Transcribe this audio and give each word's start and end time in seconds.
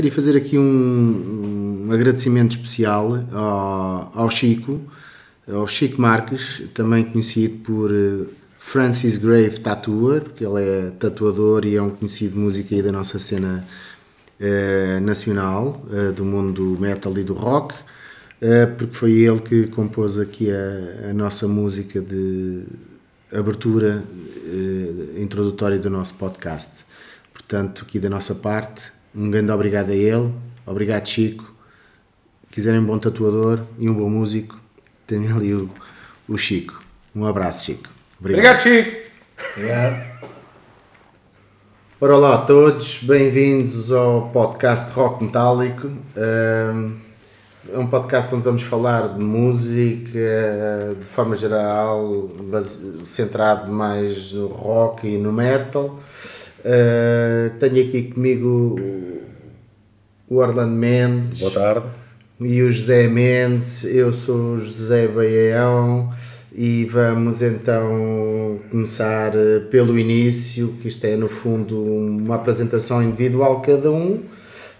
Queria 0.00 0.12
fazer 0.12 0.34
aqui 0.34 0.56
um, 0.56 1.84
um 1.86 1.92
agradecimento 1.92 2.56
especial 2.56 3.22
ao, 3.30 4.10
ao, 4.14 4.30
Chico, 4.30 4.80
ao 5.46 5.66
Chico 5.66 6.00
Marques, 6.00 6.62
também 6.72 7.04
conhecido 7.04 7.58
por 7.58 7.92
uh, 7.92 8.26
Francis 8.56 9.18
Grave 9.18 9.60
Tattooer, 9.60 10.22
porque 10.22 10.42
ele 10.42 10.62
é 10.62 10.90
tatuador 10.98 11.66
e 11.66 11.76
é 11.76 11.82
um 11.82 11.90
conhecido 11.90 12.34
músico 12.34 12.74
aí 12.74 12.80
da 12.80 12.90
nossa 12.90 13.18
cena 13.18 13.62
uh, 14.40 15.00
nacional, 15.02 15.84
do 16.16 16.24
mundo 16.24 16.78
metal 16.80 17.12
e 17.18 17.22
do 17.22 17.34
rock, 17.34 17.74
porque 18.78 18.96
foi 18.96 19.12
ele 19.12 19.40
que 19.40 19.66
compôs 19.66 20.18
aqui 20.18 20.48
a, 20.50 21.10
a 21.10 21.12
nossa 21.12 21.46
música 21.46 22.00
de 22.00 22.62
abertura 23.30 24.02
introdutória 25.18 25.78
do 25.78 25.90
nosso 25.90 26.14
podcast. 26.14 26.86
Portanto, 27.34 27.84
aqui 27.86 27.98
da 27.98 28.08
nossa 28.08 28.34
parte, 28.34 28.98
um 29.14 29.30
grande 29.30 29.50
obrigado 29.50 29.90
a 29.90 29.94
ele, 29.94 30.32
obrigado 30.66 31.06
Chico. 31.08 31.52
Quiserem 32.50 32.80
um 32.80 32.84
bom 32.84 32.98
tatuador 32.98 33.60
e 33.78 33.88
um 33.88 33.94
bom 33.94 34.08
músico, 34.08 34.58
tem 35.06 35.30
ali 35.30 35.54
o, 35.54 35.70
o 36.28 36.36
Chico. 36.36 36.82
Um 37.14 37.26
abraço, 37.26 37.64
Chico. 37.64 37.88
Obrigado, 38.18 38.60
obrigado 38.60 38.84
Chico. 38.84 39.10
Obrigado. 39.56 40.10
Ora 42.00 42.16
lá 42.16 42.34
a 42.36 42.38
todos, 42.38 43.00
bem-vindos 43.02 43.92
ao 43.92 44.30
podcast 44.30 44.90
Rock 44.92 45.22
Metálico. 45.24 45.90
É 46.16 47.78
um 47.78 47.86
podcast 47.86 48.34
onde 48.34 48.44
vamos 48.44 48.62
falar 48.62 49.14
de 49.14 49.20
música 49.20 50.96
de 50.98 51.04
forma 51.04 51.36
geral, 51.36 52.30
centrado 53.04 53.70
mais 53.70 54.32
no 54.32 54.46
rock 54.46 55.06
e 55.06 55.18
no 55.18 55.30
metal. 55.30 56.00
Uh, 56.64 57.50
tenho 57.58 57.86
aqui 57.86 58.02
comigo 58.14 58.78
o 60.28 60.36
Orlando 60.36 60.74
Mendes. 60.74 61.40
Boa 61.40 61.50
tarde. 61.50 61.86
E 62.40 62.62
o 62.62 62.70
José 62.70 63.08
Mendes. 63.08 63.84
Eu 63.84 64.12
sou 64.12 64.54
o 64.54 64.58
José 64.58 65.08
Baião 65.08 66.10
e 66.52 66.84
vamos 66.84 67.42
então 67.42 68.60
começar 68.70 69.34
eh, 69.36 69.60
pelo 69.70 69.98
início, 69.98 70.74
que 70.80 70.88
isto 70.88 71.04
é 71.04 71.16
no 71.16 71.28
fundo 71.28 71.80
uma 71.80 72.34
apresentação 72.34 73.02
individual 73.02 73.60
cada 73.60 73.90
um. 73.90 74.22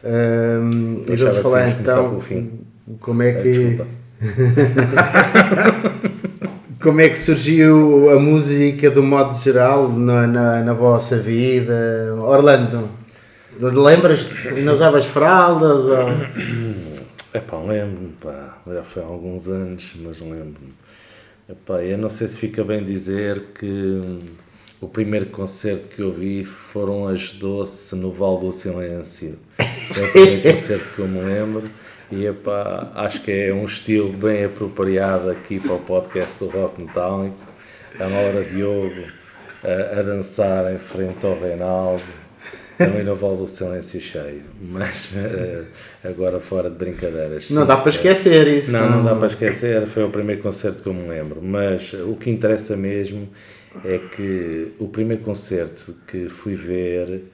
Uh, 0.02 1.04
e 1.08 1.16
vamos 1.16 1.36
falar 1.38 1.68
então 1.70 2.18
como 3.00 3.22
é 3.22 3.32
que. 3.34 3.78
Como 6.80 6.98
é 6.98 7.10
que 7.10 7.18
surgiu 7.18 8.08
a 8.08 8.18
música 8.18 8.90
do 8.90 9.02
modo 9.02 9.36
geral 9.36 9.86
na, 9.86 10.26
na, 10.26 10.64
na 10.64 10.72
vossa 10.72 11.18
vida? 11.18 12.14
Orlando, 12.16 12.88
lembras? 13.60 14.26
Não 14.64 14.74
usavas 14.74 15.04
fraldas? 15.04 15.84
Ou... 15.84 16.08
É 17.32 17.38
pá, 17.38 17.58
lembro-me, 17.58 18.12
já 18.74 18.82
foi 18.82 19.02
há 19.04 19.06
alguns 19.06 19.48
anos, 19.48 19.92
mas 20.02 20.18
lembro-me. 20.18 20.74
Epá, 21.48 21.80
eu 21.80 21.96
não 21.96 22.08
sei 22.08 22.26
se 22.26 22.36
fica 22.36 22.64
bem 22.64 22.82
dizer 22.82 23.52
que 23.54 24.18
o 24.80 24.88
primeiro 24.88 25.26
concerto 25.26 25.94
que 25.94 26.02
eu 26.02 26.10
vi 26.10 26.44
foram 26.44 27.06
as 27.06 27.30
Doce 27.30 27.94
no 27.94 28.10
Val 28.10 28.38
do 28.38 28.50
Silêncio. 28.50 29.38
É 29.90 30.04
o 30.04 30.12
primeiro 30.12 30.52
concerto 30.52 30.94
que 30.94 30.98
eu 31.00 31.08
me 31.08 31.20
lembro. 31.20 31.68
E 32.10 32.26
epá, 32.26 32.90
acho 32.94 33.22
que 33.22 33.30
é 33.30 33.54
um 33.54 33.64
estilo 33.64 34.12
bem 34.12 34.44
apropriado 34.44 35.30
aqui 35.30 35.60
para 35.60 35.74
o 35.74 35.78
podcast 35.78 36.38
do 36.40 36.50
Rock 36.50 36.80
Metálico. 36.80 37.36
A 38.00 38.04
Laura 38.04 38.44
Diogo 38.44 39.04
a, 39.64 40.00
a 40.00 40.02
dançar 40.02 40.72
em 40.72 40.78
frente 40.78 41.24
ao 41.24 41.38
Reinaldo, 41.38 42.02
também 42.76 43.04
no 43.04 43.14
Val 43.14 43.36
do 43.36 43.46
Silêncio 43.46 44.00
Cheio. 44.00 44.42
Mas 44.60 45.10
uh, 45.12 45.66
agora 46.02 46.40
fora 46.40 46.70
de 46.70 46.76
brincadeiras. 46.76 47.50
Não 47.50 47.62
sim, 47.62 47.68
dá 47.68 47.76
para 47.76 47.90
esquecer 47.90 48.48
isso. 48.48 48.72
Não, 48.72 48.90
não 48.90 49.04
dá 49.04 49.14
para 49.14 49.26
esquecer. 49.26 49.86
Foi 49.86 50.02
o 50.02 50.10
primeiro 50.10 50.42
concerto 50.42 50.82
que 50.82 50.88
eu 50.88 50.94
me 50.94 51.06
lembro. 51.06 51.40
Mas 51.42 51.92
o 51.92 52.16
que 52.16 52.30
interessa 52.30 52.76
mesmo 52.76 53.28
é 53.84 53.98
que 53.98 54.72
o 54.78 54.88
primeiro 54.88 55.22
concerto 55.22 55.94
que 56.06 56.28
fui 56.28 56.54
ver 56.54 57.24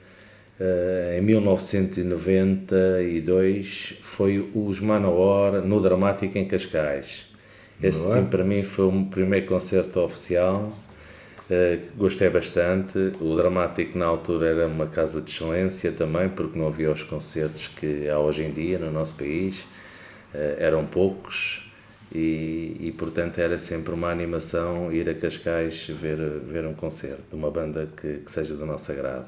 em 1.17 1.21
1992 1.21 3.99
foi 4.01 4.49
os 4.55 4.79
Manowar 4.79 5.61
no 5.61 5.79
Dramático 5.79 6.35
em 6.37 6.47
Cascais. 6.47 7.27
Esse 7.81 8.11
sim 8.11 8.25
para 8.25 8.43
mim 8.43 8.63
foi 8.63 8.85
o 8.85 9.05
primeiro 9.05 9.45
concerto 9.45 9.99
oficial, 9.99 10.73
uh, 11.49 11.79
gostei 11.95 12.29
bastante. 12.29 12.97
O 13.21 13.35
Dramático 13.35 13.97
na 13.97 14.07
altura 14.07 14.47
era 14.47 14.65
uma 14.65 14.87
casa 14.87 15.21
de 15.21 15.29
excelência 15.29 15.91
também, 15.91 16.27
porque 16.27 16.57
não 16.57 16.67
havia 16.67 16.91
os 16.91 17.03
concertos 17.03 17.67
que 17.67 18.09
há 18.09 18.17
hoje 18.17 18.43
em 18.43 18.51
dia 18.51 18.79
no 18.79 18.91
nosso 18.91 19.13
país, 19.13 19.59
uh, 19.59 20.57
eram 20.57 20.85
poucos. 20.85 21.63
E, 22.09 22.77
e 22.79 22.93
portanto 22.97 23.37
era 23.37 23.59
sempre 23.59 23.93
uma 23.93 24.09
animação 24.09 24.93
ir 24.93 25.09
a 25.09 25.13
Cascais 25.13 25.87
ver, 25.87 26.17
ver 26.39 26.65
um 26.65 26.73
concerto 26.73 27.23
de 27.29 27.35
uma 27.35 27.51
banda 27.51 27.89
que, 27.97 28.19
que 28.19 28.31
seja 28.31 28.55
do 28.55 28.65
nosso 28.65 28.89
agrado 28.93 29.27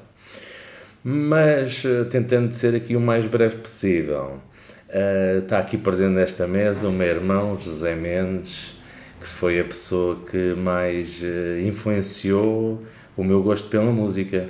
mas 1.02 1.84
uh, 1.84 2.04
tentando 2.04 2.52
ser 2.52 2.74
aqui 2.74 2.94
o 2.94 3.00
mais 3.00 3.26
breve 3.26 3.56
possível. 3.56 4.40
Uh, 4.88 5.38
está 5.42 5.58
aqui 5.58 5.78
presente 5.78 6.12
nesta 6.12 6.46
mesa 6.46 6.88
o 6.88 6.92
meu 6.92 7.06
irmão 7.06 7.58
José 7.58 7.94
Mendes, 7.94 8.74
que 9.18 9.26
foi 9.26 9.60
a 9.60 9.64
pessoa 9.64 10.20
que 10.30 10.54
mais 10.54 11.22
uh, 11.22 11.60
influenciou 11.66 12.84
o 13.16 13.24
meu 13.24 13.42
gosto 13.42 13.68
pela 13.68 13.90
música. 13.90 14.48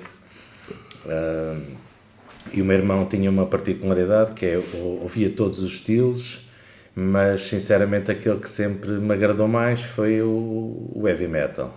e 2.52 2.60
o 2.60 2.64
meu 2.64 2.76
irmão 2.76 3.06
tinha 3.06 3.30
uma 3.30 3.46
particularidade 3.46 4.32
que 4.32 4.46
é 4.46 4.60
ouvia 5.02 5.30
todos 5.30 5.58
os 5.60 5.72
estilos, 5.72 6.46
mas 6.94 7.42
sinceramente 7.42 8.10
aquele 8.10 8.38
que 8.38 8.48
sempre 8.48 8.92
me 8.92 9.12
agradou 9.14 9.48
mais 9.48 9.82
foi 9.82 10.22
o, 10.22 10.90
o 10.94 11.08
heavy 11.08 11.28
metal. 11.28 11.76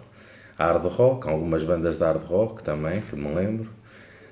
Hard 0.58 0.86
rock, 0.86 1.28
algumas 1.28 1.64
bandas 1.64 1.98
de 1.98 2.04
hard 2.04 2.24
rock 2.24 2.64
também, 2.64 3.02
que 3.02 3.16
me 3.16 3.34
lembro 3.34 3.70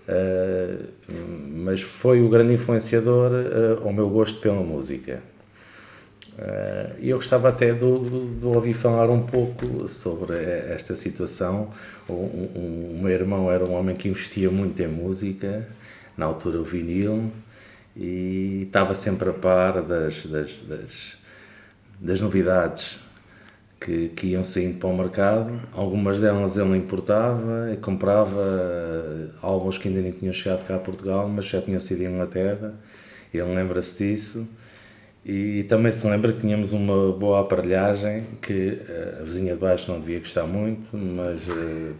Uh, 0.08 0.88
mas 1.56 1.82
foi 1.82 2.22
o 2.22 2.30
grande 2.30 2.54
influenciador 2.54 3.32
uh, 3.32 3.88
ao 3.88 3.94
meu 3.94 4.10
gosto 4.10 4.40
pela 4.40 4.62
música. 4.62 5.22
Uh, 6.38 6.96
e 7.00 7.10
eu 7.10 7.18
gostava 7.18 7.50
até 7.50 7.72
de, 7.72 7.80
de, 7.80 8.46
ouvir 8.46 8.74
falar 8.74 9.10
um 9.10 9.22
pouco 9.22 9.88
sobre 9.88 10.38
esta 10.38 10.96
situação. 10.96 11.70
O, 12.08 12.14
um, 12.14 12.96
o, 12.96 13.00
meu 13.02 13.12
irmão 13.12 13.52
era 13.52 13.64
um 13.64 13.74
homem 13.74 13.96
que 13.96 14.08
investia 14.08 14.50
muito 14.50 14.82
em 14.82 14.88
música, 14.88 15.68
na 16.18 16.26
altura 16.26 16.60
o 16.60 16.64
vinil, 16.64 17.32
e 17.96 18.64
estava 18.64 18.96
sempre 18.96 19.30
a 19.30 19.34
par 19.34 19.82
das, 19.82 20.26
das, 20.26 20.62
das, 20.62 21.18
das 22.00 22.22
novidades 22.22 23.00
que, 23.82 24.10
que 24.10 24.28
iam 24.28 24.44
saindo 24.44 24.78
para 24.78 24.90
o 24.90 24.96
mercado. 24.96 25.60
Algumas 25.74 26.22
delas 26.22 26.56
ele 26.56 26.78
importava 26.78 27.72
e 27.74 27.78
comprava 27.78 28.40
álbuns 29.42 29.80
que 29.80 29.88
ainda 29.88 30.02
nem 30.02 30.12
tinham 30.12 30.32
chegado 30.32 30.66
cá 30.68 30.76
a 30.76 30.80
Portugal, 30.80 31.28
mas 31.28 31.46
já 31.46 31.60
tinham 31.60 31.80
sido 31.80 32.04
em 32.04 32.06
Inglaterra. 32.06 32.76
Ele 33.34 33.56
lembra-se 33.56 33.98
disso. 33.98 34.48
E 35.26 35.64
também 35.64 35.92
se 35.92 36.06
lembra 36.08 36.32
que 36.32 36.40
tínhamos 36.40 36.74
uma 36.74 37.12
boa 37.12 37.42
aparelhagem 37.42 38.24
que 38.42 38.80
eh, 38.88 39.18
a 39.20 39.24
vizinha 39.24 39.54
de 39.54 39.60
baixo 39.60 39.92
não 39.92 40.00
devia 40.00 40.20
gostar 40.20 40.46
muito, 40.46 40.98
mas 40.98 41.48
uh, 41.48 41.94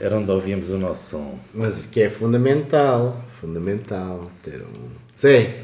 era 0.00 0.18
onde 0.18 0.28
ouvíamos 0.28 0.70
o 0.70 0.78
nosso 0.78 1.10
som. 1.10 1.38
Mas 1.54 1.86
que 1.86 2.00
é 2.00 2.10
fundamental, 2.10 3.24
fundamental 3.28 4.28
ter 4.42 4.60
um. 4.60 4.88
Sim. 5.14 5.54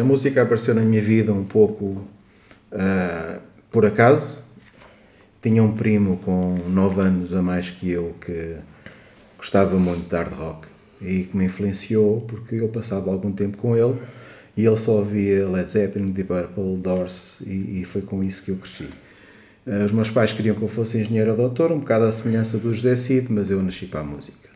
A 0.00 0.02
música 0.02 0.42
apareceu 0.42 0.74
na 0.74 0.82
minha 0.82 1.02
vida 1.02 1.32
um 1.32 1.44
pouco 1.44 1.84
uh, 1.84 3.40
por 3.70 3.86
acaso, 3.86 4.43
tinha 5.44 5.62
um 5.62 5.72
primo 5.72 6.16
com 6.24 6.58
9 6.70 7.00
anos 7.02 7.34
a 7.34 7.42
mais 7.42 7.68
que 7.68 7.90
eu 7.90 8.16
que 8.18 8.56
gostava 9.36 9.76
muito 9.76 10.08
de 10.08 10.16
hard 10.16 10.32
rock 10.32 10.68
e 11.02 11.24
que 11.24 11.36
me 11.36 11.44
influenciou 11.44 12.22
porque 12.22 12.54
eu 12.54 12.68
passava 12.68 13.10
algum 13.10 13.30
tempo 13.30 13.58
com 13.58 13.76
ele 13.76 13.98
e 14.56 14.64
ele 14.64 14.76
só 14.78 14.92
ouvia 14.92 15.46
Led 15.46 15.70
Zeppelin, 15.70 16.12
Deep 16.12 16.28
Purple, 16.28 16.76
Doors 16.78 17.36
e, 17.46 17.82
e 17.82 17.84
foi 17.84 18.00
com 18.00 18.24
isso 18.24 18.42
que 18.42 18.52
eu 18.52 18.56
cresci. 18.56 18.88
Eh, 19.66 19.84
os 19.84 19.92
meus 19.92 20.08
pais 20.08 20.32
queriam 20.32 20.56
que 20.56 20.62
eu 20.62 20.68
fosse 20.68 20.98
engenheiro 20.98 21.32
ou 21.32 21.36
doutor, 21.36 21.70
um 21.72 21.80
bocado 21.80 22.06
à 22.06 22.12
semelhança 22.12 22.56
do 22.56 22.72
José 22.72 22.96
Cid, 22.96 23.26
mas 23.30 23.50
eu 23.50 23.62
nasci 23.62 23.84
para 23.84 24.00
a 24.00 24.04
música. 24.04 24.48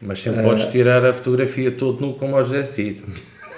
Mas 0.00 0.20
sempre 0.20 0.40
uh, 0.40 0.44
podes 0.44 0.66
tirar 0.66 1.04
a 1.04 1.12
fotografia 1.12 1.70
todo 1.70 2.04
nu 2.04 2.14
como 2.14 2.36
o 2.36 2.42
José 2.42 2.64
Cid. 2.64 3.04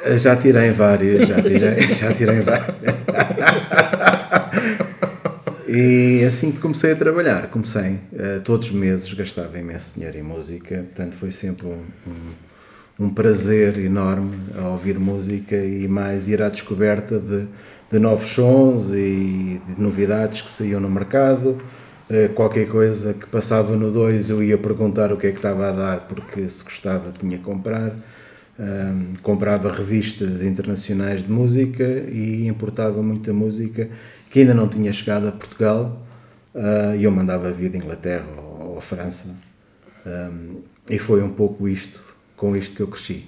Eh, 0.04 0.18
já 0.18 0.36
tirei 0.36 0.72
vários, 0.72 1.26
já 1.26 1.40
tirei, 1.40 1.80
já 1.94 2.12
tirei 2.12 2.40
vários. 2.40 2.76
E 5.76 6.22
assim 6.24 6.52
que 6.52 6.60
comecei 6.60 6.92
a 6.92 6.94
trabalhar, 6.94 7.50
comecei, 7.50 7.94
uh, 8.12 8.40
todos 8.44 8.68
os 8.68 8.72
meses 8.72 9.12
gastava 9.12 9.58
imenso 9.58 9.94
dinheiro 9.96 10.16
em 10.16 10.22
música, 10.22 10.76
portanto 10.76 11.16
foi 11.16 11.32
sempre 11.32 11.66
um, 11.66 11.82
um, 12.06 13.06
um, 13.06 13.10
prazer 13.10 13.76
enorme 13.78 14.36
ouvir 14.70 15.00
música 15.00 15.56
e 15.56 15.88
mais 15.88 16.28
ir 16.28 16.40
à 16.42 16.48
descoberta 16.48 17.18
de, 17.18 17.46
de 17.90 17.98
novos 17.98 18.28
sons 18.28 18.90
e 18.90 19.60
de 19.66 19.74
novidades 19.76 20.42
que 20.42 20.50
saíam 20.50 20.78
no 20.78 20.88
mercado. 20.88 21.58
Uh, 22.08 22.32
qualquer 22.34 22.68
coisa 22.68 23.12
que 23.12 23.26
passava 23.26 23.74
no 23.74 23.90
2 23.90 24.30
eu 24.30 24.44
ia 24.44 24.56
perguntar 24.56 25.12
o 25.12 25.16
que 25.16 25.26
é 25.26 25.30
que 25.32 25.38
estava 25.38 25.70
a 25.70 25.72
dar 25.72 26.00
porque 26.02 26.48
se 26.48 26.62
gostava 26.62 27.12
tinha 27.18 27.36
que 27.36 27.42
comprar. 27.42 27.90
Um, 28.56 29.14
comprava 29.20 29.72
revistas 29.72 30.40
internacionais 30.40 31.24
de 31.24 31.32
música 31.32 31.82
e 31.82 32.46
importava 32.46 33.02
muita 33.02 33.32
música 33.32 33.88
que 34.34 34.40
ainda 34.40 34.52
não 34.52 34.66
tinha 34.66 34.92
chegado 34.92 35.28
a 35.28 35.30
Portugal 35.30 35.96
uh, 36.56 36.96
e 36.96 37.04
eu 37.04 37.10
mandava 37.12 37.52
vir 37.52 37.70
de 37.70 37.76
Inglaterra 37.76 38.26
ou, 38.36 38.74
ou 38.74 38.80
França. 38.80 39.28
Um, 40.04 40.56
e 40.90 40.98
foi 40.98 41.22
um 41.22 41.30
pouco 41.30 41.68
isto, 41.68 42.02
com 42.36 42.56
isto 42.56 42.74
que 42.74 42.82
eu 42.82 42.88
cresci. 42.88 43.26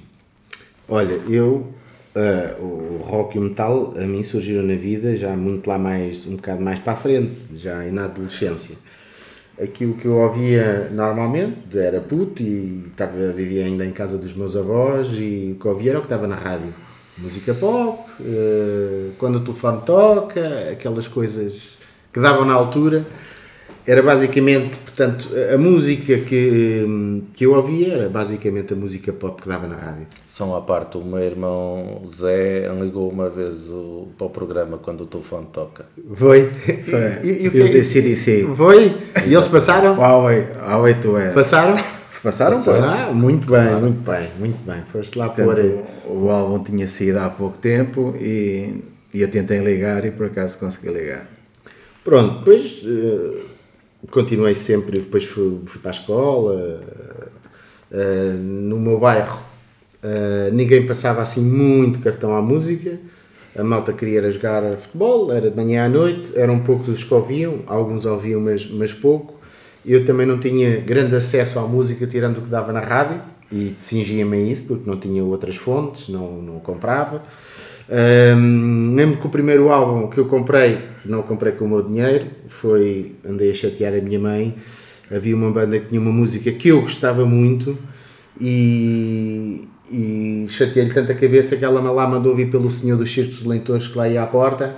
Olha, 0.88 1.12
eu, 1.29 1.73
uh, 2.17 2.61
o 2.61 2.97
rock 3.05 3.37
e 3.37 3.38
o 3.38 3.43
metal, 3.44 3.94
a 3.97 4.00
mim 4.00 4.25
surgiram 4.25 4.64
na 4.64 4.75
vida 4.75 5.17
já 5.17 5.37
muito 5.37 5.69
lá 5.69 5.79
mais, 5.79 6.26
um 6.26 6.35
bocado 6.35 6.61
mais 6.61 6.81
para 6.81 6.94
a 6.94 6.97
frente, 6.97 7.37
já 7.55 7.85
na 7.93 8.06
adolescência 8.06 8.75
aquilo 9.62 9.94
que 9.94 10.06
eu 10.06 10.17
ouvia 10.17 10.91
normalmente, 10.93 11.79
era 11.79 12.00
puto 12.00 12.43
e 12.43 12.85
estava, 12.91 13.32
vivia 13.32 13.64
ainda 13.64 13.87
em 13.87 13.93
casa 13.93 14.19
dos 14.19 14.35
meus 14.35 14.56
avós 14.56 15.08
e 15.12 15.53
o 15.56 15.58
que 15.58 15.69
ouvia 15.69 15.93
era 15.93 15.99
o 15.99 16.03
que 16.03 16.06
estava 16.06 16.26
na 16.26 16.35
rádio. 16.35 16.75
Música 17.19 17.55
pop, 17.55 18.11
uh, 18.21 19.13
quando 19.19 19.37
o 19.37 19.41
telefone 19.41 19.81
toca, 19.87 20.71
aquelas 20.73 21.09
coisas 21.09 21.79
que 22.13 22.21
davam 22.21 22.45
na 22.45 22.55
altura. 22.55 23.07
Era 23.87 24.03
basicamente, 24.03 24.77
portanto, 24.79 25.31
a 25.55 25.57
música 25.57 26.19
que, 26.19 26.85
que 27.33 27.47
eu 27.47 27.55
ouvia 27.55 27.95
era 27.95 28.09
basicamente 28.09 28.73
a 28.73 28.77
música 28.77 29.13
pop 29.13 29.41
que 29.41 29.49
dava 29.49 29.69
na 29.69 29.77
rádio. 29.77 30.09
Só 30.27 30.57
à 30.57 30.61
parte, 30.61 30.99
o 30.99 31.05
meu 31.05 31.21
irmão 31.21 32.03
Zé 32.09 32.69
ligou 32.81 33.09
uma 33.09 33.31
vez 33.31 33.71
o, 33.71 34.09
para 34.19 34.27
o 34.27 34.31
programa 34.31 34.77
quando 34.79 35.03
o 35.03 35.07
telefone 35.07 35.47
toca. 35.53 35.87
Foi? 36.15 36.51
Foi. 36.85 37.29
E, 37.29 37.47
e, 37.47 37.79
e, 37.79 37.85
CDC. 37.85 38.49
Foi? 38.57 38.97
E 39.25 39.33
eles 39.33 39.47
passaram? 39.47 39.95
Huawei, 39.95 40.49
Huawei 40.61 40.95
tu 40.95 41.17
é. 41.17 41.31
Passaram? 41.31 41.77
Passaram, 42.26 42.56
Passaram. 42.56 43.11
Ah, 43.11 43.12
muito 43.12 43.46
bem, 43.46 43.67
claro. 43.69 43.81
muito 43.81 44.11
bem, 44.11 44.31
muito 44.38 44.64
bem. 44.64 44.82
Foste 44.90 45.19
lá 45.19 45.28
Portanto, 45.28 45.84
pôr... 46.05 46.12
O, 46.12 46.31
álbum 46.31 46.62
tinha 46.62 46.88
saído 46.88 47.20
há 47.20 47.31
pouco 47.31 47.58
tempo 47.58 48.14
e, 48.19 48.82
e 49.14 49.20
eu 49.20 49.28
tentei 49.28 49.58
ligar 49.58 50.05
e 50.05 50.11
por 50.11 50.26
acaso 50.26 50.58
consegui 50.58 50.88
ligar. 50.88 51.26
Pronto, 52.02 52.38
depois... 52.38 52.82
Uh 52.82 53.56
continuei 54.11 54.55
sempre, 54.55 55.00
depois 55.00 55.25
fui, 55.25 55.61
fui 55.64 55.81
para 55.81 55.90
a 55.90 55.93
escola, 55.93 56.81
uh, 57.90 58.32
no 58.38 58.79
meu 58.79 58.99
bairro 58.99 59.40
uh, 60.02 60.52
ninguém 60.52 60.87
passava 60.87 61.22
assim 61.22 61.43
muito 61.43 61.99
cartão 62.00 62.34
à 62.34 62.43
música, 62.43 62.99
a 63.56 63.64
malta 63.64 63.93
queria 63.93 64.31
jogar 64.31 64.76
futebol, 64.76 65.32
era 65.32 65.50
de 65.50 65.56
manhã 65.56 65.87
à 65.87 65.88
noite, 65.88 66.32
eram 66.37 66.61
poucos 66.61 66.88
os 66.88 67.02
que 67.02 67.14
ouviam, 67.14 67.61
alguns 67.67 68.05
ouviam 68.05 68.40
mas, 68.40 68.70
mas 68.70 68.93
pouco, 68.93 69.36
eu 69.87 70.05
também 70.05 70.27
não 70.27 70.38
tinha 70.38 70.81
grande 70.81 71.15
acesso 71.15 71.59
à 71.59 71.62
música 71.62 72.06
tirando 72.06 72.38
o 72.38 72.43
que 72.43 72.49
dava 72.49 72.73
na 72.73 72.81
rádio 72.81 73.21
e 73.53 73.75
cingia-me 73.79 74.37
a 74.37 74.41
isso 74.41 74.65
porque 74.67 74.88
não 74.88 74.99
tinha 74.99 75.23
outras 75.23 75.56
fontes, 75.56 76.09
não, 76.09 76.43
não 76.43 76.59
comprava. 76.59 77.23
Um, 77.88 78.94
lembro 78.97 79.19
que 79.19 79.27
o 79.27 79.31
primeiro 79.31 79.71
álbum 79.71 80.09
que 80.09 80.19
eu 80.19 80.27
comprei, 80.27 80.81
que 81.03 81.09
não 81.09 81.23
comprei 81.23 81.53
com 81.53 81.67
o 81.67 81.69
meu 81.69 81.83
dinheiro, 81.83 82.27
foi. 82.49 83.15
Andei 83.25 83.50
a 83.50 83.55
chatear 83.55 83.94
a 83.94 84.00
minha 84.00 84.19
mãe. 84.19 84.56
Havia 85.11 85.37
uma 85.37 85.50
banda 85.53 85.79
que 85.79 85.87
tinha 85.87 86.00
uma 86.00 86.11
música 86.11 86.50
que 86.50 86.69
eu 86.69 86.81
gostava 86.81 87.25
muito 87.25 87.79
e, 88.41 89.69
e 89.89 90.47
chateei-lhe 90.49 90.93
tanta 90.93 91.15
cabeça 91.15 91.56
que 91.56 91.65
ela 91.65 91.81
me 91.81 91.89
lá 91.89 92.09
mandou 92.09 92.35
vir 92.35 92.50
pelo 92.50 92.69
Senhor 92.73 92.97
dos 92.97 93.12
Circos 93.12 93.39
de 93.39 93.49
Leitores 93.49 93.87
que 93.87 93.97
lá 93.97 94.09
ia 94.09 94.25
à 94.25 94.27
porta. 94.27 94.75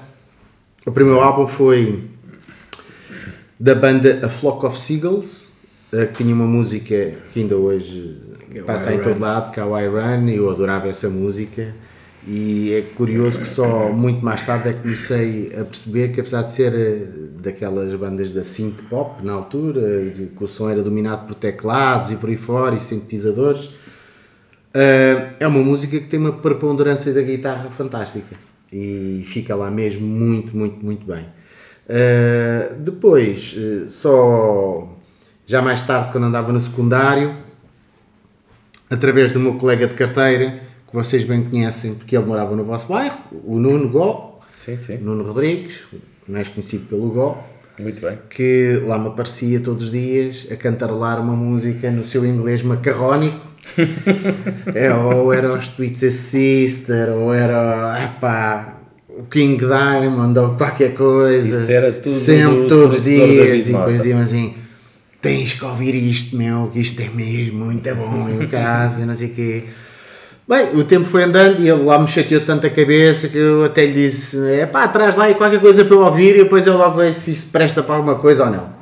O 0.84 0.92
primeiro 0.92 1.20
álbum 1.20 1.46
foi 1.46 2.04
da 3.58 3.74
banda 3.74 4.20
A 4.24 4.28
Flock 4.28 4.64
of 4.66 4.78
Seagulls, 4.78 5.48
eh, 5.92 6.06
que 6.06 6.22
tinha 6.22 6.34
uma 6.34 6.46
música 6.46 7.14
que 7.32 7.40
ainda 7.40 7.56
hoje 7.56 8.16
passa 8.66 8.94
em 8.94 9.00
todo 9.00 9.18
lado, 9.18 9.52
que 9.52 9.60
é 9.60 9.62
Run, 9.62 10.28
e 10.28 10.36
eu 10.36 10.50
adorava 10.50 10.88
essa 10.88 11.08
música. 11.08 11.74
E 12.26 12.72
é 12.72 12.82
curioso 12.94 13.38
que 13.38 13.46
só 13.46 13.90
muito 13.90 14.22
mais 14.22 14.42
tarde 14.42 14.68
é 14.68 14.72
que 14.72 14.82
comecei 14.82 15.52
a 15.58 15.64
perceber 15.64 16.08
que, 16.08 16.20
apesar 16.20 16.42
de 16.42 16.52
ser 16.52 16.74
eh, 16.74 17.06
daquelas 17.40 17.94
bandas 17.94 18.32
da 18.32 18.44
synth 18.44 18.82
pop 18.90 19.24
na 19.24 19.32
altura, 19.32 20.10
que 20.10 20.44
o 20.44 20.46
som 20.46 20.68
era 20.68 20.82
dominado 20.82 21.26
por 21.26 21.34
teclados 21.34 22.10
e 22.10 22.16
por 22.16 22.28
aí 22.28 22.36
fora 22.36 22.74
e 22.74 22.80
sintetizadores, 22.80 23.70
eh, 24.74 25.30
é 25.40 25.46
uma 25.46 25.60
música 25.60 25.98
que 25.98 26.06
tem 26.06 26.20
uma 26.20 26.32
preponderância 26.32 27.12
da 27.12 27.22
guitarra 27.22 27.70
fantástica 27.70 28.36
e 28.70 29.22
fica 29.26 29.54
lá 29.54 29.70
mesmo 29.70 30.06
muito, 30.06 30.56
muito, 30.56 30.84
muito 30.84 31.06
bem. 31.06 31.24
Eh, 31.88 32.74
depois, 32.78 33.56
só 33.88 34.88
já 35.46 35.62
mais 35.62 35.86
tarde, 35.86 36.12
quando 36.12 36.24
andava 36.24 36.52
no 36.52 36.60
secundário, 36.60 37.34
através 38.90 39.32
do 39.32 39.40
meu 39.40 39.54
colega 39.54 39.86
de 39.86 39.94
carteira 39.94 40.60
que 40.88 40.94
vocês 40.94 41.24
bem 41.24 41.42
conhecem, 41.42 41.94
porque 41.94 42.16
ele 42.16 42.26
morava 42.26 42.54
no 42.56 42.64
vosso 42.64 42.88
bairro, 42.88 43.18
o 43.44 43.58
Nuno 43.58 43.88
Gó, 43.88 44.40
sim, 44.58 44.78
sim. 44.78 44.98
Nuno 44.98 45.24
Rodrigues, 45.24 45.80
mais 46.26 46.48
conhecido 46.48 46.86
pelo 46.86 47.08
Gó. 47.10 47.44
Muito 47.78 48.00
bem. 48.00 48.18
Que 48.28 48.82
lá 48.84 48.98
me 48.98 49.08
aparecia 49.08 49.60
todos 49.60 49.84
os 49.84 49.90
dias 49.90 50.46
a 50.50 50.56
cantarolar 50.56 51.20
uma 51.20 51.34
música 51.34 51.90
no 51.90 52.04
seu 52.04 52.26
inglês 52.26 52.62
macarrónico. 52.62 53.46
é, 54.74 54.92
ou 54.94 55.32
era 55.32 55.52
os 55.52 55.68
Twisted 55.68 56.10
Sister, 56.10 57.10
ou 57.10 57.32
era 57.32 58.02
epá, 58.04 58.77
o 59.18 59.24
King 59.24 59.58
Diamond, 59.58 60.38
ou 60.38 60.50
qualquer 60.50 60.94
coisa. 60.94 61.62
Isso 61.62 61.72
era 61.72 61.92
tudo 61.92 62.14
Sempre, 62.20 62.68
todos 62.68 62.96
os 62.96 63.02
dias. 63.02 63.66
E 63.66 63.72
depois 63.72 63.96
diziam 63.96 64.20
assim: 64.20 64.54
tens 65.20 65.54
que 65.54 65.64
ouvir 65.64 65.94
isto, 65.94 66.36
meu, 66.36 66.70
que 66.72 66.78
isto 66.78 67.00
é 67.02 67.08
mesmo 67.08 67.66
muito 67.66 67.94
bom. 67.96 68.28
E 68.28 68.44
o 68.44 68.48
caralho, 68.48 69.04
não 69.04 69.16
sei 69.16 69.26
o 69.26 69.34
quê. 69.34 69.64
Bem, 70.46 70.68
o 70.76 70.84
tempo 70.84 71.04
foi 71.04 71.24
andando 71.24 71.60
e 71.60 71.68
ele 71.68 71.82
lá 71.82 71.98
me 71.98 72.06
chateou 72.06 72.40
tanto 72.42 72.66
a 72.66 72.70
cabeça 72.70 73.28
que 73.28 73.36
eu 73.36 73.64
até 73.64 73.84
lhe 73.84 73.92
disse: 73.92 74.38
é 74.48 74.66
pá, 74.66 74.86
traz 74.86 75.16
lá 75.16 75.24
aí 75.24 75.34
qualquer 75.34 75.60
coisa 75.60 75.84
para 75.84 75.94
eu 75.94 76.00
ouvir 76.00 76.36
e 76.36 76.44
depois 76.44 76.64
eu 76.66 76.76
logo 76.76 76.96
vejo 76.96 77.18
se 77.18 77.32
isso 77.32 77.48
presta 77.50 77.82
para 77.82 77.96
alguma 77.96 78.14
coisa 78.14 78.44
ou 78.44 78.50
não. 78.50 78.78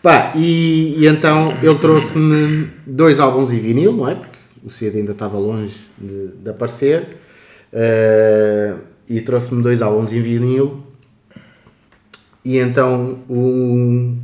Pá, 0.00 0.32
e, 0.36 0.94
e 0.98 1.06
então 1.06 1.52
ele 1.60 1.78
trouxe-me 1.78 2.70
dois 2.86 3.18
álbuns 3.18 3.50
em 3.50 3.58
vinil, 3.58 3.92
não 3.92 4.08
é? 4.08 4.14
Porque 4.14 4.38
o 4.64 4.70
CD 4.70 5.00
ainda 5.00 5.12
estava 5.12 5.36
longe 5.36 5.76
de, 5.98 6.28
de 6.28 6.48
aparecer. 6.48 7.18
Uh, 7.72 8.78
e 9.08 9.20
trouxe-me 9.20 9.62
dois 9.62 9.82
álbuns 9.82 10.12
em 10.12 10.20
vinil. 10.20 10.82
E 12.44 12.58
então 12.58 13.18
um, 13.28 14.16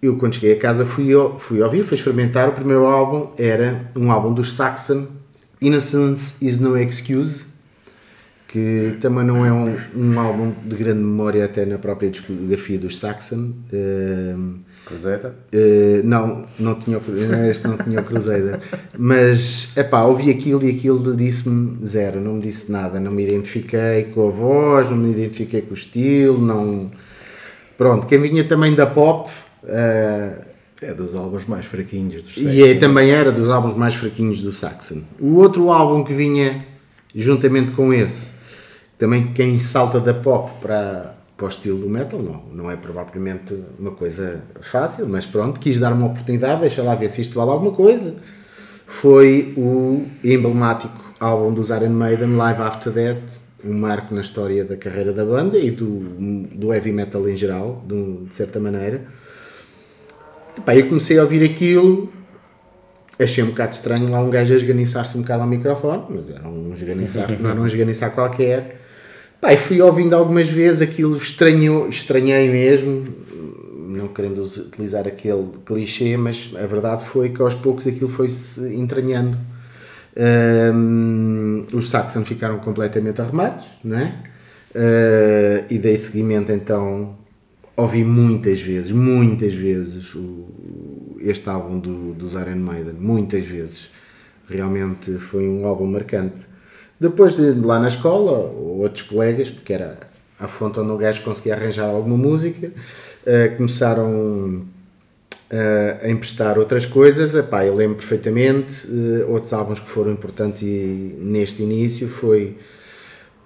eu 0.00 0.16
quando 0.16 0.34
cheguei 0.34 0.52
a 0.52 0.58
casa 0.58 0.84
fui, 0.84 1.10
fui 1.38 1.62
ouvir, 1.62 1.84
fui 1.84 1.96
experimentar. 1.96 2.48
O 2.48 2.52
primeiro 2.52 2.86
álbum 2.86 3.30
era 3.38 3.88
um 3.96 4.10
álbum 4.10 4.32
dos 4.32 4.52
Saxon 4.52 5.06
Innocence 5.60 6.44
is 6.44 6.58
No 6.58 6.76
Excuse, 6.76 7.46
que 8.48 8.98
também 9.00 9.24
não 9.24 9.46
é 9.46 9.52
um, 9.52 9.76
um 9.94 10.20
álbum 10.20 10.52
de 10.64 10.76
grande 10.76 11.00
memória 11.00 11.44
até 11.44 11.64
na 11.64 11.78
própria 11.78 12.10
discografia 12.10 12.78
dos 12.78 12.98
Saxon. 12.98 13.52
Uh, 13.72 14.63
Crusader? 14.84 15.32
Uh, 15.52 16.02
não, 16.04 16.46
não 16.58 16.74
tinha, 16.74 17.00
este 17.50 17.66
não 17.66 17.76
tinha 17.76 18.00
o 18.00 18.04
Crusader. 18.04 18.60
Mas, 18.98 19.76
epá, 19.76 20.04
ouvi 20.04 20.30
aquilo 20.30 20.64
e 20.64 20.70
aquilo 20.70 21.16
disse-me 21.16 21.86
zero, 21.86 22.20
não 22.20 22.34
me 22.34 22.42
disse 22.42 22.70
nada. 22.70 23.00
Não 23.00 23.10
me 23.10 23.24
identifiquei 23.24 24.04
com 24.14 24.28
a 24.28 24.30
voz, 24.30 24.90
não 24.90 24.96
me 24.96 25.12
identifiquei 25.12 25.62
com 25.62 25.70
o 25.70 25.74
estilo, 25.74 26.40
não... 26.40 26.90
Pronto, 27.76 28.06
quem 28.06 28.20
vinha 28.20 28.44
também 28.44 28.74
da 28.74 28.86
pop... 28.86 29.30
Uh, 29.62 30.54
é 30.82 30.92
dos 30.92 31.14
álbuns 31.14 31.46
mais 31.46 31.64
fraquinhos 31.64 32.20
dos 32.20 32.34
Saxon. 32.34 32.50
E 32.50 32.62
é, 32.62 32.74
também 32.74 33.10
era 33.10 33.32
dos 33.32 33.48
álbuns 33.48 33.74
mais 33.74 33.94
fraquinhos 33.94 34.42
do 34.42 34.52
Saxon. 34.52 35.02
O 35.18 35.36
outro 35.36 35.70
álbum 35.70 36.04
que 36.04 36.12
vinha 36.12 36.66
juntamente 37.14 37.72
com 37.72 37.92
esse, 37.92 38.32
também 38.98 39.32
quem 39.32 39.58
salta 39.58 39.98
da 39.98 40.12
pop 40.12 40.50
para, 40.60 41.13
para 41.36 41.46
o 41.46 41.48
estilo 41.48 41.78
do 41.78 41.88
metal, 41.88 42.20
não, 42.20 42.42
não 42.52 42.70
é 42.70 42.76
provavelmente 42.76 43.58
uma 43.78 43.90
coisa 43.90 44.42
fácil, 44.60 45.08
mas 45.08 45.26
pronto, 45.26 45.58
quis 45.58 45.80
dar 45.80 45.92
uma 45.92 46.06
oportunidade, 46.06 46.60
deixa 46.60 46.82
lá 46.82 46.94
ver 46.94 47.08
se 47.08 47.20
isto 47.20 47.34
vale 47.34 47.50
alguma 47.50 47.72
coisa. 47.72 48.14
Foi 48.86 49.52
o 49.56 50.06
emblemático 50.22 51.14
álbum 51.18 51.52
dos 51.52 51.70
Iron 51.70 51.90
Maiden, 51.90 52.36
Live 52.36 52.62
After 52.62 52.92
Death, 52.92 53.22
um 53.64 53.72
marco 53.72 54.14
na 54.14 54.20
história 54.20 54.64
da 54.64 54.76
carreira 54.76 55.12
da 55.12 55.24
banda 55.24 55.58
e 55.58 55.70
do, 55.70 56.00
do 56.54 56.72
heavy 56.72 56.92
metal 56.92 57.28
em 57.28 57.36
geral, 57.36 57.82
de, 57.86 58.26
de 58.26 58.34
certa 58.34 58.60
maneira 58.60 59.06
Epá, 60.56 60.74
eu 60.74 60.86
comecei 60.86 61.18
a 61.18 61.22
ouvir 61.22 61.44
aquilo, 61.44 62.12
achei 63.18 63.42
um 63.42 63.48
bocado 63.48 63.74
estranho 63.74 64.10
lá 64.10 64.20
um 64.20 64.30
gajo 64.30 64.54
a 64.54 64.56
esganiçar-se 64.56 65.18
um 65.18 65.22
bocado 65.22 65.42
ao 65.42 65.48
microfone, 65.48 66.04
mas 66.10 66.30
era 66.30 66.48
um 66.48 66.72
esganiçar, 66.74 67.30
não 67.40 67.50
era 67.50 67.60
um 67.60 67.66
esganiçar 67.66 68.12
qualquer. 68.12 68.83
Epá, 69.44 69.52
e 69.52 69.58
fui 69.58 69.82
ouvindo 69.82 70.16
algumas 70.16 70.48
vezes 70.48 70.80
aquilo, 70.80 71.18
estranho, 71.18 71.86
estranhei 71.90 72.50
mesmo, 72.50 73.06
não 73.76 74.08
querendo 74.08 74.42
utilizar 74.42 75.06
aquele 75.06 75.48
clichê, 75.66 76.16
mas 76.16 76.50
a 76.56 76.64
verdade 76.64 77.04
foi 77.04 77.28
que 77.28 77.42
aos 77.42 77.54
poucos 77.54 77.86
aquilo 77.86 78.08
foi-se 78.08 78.74
entranhando. 78.74 79.36
Um, 80.16 81.66
os 81.74 81.90
Saxon 81.90 82.24
ficaram 82.24 82.58
completamente 82.60 83.20
arrumados, 83.20 83.66
não 83.84 83.98
é? 83.98 84.14
Uh, 84.74 85.66
e 85.68 85.78
dei 85.78 85.98
seguimento 85.98 86.50
então 86.50 87.14
ouvi 87.76 88.02
muitas 88.02 88.62
vezes, 88.62 88.92
muitas 88.92 89.52
vezes 89.52 90.14
o, 90.14 91.18
este 91.20 91.50
álbum 91.50 91.78
do, 91.78 92.14
dos 92.14 92.32
Iron 92.32 92.56
Maiden, 92.56 92.94
muitas 92.98 93.44
vezes. 93.44 93.90
Realmente 94.48 95.18
foi 95.18 95.46
um 95.46 95.66
álbum 95.66 95.86
marcante. 95.86 96.53
Depois 97.04 97.36
de 97.36 97.52
lá 97.52 97.78
na 97.78 97.88
escola, 97.88 98.50
outros 98.80 99.02
colegas, 99.02 99.50
porque 99.50 99.74
era 99.74 99.98
a 100.40 100.48
fonte 100.48 100.80
onde 100.80 100.90
o 100.90 100.96
gajo 100.96 101.20
conseguia 101.22 101.54
arranjar 101.54 101.84
alguma 101.84 102.16
música, 102.16 102.72
eh, 103.26 103.48
começaram 103.48 104.62
eh, 105.50 105.98
a 106.02 106.08
emprestar 106.08 106.58
outras 106.58 106.86
coisas. 106.86 107.34
Epá, 107.34 107.66
eu 107.66 107.74
lembro 107.74 107.96
perfeitamente. 107.96 108.88
eh, 108.88 109.24
outros 109.28 109.52
álbuns 109.52 109.80
que 109.80 109.90
foram 109.90 110.12
importantes 110.12 110.62
e, 110.62 111.14
neste 111.20 111.62
início 111.62 112.08
foi 112.08 112.56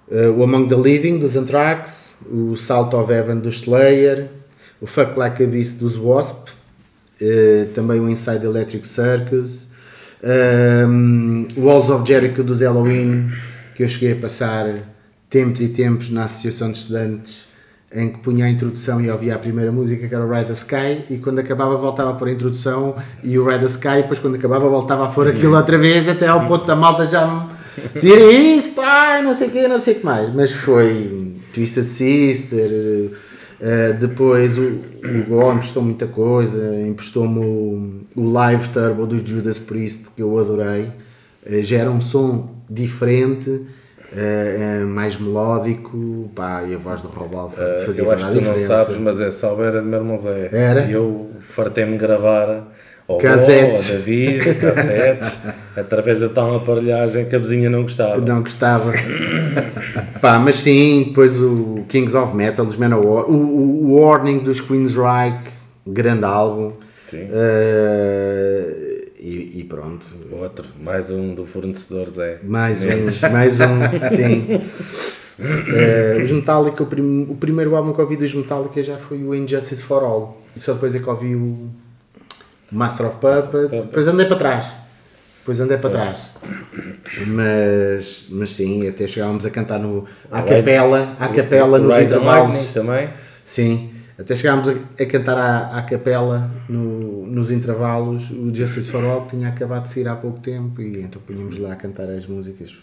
eh, 0.09 0.29
o 0.29 0.41
Among 0.41 0.69
the 0.69 0.75
Living 0.81 1.19
dos 1.19 1.35
Anthrax, 1.35 2.19
o 2.31 2.55
Salt 2.55 2.93
of 2.93 3.11
Heaven 3.11 3.39
dos 3.39 3.55
Slayer, 3.55 4.29
o 4.79 4.87
Fuck 4.87 5.19
Like 5.19 5.43
a 5.43 5.47
Beast 5.47 5.79
dos 5.79 5.97
Wasp, 5.97 6.47
eh, 7.19 7.67
também 7.75 7.99
o 7.99 8.09
Inside 8.09 8.45
Electric 8.45 8.87
Circus, 8.87 9.68
um, 10.23 11.47
Walls 11.57 11.89
of 11.89 12.07
Jericho 12.07 12.43
dos 12.43 12.61
Halloween, 12.61 13.31
que 13.75 13.83
eu 13.83 13.87
cheguei 13.87 14.13
a 14.13 14.15
passar 14.15 14.65
tempos 15.29 15.61
e 15.61 15.69
tempos 15.69 16.09
na 16.09 16.23
Associação 16.25 16.71
de 16.71 16.77
Estudantes 16.79 17.49
em 17.91 18.09
que 18.09 18.19
punha 18.19 18.45
a 18.45 18.49
introdução 18.49 19.01
e 19.01 19.09
ouvia 19.09 19.35
a 19.35 19.39
primeira 19.39 19.71
música 19.71 20.07
que 20.07 20.13
era 20.13 20.23
o 20.23 20.31
Ride 20.31 20.45
the 20.45 20.53
Sky 20.53 21.05
e 21.09 21.17
quando 21.17 21.39
acabava 21.39 21.75
voltava 21.75 22.11
a 22.11 22.13
pôr 22.13 22.27
a 22.27 22.31
introdução 22.31 22.95
e 23.23 23.37
o 23.39 23.43
Ride 23.43 23.61
the 23.61 23.65
Sky 23.65 23.87
e 23.87 24.01
depois 24.03 24.19
quando 24.19 24.35
acabava 24.35 24.69
voltava 24.69 25.05
a 25.05 25.07
pôr 25.07 25.27
aquilo 25.27 25.55
outra 25.55 25.77
vez 25.77 26.07
até 26.07 26.27
ao 26.27 26.45
ponto 26.45 26.65
da 26.65 26.75
malta 26.75 27.07
já 27.07 27.25
me 27.25 27.99
tira 27.99 28.31
isso 28.31 28.69
pai, 28.69 29.23
não 29.23 29.33
sei 29.33 29.47
o 29.47 29.51
que, 29.51 29.67
não 29.67 29.79
sei 29.79 29.95
o 29.95 29.99
que 29.99 30.05
mais. 30.05 30.33
Mas 30.33 30.51
foi 30.51 31.33
Twisted 31.53 31.83
Sister 31.83 33.11
eh, 33.61 33.93
depois 33.93 34.57
o, 34.57 34.63
o 34.63 35.23
Go 35.27 35.53
emprestou 35.53 35.83
muita 35.83 36.07
coisa 36.07 36.81
emprestou-me 36.81 37.39
o, 37.39 38.05
o 38.15 38.31
Live 38.31 38.69
Turbo 38.69 39.05
dos 39.05 39.21
Judas 39.27 39.59
Priest 39.59 40.11
que 40.15 40.21
eu 40.21 40.37
adorei 40.37 40.91
Eh, 41.45 41.61
já 41.61 41.77
era 41.79 41.89
um 41.89 42.01
som 42.01 42.49
diferente 42.69 43.61
eh, 44.11 44.83
mais 44.85 45.19
melódico 45.19 46.29
pá, 46.35 46.63
e 46.63 46.75
a 46.75 46.77
voz 46.77 47.01
do 47.01 47.07
Robal 47.07 47.47
Uh, 47.47 47.85
fazia 47.85 48.03
eu 48.03 48.11
acho 48.11 48.27
que 48.27 48.31
tu 48.31 48.35
não 48.35 48.53
diferença 48.53 48.67
sabes, 48.67 48.97
mas 48.97 49.19
essa 49.19 49.47
alba 49.47 49.65
era 49.65 49.81
de 49.81 49.87
meu 49.87 49.99
irmão 49.99 50.17
Zé. 50.17 50.49
Era? 50.51 50.85
E 50.85 50.93
eu 50.93 51.29
fartei-me 51.39 51.97
gravar 51.97 52.67
ao 53.13 53.17
Cassetes. 53.17 53.89
ao 53.89 53.97
David, 53.97 54.55
cassetes, 54.55 55.31
através 55.75 56.19
da 56.19 56.29
tal 56.29 56.55
aparelhagem 56.57 57.25
que 57.25 57.35
a 57.35 57.39
vizinha 57.39 57.69
não 57.69 57.81
gostava. 57.83 58.17
não 58.21 58.41
gostava 58.43 58.91
pá, 60.21 60.37
mas 60.39 60.57
sim, 60.57 61.05
depois 61.07 61.39
o 61.41 61.83
Kings 61.89 62.15
of 62.15 62.35
Metal 62.35 62.65
os 62.65 62.75
Manowar, 62.75 63.25
o, 63.29 63.33
o, 63.33 63.85
o 63.91 63.99
Warning 64.01 64.39
dos 64.39 64.61
Queensryche 64.61 65.39
grande 65.87 66.25
álbum 66.25 66.73
Sim. 67.09 67.27
Eh, 67.31 69.05
e, 69.19 69.59
e 69.59 69.63
pronto 69.63 70.05
Outro, 70.31 70.67
mais 70.81 71.09
um 71.09 71.33
do 71.33 71.45
fornecedor 71.45 72.07
Zé. 72.09 72.37
mais 72.43 72.81
um, 72.83 73.29
mais 73.31 73.59
um, 73.59 73.79
sim 74.15 74.61
Eh, 75.41 76.21
os 76.21 76.31
Metallica, 76.31 76.83
o, 76.83 76.85
prim- 76.85 77.25
o 77.29 77.35
primeiro 77.35 77.73
álbum 77.75 77.93
que 77.93 78.01
ouvi 78.01 78.17
dos 78.17 78.33
Metallica 78.33 78.83
já 78.83 78.97
foi 78.97 79.23
o 79.23 79.33
Injustice 79.33 79.81
for 79.81 80.03
All 80.03 80.41
e 80.55 80.59
só 80.59 80.73
depois 80.73 80.93
é 80.93 80.99
que 80.99 81.09
ouvi 81.09 81.33
o 81.33 81.69
Master 82.71 83.07
of 83.07 83.17
Puppets 83.17 83.83
depois 83.85 84.07
andei 84.07 84.25
para 84.25 84.37
trás 84.37 84.65
depois 85.39 85.59
andei 85.59 85.77
para 85.77 85.89
trás 85.89 86.31
mas, 87.27 88.25
mas 88.29 88.51
sim, 88.51 88.87
até 88.87 89.07
chegávamos 89.07 89.45
a 89.45 89.49
cantar 89.49 89.79
no, 89.79 90.05
à 90.31 90.41
capela, 90.43 91.15
à 91.19 91.27
capela 91.29 91.79
nos 91.79 91.97
intervalos 91.97 92.67
também. 92.73 93.09
Sim, 93.45 93.91
até 94.17 94.35
chegámos 94.35 94.67
a, 94.69 94.73
a 95.01 95.05
cantar 95.05 95.37
à, 95.37 95.77
à 95.77 95.81
capela 95.81 96.49
no- 96.67 97.25
nos 97.25 97.49
intervalos. 97.51 98.29
O 98.29 98.53
Justice 98.53 98.89
for 98.91 99.03
All 99.03 99.25
tinha 99.27 99.49
acabado 99.49 99.83
de 99.87 99.93
sair 99.93 100.07
há 100.07 100.15
pouco 100.15 100.39
tempo 100.39 100.81
e 100.81 101.01
então 101.01 101.21
punhamos 101.25 101.57
lá 101.57 101.73
a 101.73 101.75
cantar 101.75 102.09
as 102.09 102.25
músicas. 102.27 102.75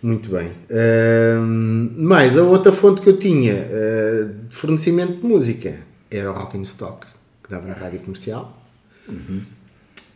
Muito 0.00 0.30
bem. 0.30 0.52
Mais 1.96 2.38
a 2.38 2.42
outra 2.42 2.70
fonte 2.72 3.00
que 3.00 3.08
eu 3.08 3.16
tinha 3.18 3.54
ah, 3.68 4.24
de 4.48 4.54
fornecimento 4.54 5.20
de 5.20 5.26
música 5.26 5.74
era 6.10 6.30
o 6.30 6.34
Rockin' 6.34 6.62
Stock, 6.62 7.06
que 7.42 7.50
dava 7.50 7.66
na 7.66 7.74
rádio 7.74 8.00
comercial. 8.00 8.57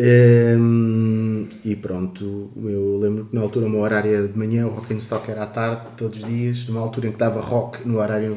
Ahm, 0.01 1.49
e 1.65 1.77
pronto, 1.77 2.51
eu 2.57 2.99
lembro 2.99 3.27
que 3.27 3.35
na 3.35 3.43
altura 3.43 3.67
o 3.67 3.71
meu 3.71 3.81
horário 3.81 4.15
era 4.15 4.29
de 4.29 4.39
manhã, 4.39 4.67
o 4.67 4.71
Rockin' 4.71 4.97
Stock 4.97 5.31
era 5.31 5.45
à 5.45 5.47
tarde, 5.47 5.83
todos 5.97 6.19
os 6.19 6.25
dias, 6.25 6.67
numa 6.67 6.81
altura 6.81 7.09
em 7.09 7.13
que 7.13 7.19
dava 7.19 7.41
rock 7.41 7.87
no 7.87 7.99
horário 7.99 8.37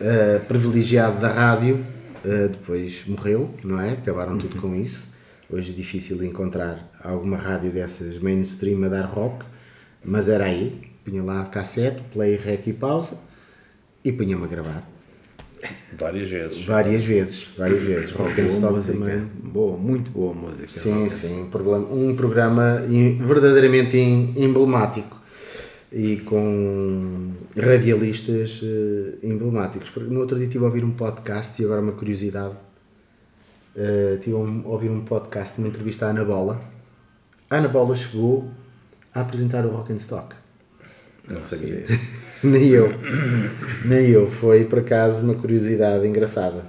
ah, 0.00 0.40
privilegiado 0.46 1.20
da 1.20 1.32
rádio, 1.32 1.84
ah, 2.24 2.48
depois 2.48 3.04
morreu, 3.06 3.54
não 3.64 3.80
é? 3.80 3.92
Acabaram 3.92 4.38
tudo 4.38 4.60
com 4.60 4.74
isso. 4.74 5.08
Hoje 5.50 5.72
é 5.72 5.74
difícil 5.74 6.22
encontrar 6.22 6.90
alguma 7.02 7.38
rádio 7.38 7.70
dessas 7.72 8.18
mainstream 8.18 8.84
a 8.84 8.88
dar 8.88 9.06
rock, 9.06 9.46
mas 10.04 10.28
era 10.28 10.44
aí, 10.44 10.92
punha 11.04 11.22
lá 11.22 11.44
cassete, 11.46 12.02
play, 12.12 12.36
rec 12.36 12.66
e 12.66 12.72
pausa 12.72 13.18
e 14.04 14.12
punha-me 14.12 14.44
a 14.44 14.46
gravar. 14.46 14.97
Várias 15.98 16.28
vezes. 16.28 16.64
Várias 16.64 17.02
vezes, 17.04 17.48
várias 17.56 17.82
vezes. 17.82 18.10
Rock 18.12 18.40
and 18.40 18.46
Boa 18.46 18.48
Stop 18.56 18.74
música. 18.74 18.92
também. 18.98 19.18
Boa, 19.42 19.76
muito 19.76 20.10
boa 20.10 20.32
música. 20.34 20.68
Sim, 20.68 21.08
sim, 21.08 21.42
um 21.42 21.50
programa, 21.50 22.82
um 22.82 23.26
verdadeiramente 23.26 23.96
em- 23.96 24.32
emblemático 24.36 25.16
e 25.90 26.18
com 26.18 27.32
radialistas 27.56 28.60
eh, 28.62 29.14
emblemáticos. 29.26 29.90
Porque 29.90 30.12
no 30.12 30.20
outro 30.20 30.36
dia 30.36 30.46
estive 30.46 30.64
a 30.64 30.68
ouvir 30.68 30.84
um 30.84 30.90
podcast 30.92 31.60
e 31.60 31.64
agora 31.64 31.80
uma 31.80 31.92
curiosidade. 31.92 32.54
Eh, 33.76 34.14
estive 34.18 34.36
a 34.36 34.38
um- 34.38 34.62
a 34.64 34.68
ouvir 34.68 34.90
um 34.90 35.00
podcast, 35.04 35.58
uma 35.58 35.66
entrevista 35.68 36.06
à 36.06 36.10
Ana 36.10 36.24
Bola. 36.24 36.60
A 37.50 37.56
Ana 37.56 37.68
Bola 37.68 37.96
chegou 37.96 38.48
a 39.14 39.22
apresentar 39.22 39.64
o 39.66 39.70
Rock 39.70 39.92
and 39.92 39.96
Stock. 39.96 40.34
Não 41.28 41.42
sabia. 41.42 41.84
Nem 42.44 42.68
eu. 42.68 42.92
Nem 43.84 44.08
eu. 44.10 44.28
Foi 44.28 44.64
por 44.64 44.80
acaso 44.80 45.22
uma 45.22 45.34
curiosidade 45.34 46.06
engraçada. 46.06 46.64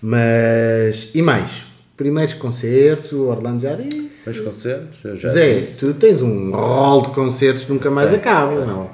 Mas. 0.00 1.10
E 1.14 1.22
mais? 1.22 1.66
Primeiros 1.96 2.34
concertos, 2.34 3.10
o 3.12 3.26
Orlando 3.26 3.60
já 3.60 3.74
disse. 3.74 4.22
Mas 4.24 4.38
concertos, 4.38 5.04
eu 5.04 5.16
já 5.16 5.30
Zé, 5.30 5.58
disse. 5.60 5.80
tu 5.80 5.92
tens 5.94 6.22
um 6.22 6.52
rol 6.52 7.02
de 7.02 7.08
concertos 7.08 7.64
que 7.64 7.72
nunca 7.72 7.90
mais 7.90 8.14
acaba, 8.14 8.64
não? 8.64 8.90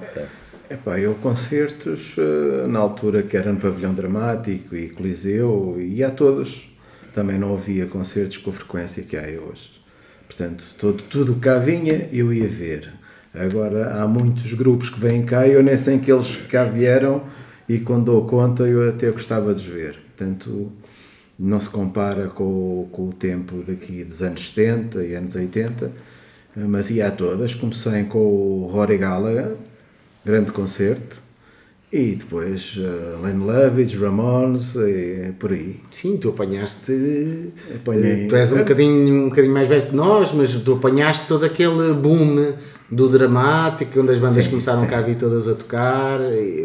Epá, 0.70 0.98
eu 0.98 1.14
concertos 1.16 2.14
eh, 2.16 2.66
na 2.66 2.78
altura 2.78 3.22
que 3.22 3.36
era 3.36 3.52
no 3.52 3.60
Pavilhão 3.60 3.92
Dramático 3.92 4.74
e 4.74 4.88
Coliseu 4.88 5.76
e 5.78 6.02
a 6.02 6.10
todos. 6.10 6.66
Também 7.14 7.38
não 7.38 7.52
havia 7.52 7.86
concertos 7.86 8.38
com 8.38 8.50
a 8.50 8.52
frequência 8.54 9.02
que 9.02 9.16
há 9.16 9.22
hoje. 9.22 9.70
Portanto, 10.26 10.64
todo, 10.78 11.02
tudo 11.02 11.34
que 11.34 11.40
cá 11.40 11.58
vinha 11.58 12.08
eu 12.10 12.32
ia 12.32 12.48
ver. 12.48 12.90
Agora 13.34 14.00
há 14.00 14.06
muitos 14.06 14.52
grupos 14.54 14.88
que 14.88 15.00
vêm 15.00 15.24
cá 15.24 15.46
e 15.46 15.52
eu 15.52 15.62
nem 15.62 15.76
sei 15.76 15.98
que 15.98 16.12
eles 16.12 16.36
cá 16.48 16.64
vieram 16.64 17.22
e 17.68 17.80
quando 17.80 18.06
dou 18.06 18.24
conta 18.26 18.62
eu 18.62 18.88
até 18.88 19.10
gostava 19.10 19.52
de 19.54 19.68
ver. 19.68 19.98
Portanto, 20.16 20.70
não 21.38 21.60
se 21.60 21.68
compara 21.68 22.28
com, 22.28 22.88
com 22.92 23.08
o 23.08 23.12
tempo 23.12 23.64
daqui 23.66 24.04
dos 24.04 24.22
anos 24.22 24.48
70 24.48 25.04
e 25.04 25.14
anos 25.14 25.34
80, 25.34 25.90
mas 26.54 26.90
ia 26.90 27.08
a 27.08 27.10
todas. 27.10 27.54
Comecei 27.54 28.04
com 28.04 28.18
o 28.18 28.68
Rory 28.72 28.98
Gallagher, 28.98 29.56
grande 30.24 30.52
concerto, 30.52 31.20
e 31.96 32.16
depois 32.16 32.76
uh, 32.76 33.24
Len 33.24 33.38
Lovitch, 33.38 33.94
Ramones, 33.94 34.74
e 34.74 35.32
por 35.38 35.52
aí. 35.52 35.80
Sim, 35.92 36.16
tu 36.16 36.30
apanhaste. 36.30 37.52
Apanhei. 37.72 38.26
Tu 38.26 38.34
és 38.34 38.52
um 38.52 38.58
bocadinho, 38.58 39.26
um 39.26 39.28
bocadinho 39.28 39.54
mais 39.54 39.68
velho 39.68 39.86
que 39.86 39.94
nós, 39.94 40.32
mas 40.32 40.52
tu 40.54 40.72
apanhaste 40.72 41.28
todo 41.28 41.44
aquele 41.44 41.94
boom 41.94 42.54
do 42.90 43.08
dramático, 43.08 44.00
onde 44.00 44.10
as 44.10 44.18
bandas 44.18 44.42
Sim, 44.42 44.50
começaram 44.50 44.80
sim. 44.80 44.86
cá 44.88 44.98
a 44.98 45.02
vir 45.02 45.16
todas 45.16 45.46
a 45.46 45.54
tocar. 45.54 46.18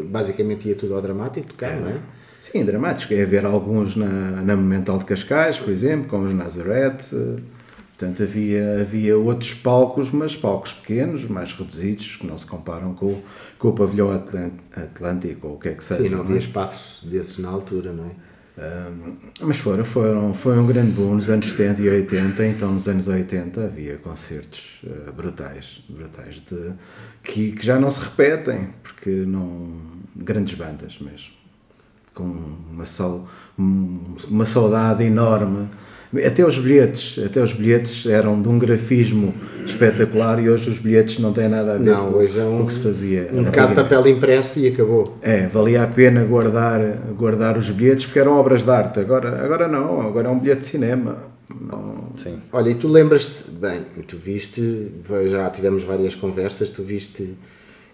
basicamente 0.06 0.68
ia 0.68 0.74
tudo 0.74 0.96
ao 0.96 1.02
dramático 1.02 1.46
tocar, 1.46 1.80
não 1.80 1.90
é? 1.90 1.98
Sim, 2.40 2.66
dramáticos. 2.66 3.16
É 3.16 3.22
haver 3.22 3.46
alguns 3.46 3.96
na, 3.96 4.08
na 4.42 4.56
Monumental 4.56 4.98
de 4.98 5.06
Cascais, 5.06 5.60
por 5.60 5.72
exemplo, 5.72 6.08
como 6.10 6.26
os 6.26 6.34
Nazareth. 6.34 7.14
Portanto, 8.00 8.24
havia, 8.24 8.80
havia 8.80 9.18
outros 9.18 9.54
palcos, 9.54 10.10
mas 10.10 10.34
palcos 10.34 10.72
pequenos, 10.74 11.28
mais 11.28 11.52
reduzidos, 11.52 12.16
que 12.16 12.26
não 12.26 12.38
se 12.38 12.46
comparam 12.46 12.94
com, 12.94 13.08
o- 13.08 13.24
com 13.58 13.68
o 13.68 13.74
pavilhão 13.74 14.10
Atlântico 14.10 15.48
ou 15.50 15.56
o 15.56 15.60
que 15.60 15.68
é 15.68 15.74
que 15.74 15.84
seja. 15.84 16.04
Sim, 16.04 16.10
não 16.10 16.20
é? 16.20 16.22
havia 16.22 16.38
espaços 16.38 17.04
desses 17.04 17.40
na 17.40 17.50
altura, 17.50 17.92
não 17.92 18.06
é? 18.06 18.12
Um, 18.62 19.16
mas 19.42 19.58
foram, 19.58 19.84
foram, 19.84 20.34
foi 20.34 20.58
um 20.58 20.66
grande 20.66 20.92
boom 20.92 21.16
nos 21.16 21.30
anos 21.30 21.50
70 21.52 21.82
e 21.82 21.90
80, 21.90 22.46
então 22.46 22.74
nos 22.74 22.88
anos 22.88 23.08
80 23.08 23.66
havia 23.66 23.98
concertos 23.98 24.82
uh, 24.84 25.12
brutais, 25.12 25.82
brutais 25.90 26.36
de, 26.50 26.72
que, 27.22 27.52
que 27.54 27.66
já 27.66 27.78
não 27.80 27.92
se 27.92 28.00
repetem, 28.02 28.70
porque 28.82 29.10
não. 29.10 29.74
grandes 30.16 30.54
bandas 30.56 31.00
mesmo, 31.00 31.32
com 32.14 32.24
uma, 32.24 32.86
um- 33.58 34.16
uma 34.30 34.46
saudade 34.46 35.04
enorme. 35.04 35.68
Até 36.26 36.44
os 36.44 36.58
bilhetes, 36.58 37.24
até 37.24 37.42
os 37.42 37.54
bilhetes 37.54 38.06
eram 38.08 38.42
de 38.42 38.50
um 38.50 38.58
grafismo 38.58 39.34
espetacular 39.64 40.44
e 40.44 40.50
hoje 40.50 40.70
os 40.70 40.80
bilhetes 40.80 41.20
não 41.20 41.32
têm 41.32 41.48
nada 41.48 41.74
a 41.74 41.78
ver 41.78 41.92
Não, 41.92 42.12
com, 42.12 42.18
hoje 42.18 42.40
é 42.40 42.44
com 42.44 42.50
um, 42.50 42.64
o 42.64 42.66
que 42.66 42.74
se 42.74 42.80
fazia. 42.80 43.30
um 43.32 43.44
bocado 43.44 43.70
de 43.70 43.76
papel 43.76 44.08
impresso 44.08 44.60
e 44.60 44.68
acabou. 44.70 45.18
É, 45.22 45.46
valia 45.48 45.84
a 45.84 45.88
pena 45.88 46.24
guardar, 46.24 46.82
guardar 47.16 47.58
os 47.58 47.70
bilhetes 47.70 48.06
porque 48.08 48.18
eram 48.20 48.40
obras 48.40 48.64
de 48.64 48.72
arte. 48.72 49.00
Agora, 49.00 49.44
agora 49.44 49.68
não, 49.68 50.02
agora 50.02 50.28
é 50.28 50.32
um 50.32 50.40
bilhete 50.40 50.60
de 50.62 50.66
cinema. 50.66 51.18
Não... 51.62 52.10
Sim. 52.16 52.40
Olha, 52.52 52.70
e 52.72 52.76
tu 52.76 52.88
lembras-te, 52.88 53.50
bem, 53.52 53.82
tu 54.08 54.18
viste, 54.18 54.92
já 55.32 55.50
tivemos 55.50 55.84
várias 55.84 56.16
conversas, 56.16 56.70
tu 56.70 56.82
viste, 56.84 57.36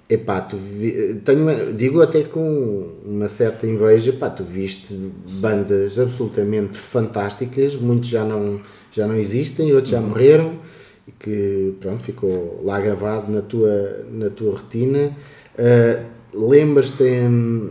epá, 0.09 0.41
tu 0.41 0.57
vi, 0.57 1.15
tenho, 1.25 1.73
digo 1.73 2.01
até 2.01 2.23
com 2.23 2.91
uma 3.03 3.27
certa 3.27 3.65
inveja, 3.65 4.11
epá, 4.11 4.29
tu 4.29 4.43
viste 4.43 4.93
bandas 4.93 5.97
absolutamente 5.97 6.77
fantásticas, 6.77 7.75
muitos 7.75 8.09
já 8.09 8.23
não, 8.23 8.61
já 8.91 9.07
não 9.07 9.15
existem, 9.15 9.73
outros 9.73 9.91
já 9.91 9.99
morreram, 9.99 10.59
e 11.07 11.11
que, 11.11 11.73
pronto, 11.79 12.03
ficou 12.03 12.61
lá 12.63 12.79
gravado 12.79 13.31
na 13.31 13.41
tua, 13.41 14.05
na 14.11 14.29
tua 14.29 14.57
retina. 14.57 15.15
Uh, 15.57 16.15
Lembras-te 16.37 17.03
hum, 17.03 17.69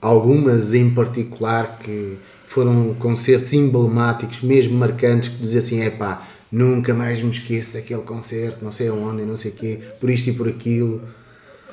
algumas 0.00 0.74
em 0.74 0.90
particular 0.90 1.78
que 1.78 2.18
foram 2.46 2.92
concertos 2.94 3.54
emblemáticos, 3.54 4.42
mesmo 4.42 4.76
marcantes, 4.76 5.30
que 5.30 5.38
dizia 5.38 5.60
assim, 5.60 5.80
é 5.80 5.88
pá, 5.88 6.28
nunca 6.50 6.92
mais 6.92 7.22
me 7.22 7.30
esqueço 7.30 7.72
daquele 7.74 8.02
concerto, 8.02 8.62
não 8.62 8.70
sei 8.70 8.88
aonde, 8.88 9.22
não 9.22 9.38
sei 9.38 9.52
o 9.52 9.54
quê, 9.54 9.78
por 9.98 10.10
isto 10.10 10.28
e 10.28 10.32
por 10.34 10.48
aquilo. 10.48 11.00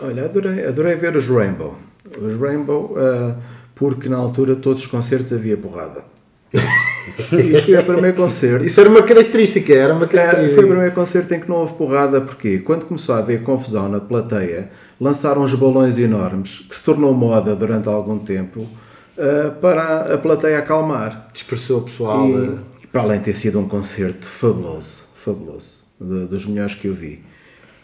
Olha, 0.01 0.25
adorei, 0.25 0.65
adorei 0.65 0.95
ver 0.95 1.15
os 1.15 1.27
Rainbow. 1.27 1.75
Os 2.21 2.35
Rainbow, 2.37 2.95
uh, 2.95 3.35
porque 3.75 4.07
na 4.07 4.17
altura 4.17 4.55
todos 4.55 4.81
os 4.81 4.87
concertos 4.87 5.33
havia 5.33 5.57
porrada. 5.57 6.03
e 6.53 7.61
foi 7.61 7.77
o 7.77 7.85
primeiro 7.85 8.15
concerto. 8.15 8.65
Isso 8.65 8.79
era 8.79 8.89
uma 8.89 9.03
característica, 9.03 9.73
era 9.73 9.93
uma 9.93 10.07
característica. 10.07 10.55
Foi 10.55 10.65
o 10.65 10.67
primeiro 10.67 10.95
concerto 10.95 11.33
em 11.33 11.39
que 11.39 11.49
não 11.49 11.57
houve 11.57 11.73
porrada, 11.73 12.21
porque 12.21 12.59
quando 12.59 12.85
começou 12.85 13.15
a 13.15 13.19
haver 13.19 13.43
confusão 13.43 13.89
na 13.89 13.99
plateia, 13.99 14.71
lançaram 14.99 15.43
uns 15.43 15.53
balões 15.53 15.97
enormes, 15.97 16.65
que 16.67 16.75
se 16.75 16.83
tornou 16.83 17.13
moda 17.13 17.55
durante 17.55 17.87
algum 17.87 18.17
tempo, 18.19 18.61
uh, 18.61 19.51
para 19.61 20.13
a 20.13 20.17
plateia 20.17 20.59
acalmar. 20.59 21.27
Dispersou 21.33 21.79
o 21.79 21.81
pessoal. 21.83 22.27
E, 22.27 22.57
e, 22.83 22.87
para 22.87 23.01
além 23.01 23.19
de 23.19 23.25
ter 23.25 23.35
sido 23.35 23.59
um 23.59 23.67
concerto 23.67 24.27
fabuloso, 24.27 25.03
fabuloso, 25.13 25.83
de, 25.99 26.25
dos 26.25 26.45
melhores 26.45 26.73
que 26.73 26.87
eu 26.87 26.93
vi. 26.93 27.23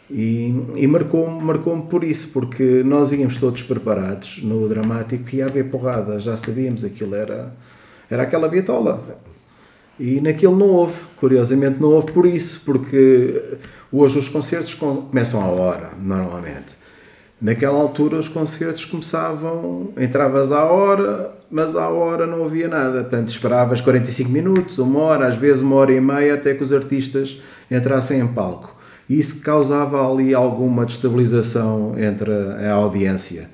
E, 0.10 0.54
e 0.76 0.88
marcou-me 0.88 1.44
marcou 1.44 1.82
por 1.84 2.04
isso, 2.04 2.30
porque 2.30 2.84
nós 2.84 3.12
íamos 3.12 3.38
todos 3.38 3.64
preparados 3.64 4.40
no 4.44 4.68
dramático 4.70 5.24
que 5.24 5.38
ia 5.38 5.46
haver 5.46 5.70
porrada, 5.70 6.20
já 6.20 6.38
sabíamos, 6.38 6.84
aquilo 6.84 7.16
era, 7.16 7.54
era 8.10 8.24
aquela 8.24 8.48
biatola. 8.48 9.04
E 10.00 10.20
naquilo 10.22 10.56
não 10.56 10.68
houve, 10.68 10.96
curiosamente 11.18 11.82
não 11.82 11.90
houve 11.90 12.12
por 12.12 12.26
isso, 12.26 12.62
porque 12.66 13.42
hoje 13.92 14.20
os 14.20 14.30
concertos 14.30 14.74
começam 14.74 15.42
à 15.42 15.46
hora, 15.46 15.92
normalmente. 16.00 16.76
Naquela 17.42 17.78
altura 17.78 18.18
os 18.18 18.28
concertos 18.28 18.86
começavam, 18.86 19.90
entravas 19.98 20.52
à 20.52 20.64
hora, 20.66 21.34
mas 21.50 21.76
à 21.76 21.90
hora 21.90 22.28
não 22.28 22.46
havia 22.46 22.68
nada. 22.68 23.02
Portanto, 23.02 23.30
esperavas 23.30 23.82
45 23.82 24.30
minutos, 24.30 24.78
uma 24.78 25.00
hora, 25.00 25.28
às 25.28 25.36
vezes 25.36 25.62
uma 25.62 25.76
hora 25.76 25.94
e 25.94 26.02
meia, 26.02 26.36
até 26.36 26.54
que 26.54 26.64
os 26.64 26.72
artistas 26.72 27.42
entrassem 27.70 28.20
em 28.20 28.28
palco. 28.28 28.75
E 29.08 29.20
isso 29.20 29.42
causava 29.42 30.10
ali 30.10 30.34
alguma 30.34 30.86
destabilização 30.86 31.98
entre 31.98 32.32
a 32.32 32.74
audiência. 32.74 33.50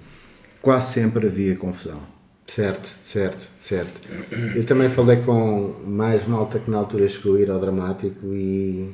Quase 0.62 0.94
sempre 0.94 1.28
havia 1.28 1.56
confusão. 1.56 2.00
Certo, 2.48 2.98
certo, 3.04 3.50
certo. 3.60 4.08
Eu 4.56 4.64
também 4.66 4.90
falei 4.90 5.18
com 5.18 5.76
mais 5.86 6.28
malta 6.28 6.60
que 6.60 6.70
na 6.70 6.78
altura 6.78 7.08
chegou 7.08 7.36
a 7.36 7.40
ir 7.40 7.50
ao 7.50 7.60
dramático 7.60 8.28
e 8.34 8.92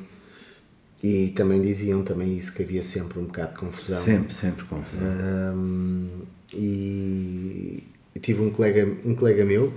e 1.02 1.28
também 1.28 1.62
diziam 1.62 2.02
também 2.02 2.36
isso, 2.36 2.52
que 2.52 2.62
havia 2.62 2.82
sempre 2.82 3.18
um 3.18 3.24
bocado 3.24 3.52
de 3.52 3.58
confusão. 3.58 3.98
Sempre, 3.98 4.34
sempre 4.34 4.64
confusão. 4.64 5.06
Um, 5.54 6.08
e, 6.52 7.84
tive 8.20 8.42
um 8.42 8.50
colega, 8.50 8.96
um 9.04 9.14
colega 9.14 9.44
meu, 9.44 9.72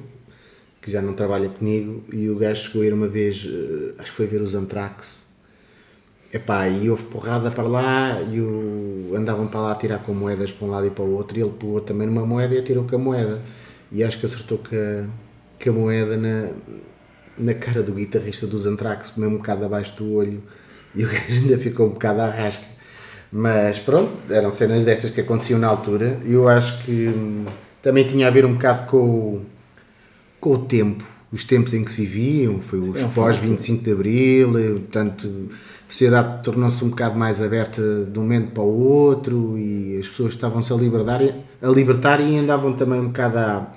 que 0.82 0.90
já 0.90 1.02
não 1.02 1.14
trabalha 1.14 1.48
comigo, 1.50 2.04
e 2.12 2.28
o 2.28 2.36
gajo 2.36 2.64
chegou 2.64 2.82
a 2.82 2.86
ir 2.86 2.94
uma 2.94 3.08
vez, 3.08 3.48
eh, 3.48 3.94
acho 4.00 4.12
que 4.12 4.18
foi 4.18 4.26
ver 4.26 4.42
os 4.42 4.56
Anthrax. 4.56 5.21
Epá, 6.34 6.68
e 6.68 6.90
houve 6.90 7.04
porrada 7.04 7.52
para 7.52 7.64
lá, 7.68 8.22
e 8.22 8.40
o, 8.40 9.14
andavam 9.16 9.48
para 9.48 9.60
lá 9.60 9.72
a 9.74 9.76
tirar 9.76 10.00
com 10.00 10.14
moedas 10.14 10.50
para 10.52 10.66
um 10.66 10.72
lado 10.72 10.88
e 10.88 10.90
para 10.90 11.04
o 11.04 11.14
outro, 11.14 11.38
e 11.38 11.42
ele 11.42 11.52
pôs 11.52 11.84
também 11.84 12.08
numa 12.08 12.26
moeda 12.26 12.56
e 12.56 12.60
atirou 12.60 12.86
com 12.86 12.96
a 12.96 13.00
moeda. 13.00 13.42
E 13.92 14.02
acho 14.04 14.18
que 14.18 14.26
acertou 14.26 14.58
com 14.58 14.76
a, 14.76 15.06
com 15.62 15.70
a 15.70 15.74
moeda 15.74 16.16
na, 16.16 16.52
na 17.38 17.54
cara 17.54 17.84
do 17.84 17.92
guitarrista 17.92 18.48
dos 18.48 18.66
Anthrax, 18.66 19.14
mesmo 19.18 19.36
um 19.36 19.38
bocado 19.40 19.66
abaixo 19.66 19.96
do 19.98 20.14
olho 20.14 20.42
e 20.96 21.04
o 21.04 21.08
gajo 21.08 21.42
ainda 21.42 21.58
ficou 21.58 21.88
um 21.88 21.92
bocado 21.92 22.22
à 22.22 22.30
rasca. 22.30 22.66
Mas 23.32 23.80
pronto, 23.80 24.12
eram 24.30 24.52
cenas 24.52 24.84
destas 24.84 25.10
que 25.10 25.22
aconteciam 25.22 25.58
na 25.60 25.68
altura 25.68 26.20
e 26.26 26.34
eu 26.34 26.48
acho 26.50 26.84
que 26.84 27.08
hum, 27.08 27.46
também 27.82 28.06
tinha 28.06 28.28
a 28.28 28.30
ver 28.30 28.46
um 28.46 28.54
bocado 28.54 28.90
com 28.90 28.98
o, 28.98 29.46
com 30.40 30.52
o 30.52 30.66
tempo, 30.66 31.04
os 31.32 31.46
tempos 31.46 31.74
em 31.74 31.84
que 31.84 31.92
se 31.92 31.96
viviam, 31.96 32.60
foi 32.60 32.80
os 32.80 33.02
é 33.02 33.08
pós 33.08 33.38
25 33.38 33.84
de 33.84 33.92
Abril, 33.92 34.52
portanto 34.52 35.50
sociedade 35.92 36.44
tornou-se 36.44 36.84
um 36.84 36.90
bocado 36.90 37.18
mais 37.18 37.42
aberta 37.42 37.82
de 38.06 38.18
um 38.18 38.22
momento 38.24 38.52
para 38.52 38.64
o 38.64 38.80
outro 38.80 39.58
e 39.58 39.98
as 40.00 40.08
pessoas 40.08 40.34
estavam-se 40.34 40.72
a 40.72 40.76
libertar, 40.76 41.22
a 41.22 41.68
libertar 41.68 42.20
e 42.22 42.38
andavam 42.38 42.74
também 42.74 43.00
um 43.00 43.08
bocado 43.08 43.38
a 43.38 43.72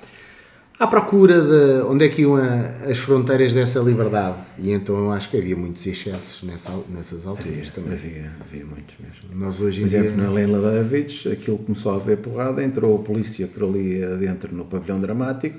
à 0.79 0.87
procura 0.87 1.41
de 1.41 1.83
onde 1.87 2.05
é 2.05 2.09
que 2.09 2.23
iam 2.23 2.37
a, 2.37 2.91
as 2.91 2.99
fronteiras 2.99 3.55
dessa 3.55 3.81
liberdade. 3.81 4.39
E 4.59 4.73
então 4.73 4.97
eu 4.97 5.13
acho 5.13 5.31
que 5.31 5.37
havia 5.37 5.57
muitos 5.57 5.87
excessos 5.87 6.43
nessa, 6.43 6.73
nessas 6.89 7.27
alturas 7.27 7.53
havia, 7.53 7.73
também. 7.73 7.93
Havia, 7.93 8.33
havia 8.41 8.65
muitos 8.65 8.95
mesmo. 8.99 9.41
Nós 9.45 9.61
hoje 9.61 9.83
em 9.83 9.89
Por 9.89 9.95
exemplo, 9.95 10.13
dia... 10.13 10.25
na 10.25 10.31
Leila 10.31 10.61
Davids, 10.61 11.27
aquilo 11.27 11.59
começou 11.59 11.93
a 11.93 11.97
haver 11.97 12.19
porrada, 12.19 12.63
entrou 12.63 12.97
a 12.97 12.99
polícia 12.99 13.47
por 13.47 13.65
ali 13.65 14.03
adentro 14.03 14.55
no 14.55 14.65
pavilhão 14.65 15.01
dramático 15.01 15.59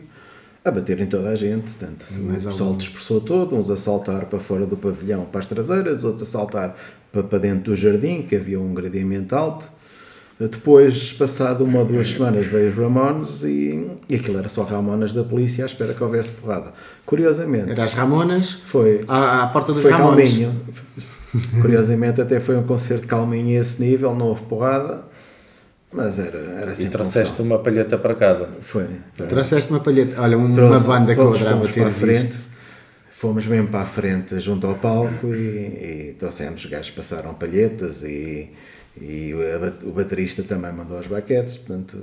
a 0.66 0.72
bater 0.72 1.00
em 1.00 1.06
toda 1.06 1.30
a 1.30 1.36
gente. 1.36 1.72
Tanto 1.76 2.08
o 2.12 2.34
pessoal 2.34 2.70
algum... 2.70 2.78
dispersou 2.78 3.22
todo, 3.22 3.56
uns 3.56 3.70
a 3.70 3.78
saltar 3.78 4.26
para 4.26 4.40
fora 4.40 4.66
do 4.66 4.76
pavilhão 4.76 5.26
para 5.26 5.40
as 5.40 5.46
traseiras, 5.46 6.04
outros 6.04 6.24
a 6.24 6.26
saltar 6.26 6.76
para, 7.12 7.24
para 7.24 7.38
dentro 7.38 7.72
do 7.72 7.76
jardim, 7.76 8.24
que 8.24 8.36
havia 8.36 8.60
um 8.60 8.74
gradiamento 8.74 9.36
alto. 9.36 9.68
Depois, 10.38 11.14
passado 11.14 11.64
uma 11.64 11.80
ou 11.80 11.86
duas 11.86 12.10
semanas, 12.10 12.46
veio 12.48 12.70
os 12.70 12.76
Ramones 12.76 13.44
e, 13.44 13.88
e 14.10 14.16
aquilo 14.16 14.38
era 14.38 14.50
só 14.50 14.64
Ramonas 14.64 15.14
da 15.14 15.24
polícia 15.24 15.64
à 15.64 15.66
espera 15.66 15.94
que 15.94 16.04
houvesse 16.04 16.32
porrada. 16.32 16.74
Curiosamente. 17.06 17.72
Era 17.72 17.86
as 17.86 17.94
Ramonas? 17.94 18.52
Foi. 18.52 19.06
À, 19.08 19.44
à 19.44 19.48
porta 19.48 19.72
dos 19.72 19.82
foi 19.82 19.92
Ramones. 19.92 20.32
calminho. 20.32 20.62
Curiosamente, 21.62 22.20
até 22.20 22.42
foi 22.42 22.58
um 22.58 22.64
concerto 22.64 23.08
calminho 23.08 23.58
a 23.58 23.62
esse 23.62 23.82
nível, 23.82 24.14
não 24.14 24.28
houve 24.28 24.42
porrada. 24.44 25.04
Mas 25.96 26.20
era, 26.20 26.38
era 26.38 26.76
sempre 26.76 26.88
E 26.88 26.92
trouxeste 26.92 27.42
uma 27.42 27.60
palheta 27.60 27.98
para 27.98 28.16
casa. 28.16 28.50
Foi. 28.62 28.86
Trouxeste 29.28 29.72
uma 29.72 29.80
palheta. 29.80 30.22
Olha, 30.22 30.38
uma 30.38 30.54
Trouxe, 30.54 30.88
banda 30.88 31.14
que 31.14 31.22
eu 31.22 31.34
adorava 31.34 31.68
ter 31.68 31.92
frente. 31.92 32.36
Fomos 33.12 33.48
mesmo 33.48 33.70
para 33.70 33.82
a 33.82 33.86
frente, 33.86 34.40
junto 34.40 34.68
ao 34.68 34.76
palco, 34.76 35.34
e, 35.34 36.10
e 36.10 36.16
trouxemos 36.20 36.66
gajos 36.66 36.92
passaram 36.92 37.34
palhetas 37.34 38.04
e 38.04 38.52
e 39.00 39.34
o 39.84 39.92
baterista 39.92 40.42
também 40.44 40.72
mandou 40.72 40.98
as 40.98 41.08
baquetes, 41.08 41.58
portanto 41.58 41.98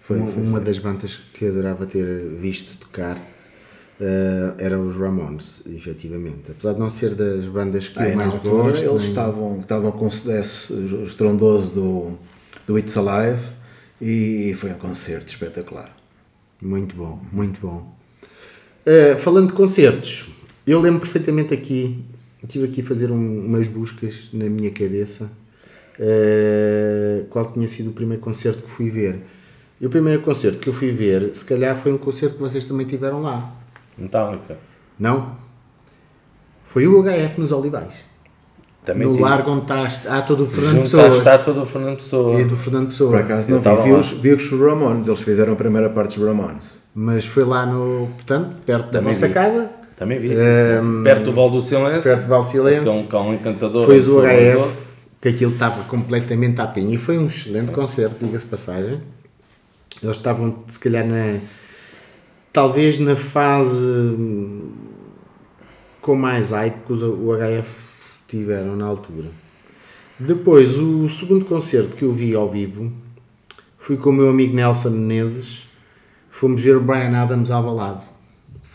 foi 0.00 0.18
uma, 0.18 0.30
foi 0.30 0.42
uma 0.42 0.60
das 0.60 0.78
bandas 0.78 1.16
que 1.34 1.46
adorava 1.46 1.84
ter 1.84 2.04
visto 2.30 2.78
tocar 2.78 3.16
uh, 3.16 4.54
era 4.58 4.78
os 4.78 4.96
Ramones, 4.96 5.62
efetivamente. 5.66 6.50
Apesar 6.50 6.72
de 6.72 6.80
não 6.80 6.88
ser 6.88 7.14
das 7.14 7.44
bandas 7.46 7.88
que 7.88 7.98
ah, 8.00 8.08
eu 8.08 8.16
mais 8.16 8.34
gosto. 8.40 8.84
Eles 8.84 9.02
nem... 9.02 9.08
estavam, 9.10 9.60
estavam 9.60 9.92
com 9.92 10.10
sucesso 10.10 10.74
estrondoso 11.04 11.72
do, 11.72 12.18
do 12.66 12.78
It's 12.78 12.96
Alive 12.96 13.42
e 14.00 14.54
foi 14.56 14.70
um 14.72 14.78
concerto 14.78 15.28
espetacular. 15.28 15.94
Muito 16.60 16.94
bom, 16.94 17.20
muito 17.32 17.60
bom. 17.60 17.94
Uh, 18.86 19.18
falando 19.18 19.48
de 19.48 19.52
concertos, 19.52 20.26
eu 20.66 20.80
lembro 20.80 21.00
perfeitamente 21.00 21.54
aqui, 21.54 22.04
estive 22.42 22.64
aqui 22.66 22.80
a 22.80 22.84
fazer 22.84 23.10
um, 23.10 23.46
umas 23.46 23.68
buscas 23.68 24.30
na 24.32 24.44
minha 24.46 24.70
cabeça 24.70 25.30
uh, 25.98 27.24
qual 27.26 27.52
tinha 27.52 27.66
sido 27.68 27.90
o 27.90 27.92
primeiro 27.92 28.22
concerto 28.22 28.62
que 28.62 28.70
fui 28.70 28.90
ver. 28.90 29.20
E 29.80 29.86
o 29.86 29.90
primeiro 29.90 30.22
concerto 30.22 30.58
que 30.58 30.68
eu 30.68 30.72
fui 30.72 30.92
ver, 30.92 31.34
se 31.34 31.44
calhar 31.44 31.76
foi 31.76 31.92
um 31.92 31.98
concerto 31.98 32.36
que 32.36 32.40
vocês 32.40 32.66
também 32.66 32.86
tiveram 32.86 33.22
lá. 33.22 33.54
Metallica. 33.98 34.56
Não. 34.98 35.36
Foi 36.64 36.86
o 36.86 37.02
HF 37.02 37.40
nos 37.40 37.52
Olivais. 37.52 38.11
Também 38.84 39.06
no 39.06 39.12
tive. 39.14 39.24
largo 39.24 39.50
onde 39.52 39.62
está 39.62 40.18
a 40.18 40.22
todo 40.22 40.44
o 40.44 40.46
Fernando 40.46 40.80
Pessoa. 40.82 41.08
está 41.08 41.38
todo 41.38 41.62
o 41.62 41.66
Fernando 41.66 41.96
Pessoa. 41.96 42.40
E 42.40 42.44
do 42.44 42.56
Fernando 42.56 42.86
Pessoa. 42.86 43.10
Por 43.10 43.20
acaso 43.20 43.50
não 43.50 43.60
vi, 43.60 43.82
vi 43.82 43.92
os, 43.92 44.10
vi 44.10 44.32
os 44.32 44.50
Ramones, 44.50 45.06
eles 45.06 45.20
fizeram 45.22 45.52
a 45.52 45.56
primeira 45.56 45.88
parte 45.88 46.18
dos 46.18 46.26
Ramones. 46.26 46.72
Mas 46.94 47.24
foi 47.24 47.44
lá 47.44 47.64
no, 47.64 48.08
portanto, 48.08 48.56
perto 48.66 48.90
da 48.90 49.00
vossa 49.00 49.28
vi. 49.28 49.34
casa. 49.34 49.70
Também 49.96 50.18
vi, 50.18 50.34
um, 50.34 51.04
perto 51.04 51.26
do 51.26 51.32
Val 51.32 51.48
do 51.48 51.60
Silêncio. 51.60 52.02
Perto 52.02 52.22
do 52.22 52.28
Val 52.28 52.42
do 52.42 52.50
Silêncio. 52.50 52.82
Que 52.82 52.88
é 52.88 52.92
um 52.92 53.06
cão 53.06 53.32
encantador. 53.32 53.86
Foi 53.86 53.98
o 53.98 54.20
HF 54.20 54.92
que 55.20 55.28
aquilo 55.28 55.52
estava 55.52 55.84
completamente 55.84 56.60
à 56.60 56.66
pinha. 56.66 56.92
E 56.92 56.98
foi 56.98 57.16
um 57.16 57.26
excelente 57.26 57.68
Sim. 57.68 57.72
concerto, 57.72 58.24
diga-se 58.24 58.44
passagem. 58.44 59.00
Eles 60.02 60.16
estavam, 60.16 60.64
se 60.66 60.78
calhar, 60.80 61.06
na, 61.06 61.38
talvez 62.52 62.98
na 62.98 63.14
fase 63.14 63.86
com 66.00 66.16
mais 66.16 66.50
hype 66.50 66.74
que 66.84 66.92
o 66.92 67.36
HF 67.36 67.91
tiveram 68.38 68.74
na 68.74 68.86
altura. 68.86 69.28
Depois, 70.18 70.78
o 70.78 71.08
segundo 71.08 71.44
concerto 71.44 71.96
que 71.96 72.04
eu 72.04 72.12
vi 72.12 72.34
ao 72.34 72.48
vivo 72.48 72.90
foi 73.78 73.96
com 73.96 74.10
o 74.10 74.12
meu 74.12 74.30
amigo 74.30 74.54
Nelson 74.54 74.90
Menezes. 74.90 75.68
Fomos 76.30 76.62
ver 76.62 76.76
o 76.76 76.80
Brian 76.80 77.14
Adams 77.16 77.50
ao 77.50 77.62
balado. 77.62 78.04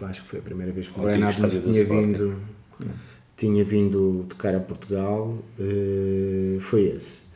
acho 0.02 0.22
que 0.22 0.30
foi 0.30 0.40
a 0.40 0.42
primeira 0.42 0.72
vez 0.72 0.88
que 0.88 1.00
o 1.00 1.02
O 1.02 1.06
Brian 1.06 1.28
Adams 1.28 1.64
tinha 1.64 1.84
vindo, 1.84 2.36
tinha 3.36 3.64
vindo 3.64 4.26
tocar 4.30 4.54
a 4.54 4.60
Portugal, 4.60 5.38
eh, 5.60 6.58
foi 6.60 6.90
esse. 6.96 7.28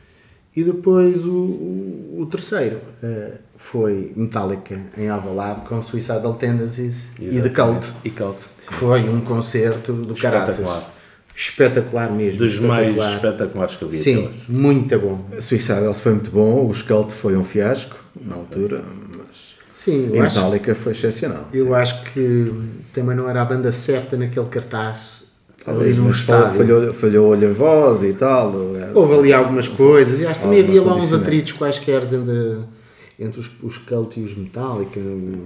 E 0.54 0.62
depois 0.62 1.24
o, 1.24 1.32
o, 1.32 2.18
o 2.20 2.26
terceiro 2.26 2.78
eh, 3.02 3.38
foi 3.56 4.12
Metallica 4.14 4.80
em 4.96 5.08
Alvalade 5.08 5.62
com 5.62 5.80
Suicidal 5.80 6.34
Tendencies 6.34 7.10
e 7.18 7.40
The 7.40 7.48
Cult. 7.48 7.92
E 8.04 8.10
Cult. 8.10 8.38
que 8.58 8.74
Foi 8.74 9.08
um 9.08 9.22
concerto 9.22 9.94
do 9.94 10.14
caraças. 10.14 10.92
Espetacular. 11.34 12.10
Mesmo. 12.12 12.38
Dos 12.38 12.58
mais 12.58 12.88
espetacular. 12.90 13.14
espetaculares 13.16 13.76
que 13.76 13.82
eu 13.82 13.88
vi. 13.88 13.98
Sim, 13.98 14.26
aqueles. 14.26 14.48
muito 14.48 14.98
bom. 14.98 15.24
Suicidal 15.40 15.94
foi 15.94 16.12
muito 16.12 16.30
bom, 16.30 16.66
o 16.66 16.70
Skelt 16.72 17.10
foi 17.10 17.36
um 17.36 17.44
fiasco 17.44 17.96
na 18.20 18.34
altura, 18.36 18.82
mas 19.16 19.26
Sim, 19.74 20.10
eu 20.12 20.22
acho, 20.22 20.36
Metallica 20.36 20.74
foi 20.74 20.92
excepcional. 20.92 21.48
eu 21.52 21.74
acho 21.74 22.04
que 22.12 22.52
também 22.94 23.16
não 23.16 23.28
era 23.28 23.42
a 23.42 23.44
banda 23.44 23.72
certa 23.72 24.16
naquele 24.16 24.46
cartaz. 24.46 24.98
Ali 25.64 25.94
no 25.94 26.06
mas 26.06 26.20
falhou, 26.20 26.40
estádio. 26.48 26.58
falhou, 26.58 26.92
falhou-lhe 26.92 27.46
a 27.46 27.52
voz 27.52 28.02
e 28.02 28.12
tal. 28.14 28.52
é. 28.76 28.90
Houve 28.92 29.14
ali 29.14 29.32
algumas 29.32 29.68
coisas 29.68 30.20
e 30.20 30.26
acho 30.26 30.40
que 30.40 30.46
também 30.46 30.60
havia 30.60 30.82
lá 30.82 30.96
uns 30.96 31.12
atritos 31.12 31.52
quaisquer 31.52 32.02
entre, 32.02 32.58
entre 33.16 33.38
os, 33.40 33.48
os 33.62 33.78
Cult 33.78 34.18
e 34.18 34.24
os 34.24 34.34
Metallica, 34.36 35.00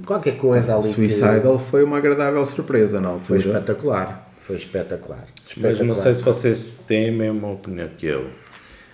qualquer 0.07 0.39
coisa 0.39 0.75
ali. 0.75 0.85
que- 0.85 0.95
Suicidal 0.95 1.59
foi 1.59 1.85
uma 1.85 1.99
agradável 1.99 2.43
surpresa 2.47 2.99
na 2.99 3.11
Foi 3.13 3.37
espetacular. 3.39 4.26
Foi 4.47 4.55
espetacular. 4.55 5.25
Mas 5.57 5.81
não 5.81 5.93
Espetacular. 5.93 6.03
sei 6.03 6.15
se 6.15 6.23
vocês 6.23 6.81
têm 6.87 7.09
a 7.09 7.13
mesma 7.13 7.51
opinião 7.51 7.89
que 7.99 8.07
eu. 8.07 8.31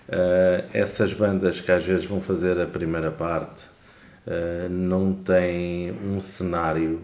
Ah, 0.08 0.64
essas 0.72 1.12
bandas 1.12 1.60
que 1.60 1.70
às 1.70 1.84
vezes 1.84 2.06
vão 2.06 2.22
fazer 2.22 2.58
a 2.58 2.66
primeira 2.66 3.10
parte 3.10 3.64
ah, 4.26 4.66
não 4.70 5.12
têm 5.12 5.92
um 5.92 6.18
cenário 6.20 7.00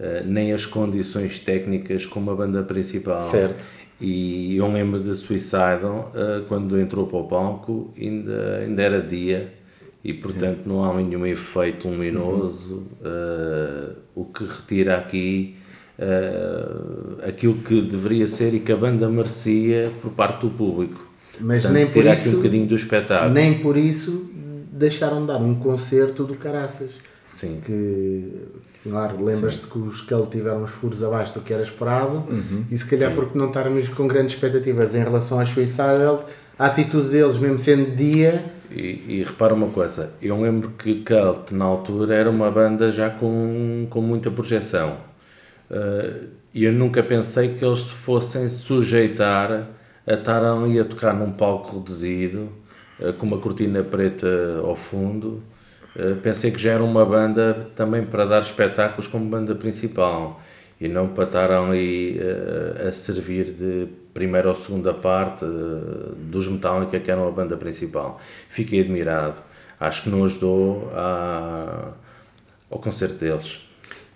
ah, 0.00 0.22
nem 0.24 0.52
as 0.52 0.64
condições 0.64 1.38
técnicas 1.40 2.06
como 2.06 2.30
a 2.30 2.34
banda 2.34 2.62
principal. 2.62 3.20
Certo. 3.20 3.66
E 4.00 4.56
eu 4.56 4.66
lembro 4.72 4.98
de 5.00 5.14
Suicidal 5.14 6.10
quando 6.48 6.80
entrou 6.80 7.06
para 7.06 7.18
o 7.18 7.28
palco 7.28 7.92
ainda, 7.96 8.58
ainda 8.60 8.82
era 8.82 9.00
dia 9.02 9.52
e 10.02 10.12
portanto 10.12 10.62
não 10.66 10.82
há 10.82 10.92
nenhum 10.94 11.24
efeito 11.26 11.86
luminoso 11.86 12.86
ah, 13.04 13.94
o 14.14 14.24
que 14.24 14.44
retira 14.44 14.96
aqui 14.96 15.56
ah, 15.98 17.28
aquilo 17.28 17.54
que 17.54 17.80
deveria 17.82 18.26
ser 18.26 18.54
e 18.54 18.60
que 18.60 18.72
a 18.72 18.76
banda 18.76 19.08
merecia 19.08 19.90
por 20.02 20.10
parte 20.12 20.40
do 20.42 20.50
público. 20.50 21.00
Mas 21.40 21.62
Portanto, 21.62 21.72
nem 21.74 21.86
por 21.90 22.04
isso- 22.06 22.28
um 22.30 22.36
bocadinho 22.36 22.66
do 22.66 22.76
espetáculo. 22.76 23.32
Nem 23.34 23.58
por 23.58 23.76
isso 23.76 24.30
deixaram 24.72 25.20
de 25.22 25.28
dar 25.28 25.38
um 25.38 25.54
concerto 25.56 26.24
do 26.24 26.34
Caraças. 26.34 26.90
Sim. 27.28 27.60
Que, 27.64 28.30
claro, 28.84 29.22
lembras-te 29.24 29.66
que 29.66 29.76
os 29.78 30.00
Cult 30.00 30.30
tiveram 30.30 30.62
uns 30.62 30.70
furos 30.70 31.02
abaixo 31.02 31.34
do 31.34 31.40
que 31.40 31.52
era 31.52 31.62
esperado 31.62 32.22
Uhum. 32.30 32.64
e 32.70 32.78
se 32.78 32.84
calhar 32.84 33.12
porque 33.12 33.36
não 33.36 33.48
estarmos 33.48 33.88
com 33.88 34.06
grandes 34.06 34.34
expectativas 34.34 34.94
em 34.94 35.02
relação 35.02 35.40
aos 35.40 35.48
Suicidal, 35.48 36.24
a 36.56 36.66
atitude 36.66 37.08
deles, 37.08 37.36
mesmo 37.36 37.58
sendo 37.58 37.96
dia, 37.96 38.44
E, 38.70 39.04
e 39.20 39.24
repara 39.24 39.52
uma 39.54 39.68
coisa, 39.68 40.10
eu 40.22 40.40
lembro 40.40 40.70
que 40.78 41.02
Cult 41.04 41.52
na 41.52 41.64
altura 41.64 42.14
era 42.14 42.30
uma 42.30 42.50
banda 42.52 42.90
já 42.92 43.10
com, 43.10 43.86
com 43.90 44.00
muita 44.00 44.30
projeção. 44.30 44.96
Uh, 45.70 46.28
E 46.54 46.64
eu 46.64 46.72
nunca 46.72 47.02
pensei 47.02 47.54
que 47.54 47.64
eles 47.64 47.80
se 47.80 47.94
fossem 47.94 48.48
sujeitar 48.48 49.66
a 50.06 50.12
estar 50.14 50.44
ali 50.44 50.78
a 50.78 50.84
tocar 50.84 51.12
num 51.12 51.32
palco 51.32 51.78
reduzido, 51.78 52.48
uh, 53.00 53.12
com 53.14 53.26
uma 53.26 53.38
cortina 53.38 53.82
preta 53.82 54.60
ao 54.62 54.76
fundo. 54.76 55.42
Uh, 55.96 56.16
Pensei 56.22 56.50
que 56.52 56.60
já 56.60 56.72
era 56.72 56.84
uma 56.84 57.04
banda 57.04 57.68
também 57.74 58.04
para 58.04 58.24
dar 58.24 58.40
espetáculos 58.42 59.08
como 59.08 59.24
banda 59.28 59.54
principal 59.54 60.40
e 60.80 60.88
não 60.88 61.08
para 61.08 61.24
estar 61.24 61.50
ali 61.50 62.20
a 62.86 62.92
servir 62.92 63.52
de 63.52 63.88
primeira 64.12 64.48
ou 64.48 64.54
segunda 64.54 64.92
parte 64.92 65.44
dos 66.18 66.48
Metallica 66.48 66.98
que 67.00 67.10
eram 67.10 67.26
a 67.28 67.30
banda 67.30 67.56
principal. 67.56 68.20
Fiquei 68.48 68.80
admirado. 68.80 69.36
Acho 69.78 70.02
que 70.04 70.10
não 70.10 70.24
ajudou 70.24 70.90
à- 70.92 71.92
ao 72.70 72.78
concerto 72.78 73.14
deles. 73.16 73.60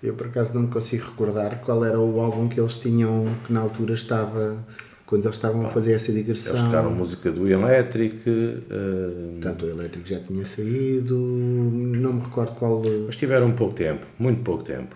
Eu 0.03 0.15
por 0.15 0.27
acaso 0.27 0.55
não 0.55 0.63
me 0.63 0.69
consigo 0.69 1.07
recordar 1.07 1.61
qual 1.61 1.85
era 1.85 1.99
o 1.99 2.21
álbum 2.21 2.49
que 2.49 2.61
eles 2.61 2.77
tinham 2.77 3.27
que 3.47 3.53
na 3.53 3.61
altura 3.61 3.95
estava, 3.95 4.59
quando 5.05 5.25
eles 5.25 5.37
estavam 5.37 5.67
a 5.67 5.69
fazer 5.69 5.93
essa 5.93 6.13
digressão. 6.13 6.53
Eles 6.53 6.65
tocaram 6.65 6.91
música 6.91 7.31
do 7.31 7.49
Electric, 7.49 8.29
uh, 8.29 9.33
Portanto, 9.33 9.67
o 9.67 9.71
elétrico 9.71 10.07
já 10.07 10.21
tinha 10.21 10.45
saído, 10.45 11.17
não 11.17 12.15
me 12.15 12.21
recordo 12.21 12.53
qual. 12.53 12.83
mas 13.07 13.17
tiveram 13.17 13.53
pouco 13.53 13.75
tempo, 13.75 14.07
muito 14.19 14.41
pouco 14.43 14.65
tempo. 14.65 14.95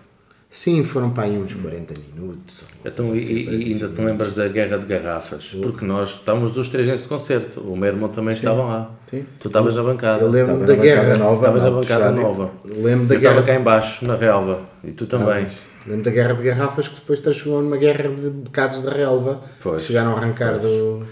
Sim, 0.55 0.83
foram 0.83 1.09
para 1.09 1.23
aí 1.23 1.35
uns 1.35 1.51
40 1.51 1.95
minutos. 2.15 2.63
Então, 2.85 3.15
e, 3.15 3.43
e 3.69 3.73
ainda 3.73 3.87
te 3.87 3.99
lembras 3.99 4.35
da 4.35 4.47
Guerra 4.47 4.77
de 4.77 4.85
Garrafas? 4.85 5.45
Porque 5.59 5.83
nós 5.83 6.11
estávamos 6.11 6.55
os 6.55 6.69
três 6.69 6.87
nesse 6.87 7.07
concerto. 7.07 7.59
O 7.61 7.75
meu 7.75 7.89
irmão 7.89 8.07
também 8.07 8.35
estava 8.35 8.61
lá. 8.63 8.91
Sim. 9.09 9.25
Tu 9.39 9.47
estavas 9.47 9.75
na 9.75 9.81
bancada. 9.81 10.21
Eu 10.21 10.29
lembro-me 10.29 10.61
Estava 10.61 10.77
da 10.77 10.83
guerra. 10.83 11.17
nova. 11.17 11.35
Estavas 11.47 11.63
na 11.63 11.71
bancada 11.71 12.11
nova. 12.11 12.51
Lembro 12.65 13.07
da 13.07 13.15
Eu 13.15 13.17
estava 13.17 13.41
guerra. 13.41 13.45
cá 13.47 13.55
em 13.59 13.63
baixo, 13.63 14.05
na 14.05 14.15
relva. 14.15 14.61
E 14.83 14.91
tu 14.91 15.07
também. 15.07 15.47
Lembro 15.87 16.03
da 16.03 16.11
guerra 16.11 16.33
de 16.35 16.43
garrafas 16.43 16.87
que 16.87 16.95
depois 16.95 17.19
transformou 17.19 17.63
numa 17.63 17.77
guerra 17.77 18.09
de 18.09 18.29
bocados 18.29 18.79
de 18.83 18.89
relva. 18.89 19.41
Pois, 19.59 19.81
que 19.81 19.87
chegaram 19.87 20.11
a 20.11 20.17
arrancar 20.19 20.59
do. 20.59 21.03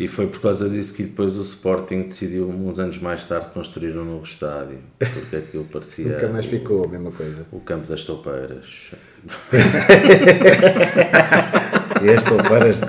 E 0.00 0.08
foi 0.08 0.28
por 0.28 0.40
causa 0.40 0.66
disso 0.66 0.94
que 0.94 1.02
depois 1.02 1.36
o 1.36 1.42
Sporting 1.42 2.04
decidiu, 2.04 2.48
uns 2.48 2.78
anos 2.78 2.96
mais 2.98 3.22
tarde, 3.24 3.50
construir 3.50 3.94
um 3.98 4.04
novo 4.04 4.24
estádio. 4.24 4.78
Porque 4.98 5.36
aquilo 5.36 5.64
parecia 5.64 6.14
Nunca 6.14 6.28
mais 6.28 6.46
o, 6.46 6.48
ficou 6.48 6.84
a 6.84 6.88
mesma 6.88 7.10
coisa. 7.12 7.44
o 7.52 7.60
campo 7.60 7.86
das 7.86 8.02
toupeiras. 8.02 8.66
E 12.02 12.08
este 12.08 12.30
paras 12.48 12.80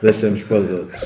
deixamos 0.00 0.42
para 0.44 0.58
os 0.58 0.70
outros. 0.70 1.02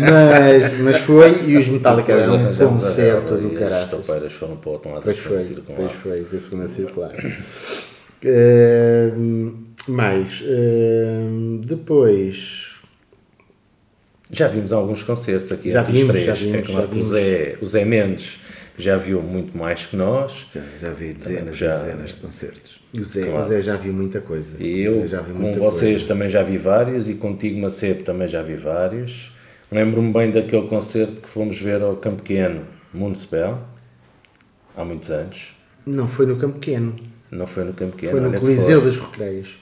Mas, 0.00 0.78
mas 0.80 0.96
foi, 0.96 1.44
e 1.48 1.56
os 1.56 1.68
Metallica 1.68 2.12
eram 2.12 2.34
um 2.34 2.52
concerto 2.54 3.36
do 3.36 3.52
e 3.52 3.62
As 3.62 3.88
toupeiras 3.90 4.32
foram 4.32 4.56
para 4.56 4.68
o 4.68 4.72
outro 4.72 4.90
lado 4.90 5.02
Pois 5.04 5.16
da 5.16 5.22
foi, 5.22 5.38
circular. 5.38 5.76
pois 5.76 5.92
foi, 5.92 6.24
da 6.24 6.40
segunda 6.40 6.68
circular. 6.68 7.12
Ehm, 8.24 9.52
mais, 9.86 10.42
ehm, 10.44 11.60
depois, 11.60 12.65
Já 14.30 14.48
vimos 14.48 14.72
alguns 14.72 15.02
concertos 15.02 15.52
aqui 15.52 15.70
Já 15.70 15.82
vimos, 15.82 16.02
os 16.02 16.08
três. 16.08 16.24
já 16.26 16.32
vimos, 16.34 16.56
é 16.56 16.62
claro 16.62 16.80
já 16.82 16.88
que 16.88 16.92
o 16.92 16.94
vimos. 16.96 17.08
Zé, 17.10 17.58
o 17.60 17.66
Zé 17.66 17.84
Mendes 17.84 18.38
já 18.78 18.96
viu 18.96 19.22
muito 19.22 19.56
mais 19.56 19.86
que 19.86 19.96
nós. 19.96 20.46
Já, 20.52 20.60
já 20.80 20.90
vi 20.92 21.12
dezenas 21.12 21.56
Já. 21.56 21.74
e 21.74 21.78
dezenas 21.78 22.10
de 22.10 22.16
concertos. 22.16 22.80
o 22.98 23.04
Zé, 23.04 23.24
Claro. 23.26 23.38
o 23.40 23.42
Zé 23.48 23.60
já 23.60 23.76
viu 23.76 23.92
muita 23.92 24.20
coisa. 24.20 24.56
E 24.58 24.80
eu, 24.80 25.06
já 25.06 25.20
viu 25.20 25.34
com 25.36 25.52
vocês, 25.54 25.92
coisa. 26.02 26.06
também 26.08 26.28
já 26.28 26.42
vi 26.42 26.58
vários 26.58 27.08
e 27.08 27.14
contigo, 27.14 27.58
Macebo, 27.60 28.02
também 28.02 28.26
já 28.28 28.42
vi 28.42 28.54
vários. 28.56 29.32
Lembro-me 29.70 30.12
bem 30.12 30.30
daquele 30.30 30.66
concerto 30.68 31.20
que 31.22 31.28
fomos 31.28 31.58
ver 31.60 31.80
ao 31.82 31.96
Campo 31.96 32.22
Pequeno, 32.22 32.62
Municipal, 32.92 33.68
há 34.76 34.84
muitos 34.84 35.10
anos. 35.10 35.54
Não 35.84 36.08
foi 36.08 36.26
no 36.26 36.36
Campo 36.36 36.58
Pequeno, 36.58 36.94
Não 37.30 37.46
foi 37.46 37.64
no 37.64 37.72
Campo 37.72 37.92
Pequeno, 37.92 38.12
foi 38.12 38.20
no 38.20 38.40
Coliseu 38.40 38.80
foi. 38.82 38.90
dos 38.90 38.98
Recreios. 39.00 39.56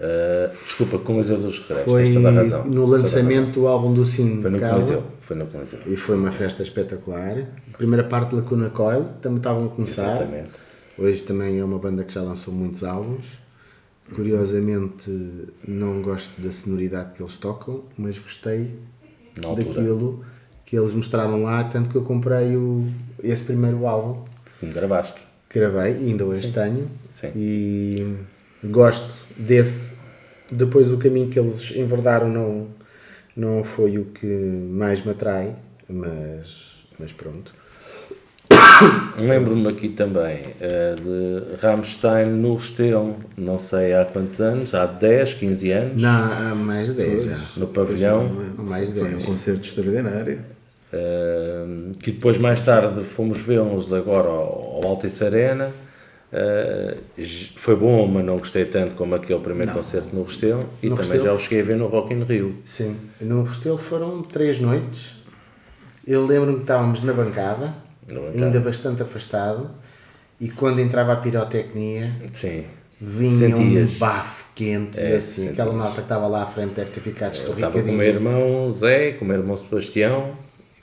Ah, 0.00 0.50
desculpa, 0.64 0.98
Coliseu 0.98 1.38
dos 1.38 1.58
Recreios, 1.60 1.84
Foi 1.84 2.04
tens 2.04 2.14
toda 2.14 2.28
a 2.28 2.32
razão. 2.32 2.64
no 2.66 2.84
lançamento 2.86 3.52
do 3.60 3.66
álbum 3.68 3.94
do 3.94 4.04
Sim. 4.04 4.42
Foi 4.42 4.50
no 4.50 4.58
Cava. 4.58 4.74
Coliseu, 4.74 5.02
foi 5.20 5.36
no 5.36 5.46
Coliseu. 5.46 5.78
E 5.86 5.96
foi 5.96 6.16
uma 6.16 6.32
festa 6.32 6.62
espetacular. 6.62 7.38
A 7.72 7.76
primeira 7.76 8.02
parte 8.04 8.30
de 8.30 8.36
Lacuna 8.36 8.70
Coil, 8.70 9.04
também 9.22 9.38
estavam 9.38 9.66
a 9.66 9.68
começar. 9.68 10.16
Exatamente. 10.16 10.50
Hoje 10.98 11.22
também 11.22 11.58
é 11.58 11.64
uma 11.64 11.78
banda 11.78 12.02
que 12.04 12.12
já 12.12 12.22
lançou 12.22 12.52
muitos 12.52 12.82
álbuns. 12.84 13.38
Curiosamente, 14.14 15.10
não 15.66 16.02
gosto 16.02 16.40
da 16.40 16.52
sonoridade 16.52 17.12
que 17.14 17.22
eles 17.22 17.36
tocam, 17.38 17.84
mas 17.96 18.18
gostei 18.18 18.70
daquilo 19.34 20.24
que 20.64 20.76
eles 20.76 20.92
mostraram 20.94 21.42
lá. 21.42 21.64
Tanto 21.64 21.88
que 21.88 21.96
eu 21.96 22.02
comprei 22.02 22.56
o, 22.56 22.86
esse 23.22 23.44
primeiro 23.44 23.86
álbum 23.86 24.22
Como 24.60 24.72
gravaste. 24.72 25.20
que 25.48 25.58
gravei, 25.58 25.92
ainda 25.94 26.24
hoje 26.24 26.52
tenho. 26.52 26.88
Sim. 27.14 27.28
E 27.34 28.16
gosto 28.64 29.10
desse. 29.36 29.94
Depois, 30.50 30.92
o 30.92 30.98
caminho 30.98 31.28
que 31.28 31.38
eles 31.38 31.70
enverdaram 31.74 32.28
não, 32.28 32.66
não 33.36 33.64
foi 33.64 33.98
o 33.98 34.04
que 34.06 34.26
mais 34.26 35.04
me 35.04 35.10
atrai, 35.12 35.54
mas, 35.88 36.78
mas 36.98 37.12
pronto. 37.12 37.52
Lembro-me 39.18 39.68
aqui 39.68 39.88
também 39.88 40.40
eh, 40.60 40.94
de 40.96 41.56
Rammstein 41.60 42.26
no 42.26 42.54
Restelo, 42.56 43.16
não 43.36 43.58
sei 43.58 43.94
há 43.94 44.04
quantos 44.04 44.40
anos, 44.40 44.74
há 44.74 44.84
10, 44.86 45.34
15 45.34 45.70
anos, 45.70 46.02
Não, 46.02 46.10
há 46.32 46.54
mais 46.54 46.88
de 46.88 46.94
10 46.94 47.24
já. 47.24 47.38
no 47.56 47.66
pavilhão, 47.68 48.30
Há 48.58 48.62
mais 48.62 48.92
de 48.92 49.00
Foi 49.00 49.08
um 49.08 49.12
10. 49.14 49.24
concerto 49.24 49.62
extraordinário. 49.66 50.40
eh, 50.92 51.64
que 52.00 52.12
depois 52.12 52.38
mais 52.38 52.60
tarde 52.62 53.02
fomos 53.04 53.40
vê-los 53.40 53.92
agora 53.92 54.28
ao, 54.28 54.82
ao 54.82 54.86
Altice 54.90 55.24
Arena. 55.24 55.70
J- 57.16 57.52
foi 57.56 57.76
bom, 57.76 58.06
mas 58.06 58.24
não 58.24 58.38
gostei 58.38 58.64
tanto 58.64 58.94
como 58.96 59.14
aquele 59.14 59.38
primeiro 59.40 59.72
concerto 59.72 60.08
no 60.14 60.22
Restelo 60.24 60.64
e 60.82 60.88
No 60.88 60.96
também 60.96 61.12
Restelo? 61.12 61.24
já 61.24 61.32
o 61.32 61.40
cheguei 61.40 61.60
a 61.60 61.64
ver 61.64 61.76
no 61.76 61.86
Rock 61.86 62.12
in 62.12 62.22
Rio. 62.24 62.56
Sim. 62.64 62.96
No 63.20 63.42
Restelo 63.44 63.78
foram 63.78 64.22
três 64.22 64.58
noites. 64.58 65.12
Eu 66.06 66.26
lembro-me 66.26 66.56
que 66.56 66.62
estávamos 66.62 67.02
na 67.04 67.12
bancada, 67.12 67.74
Na 68.08 68.20
bancada. 68.20 68.44
ainda 68.46 68.60
bastante 68.60 69.02
afastado, 69.02 69.70
e 70.40 70.48
quando 70.50 70.80
entrava 70.80 71.12
a 71.12 71.16
pirotecnia, 71.16 72.12
Sim, 72.32 72.64
vinha 73.00 73.48
Sentias. 73.56 73.94
um 73.94 73.98
bafo 73.98 74.44
quente 74.54 74.98
É, 75.00 75.16
assim, 75.16 75.34
sentias. 75.36 75.52
aquela 75.52 75.72
malta 75.72 75.94
que 75.96 76.00
estava 76.02 76.26
lá 76.26 76.42
à 76.42 76.46
frente 76.46 76.74
deve 76.74 76.90
ter 76.90 77.00
ficado 77.00 77.34
Eu 77.36 77.40
estava 77.40 77.54
com 77.54 77.60
o 77.62 77.66
estorricadinha. 77.80 77.96
meu 77.96 78.06
irmão 78.06 78.72
Zé, 78.72 79.12
com 79.12 79.24
o 79.24 79.28
meu 79.28 79.38
irmão 79.38 79.56
Sebastião. 79.56 80.32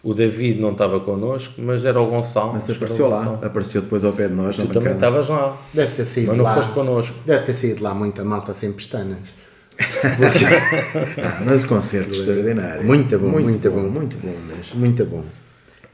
O 0.03 0.13
David 0.15 0.59
não 0.59 0.71
estava 0.71 0.99
connosco, 0.99 1.61
mas 1.61 1.85
era 1.85 2.01
o 2.01 2.07
Gonçalo. 2.07 2.53
Mas 2.53 2.67
apareceu 2.69 3.07
lá, 3.07 3.39
apareceu 3.43 3.81
depois 3.83 4.03
ao 4.03 4.13
pé 4.13 4.27
de 4.27 4.33
nós. 4.33 4.55
Tu 4.55 4.63
na 4.67 4.73
também 4.73 4.93
estavas 4.93 5.29
lá, 5.29 5.55
Deve 5.73 5.93
ter 5.95 6.05
saído 6.05 6.29
mas 6.29 6.37
não 6.37 6.43
lá. 6.43 6.55
foste 6.55 6.73
connosco. 6.73 7.15
Deve 7.25 7.45
ter 7.45 7.53
saído 7.53 7.83
lá 7.83 7.93
muita 7.93 8.23
malta 8.23 8.53
sem 8.53 8.71
pestanas. 8.71 9.19
Ah, 11.23 11.41
mas 11.45 11.63
o 11.63 11.67
concerto 11.67 12.11
extraordinário. 12.11 12.83
Muito 12.85 13.17
bom, 13.17 13.27
muito 13.29 13.69
bom. 13.71 13.79
Muito 13.89 14.17
bom 14.17 14.33
mesmo. 14.47 14.79
Muito 14.79 15.05
bom. 15.05 15.23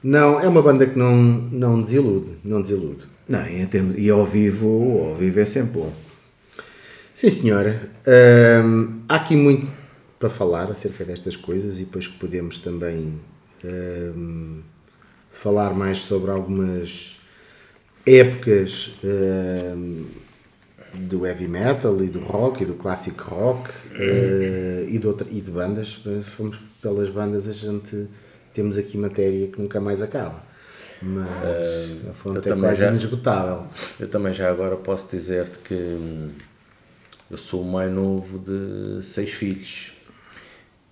Não, 0.04 0.40
é 0.40 0.48
uma 0.48 0.62
banda 0.62 0.86
que 0.86 0.98
não, 0.98 1.16
não 1.16 1.82
desilude, 1.82 2.38
não 2.44 2.62
desilude. 2.62 3.06
Não, 3.28 3.46
e, 3.46 3.62
em 3.62 3.66
termos- 3.68 3.96
e 3.98 4.10
ao 4.10 4.26
vivo, 4.26 5.10
ao 5.10 5.16
vivo 5.16 5.40
é 5.40 5.46
sempre 5.46 5.80
bom. 5.82 5.92
Sim, 7.14 7.30
senhora. 7.30 7.82
Hum, 8.64 9.00
há 9.10 9.16
aqui 9.16 9.36
muito 9.36 9.68
para 10.20 10.30
falar 10.30 10.70
acerca 10.70 11.04
destas 11.04 11.36
coisas 11.36 11.80
e 11.80 11.84
depois 11.86 12.08
que 12.08 12.18
podemos 12.18 12.60
também 12.60 13.14
hum, 13.64 14.62
falar 15.32 15.74
mais 15.74 16.00
sobre 16.00 16.32
algumas 16.32 17.18
épocas 18.06 18.92
hum, 19.04 20.06
do 20.94 21.26
heavy 21.26 21.48
metal 21.48 22.02
e 22.04 22.08
do 22.08 22.20
rock 22.20 22.64
e 22.64 22.66
do 22.66 22.76
classic 22.76 23.20
rock 23.22 23.70
eh, 24.00 24.88
e, 24.90 24.98
de 25.00 25.08
outra, 25.08 25.28
e 25.30 25.42
de 25.42 25.52
bandas. 25.52 26.00
Se 26.04 26.24
formos 26.32 26.58
pelas 26.82 27.10
bandas, 27.10 27.48
a 27.48 27.54
gente 27.54 28.08
temos 28.54 28.78
aqui 28.78 28.98
matéria 28.98 29.48
que 29.48 29.60
nunca 29.62 29.80
mais 29.80 30.02
acaba. 30.02 30.44
Mas 31.02 32.04
a 32.10 32.14
eu 32.14 32.14
fonte 32.14 32.50
é 32.50 32.54
quase 32.54 32.80
já- 32.82 32.90
inesgotável. 32.90 33.68
Eu 34.00 34.10
também 34.10 34.34
já 34.34 34.50
agora 34.50 34.76
posso 34.78 35.08
dizer-te 35.10 35.60
que 35.60 35.74
hum, 35.74 36.32
eu 37.30 37.38
sou 37.38 37.62
o 37.62 37.66
mais 37.72 37.92
novo 37.92 38.40
de 38.40 39.04
seis 39.04 39.32
filhos. 39.32 39.97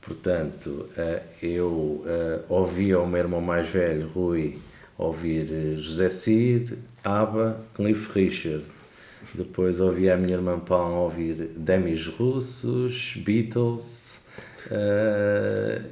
Portanto, 0.05 0.87
eh, 0.95 1.23
eu 1.41 2.03
eh, 2.05 2.41
ouvia 2.47 2.99
o 2.99 3.07
meu 3.07 3.19
irmão 3.19 3.41
mais 3.41 3.67
velho, 3.67 4.07
Rui, 4.07 4.59
ouvir 4.95 5.51
eh, 5.51 5.77
José 5.77 6.11
Cid, 6.11 6.77
ABBA, 7.03 7.59
Cliff 7.73 8.11
Richard. 8.13 8.65
Depois 9.33 9.79
ouvia 9.79 10.13
a 10.13 10.17
minha 10.17 10.35
irmã 10.35 10.59
Paula 10.59 10.99
ouvir 10.99 11.33
Demis 11.57 12.05
Russos, 12.05 13.15
Beatles. 13.17 14.19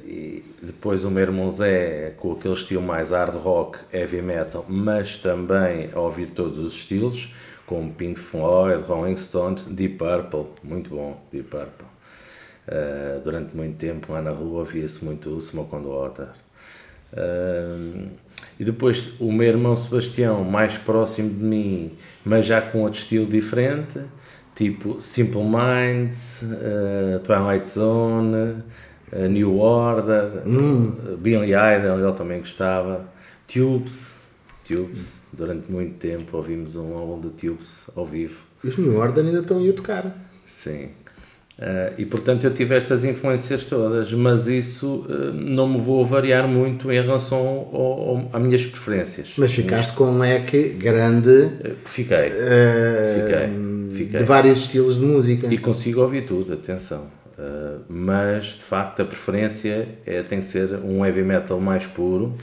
e 0.06 0.44
depois 0.62 1.04
o 1.04 1.10
meu 1.10 1.22
irmão 1.22 1.50
Zé, 1.50 2.14
com 2.16 2.32
aquele 2.32 2.54
estilo 2.54 2.82
mais 2.82 3.10
hard 3.10 3.34
rock, 3.34 3.78
heavy 3.92 4.22
metal, 4.22 4.64
mas 4.68 5.16
também 5.16 5.90
a 5.92 5.98
ouvir 5.98 6.30
todos 6.30 6.60
os 6.60 6.74
estilos, 6.74 7.32
como 7.66 7.92
Pink 7.92 8.20
Floyd, 8.20 8.84
Rolling 8.84 9.16
Stones, 9.16 9.64
Deep 9.64 9.96
Purple, 9.96 10.46
muito 10.62 10.90
bom, 10.90 11.20
Deep 11.32 11.48
Purple. 11.48 11.93
Uh, 12.66 13.20
durante 13.22 13.54
muito 13.54 13.76
tempo 13.76 14.12
lá 14.12 14.22
na 14.22 14.30
rua 14.30 14.60
ouvia-se 14.60 15.04
muito 15.04 15.28
o 15.30 15.40
Smoke 15.40 15.76
on 15.76 15.82
the 15.82 15.88
Water. 15.88 16.28
Uh, 17.12 18.08
e 18.58 18.64
depois 18.64 19.20
o 19.20 19.32
meu 19.32 19.48
irmão 19.48 19.74
Sebastião, 19.76 20.44
mais 20.44 20.78
próximo 20.78 21.28
de 21.28 21.44
mim, 21.44 21.92
mas 22.24 22.46
já 22.46 22.60
com 22.62 22.82
outro 22.82 22.98
estilo 22.98 23.26
diferente, 23.26 24.00
tipo 24.54 25.00
Simple 25.00 25.42
Minds, 25.42 26.42
uh, 26.42 27.20
Twilight 27.20 27.68
Zone, 27.68 28.62
uh, 29.12 29.28
New 29.28 29.58
Order, 29.58 30.42
uh, 30.46 31.16
Billy 31.16 31.52
Idol, 31.52 31.98
ele 32.00 32.12
também 32.12 32.38
gostava, 32.38 33.06
Tubes, 33.46 34.14
Tubes, 34.66 35.14
durante 35.32 35.70
muito 35.70 35.98
tempo 35.98 36.36
ouvimos 36.36 36.76
um 36.76 36.96
álbum 36.96 37.20
de 37.20 37.30
Tubes 37.30 37.90
ao 37.94 38.06
vivo. 38.06 38.40
Os 38.62 38.78
New 38.78 38.96
Order 38.96 39.24
ainda 39.24 39.40
estão 39.40 39.58
aí 39.58 39.70
a 39.70 39.72
tocar. 39.74 40.16
Sim. 40.46 40.90
Eh, 41.56 41.92
e 41.98 42.04
portanto 42.04 42.44
eu 42.44 42.52
tive 42.52 42.74
estas 42.74 43.04
influências 43.04 43.64
todas, 43.64 44.12
mas 44.12 44.48
isso 44.48 45.06
eh, 45.08 45.30
não 45.32 45.68
me 45.68 45.80
vou 45.80 46.04
variar 46.04 46.48
muito 46.48 46.90
em 46.90 47.00
relação 47.00 47.38
ao, 47.72 47.82
ao, 47.82 48.30
às 48.32 48.42
minhas 48.42 48.66
preferências. 48.66 49.34
Mas 49.38 49.52
ficaste 49.52 49.92
com 49.92 50.04
um 50.04 50.18
leque 50.18 50.70
grande 50.70 51.50
Eh, 51.62 51.74
Fiquei. 51.86 52.30
Fiquei, 52.30 53.96
fiquei. 54.04 54.18
de 54.20 54.24
vários 54.24 54.58
estilos 54.62 54.98
de 54.98 55.06
música. 55.06 55.46
E 55.48 55.56
consigo 55.58 56.00
ouvir 56.00 56.22
tudo, 56.22 56.52
atenção. 56.54 57.06
Mas 57.88 58.56
de 58.56 58.64
facto 58.64 59.02
a 59.02 59.04
preferência 59.04 59.88
é, 60.06 60.22
tem 60.22 60.40
que 60.40 60.46
ser 60.46 60.78
um 60.84 61.04
heavy 61.04 61.22
metal 61.22 61.60
mais 61.60 61.86
puro. 61.86 62.34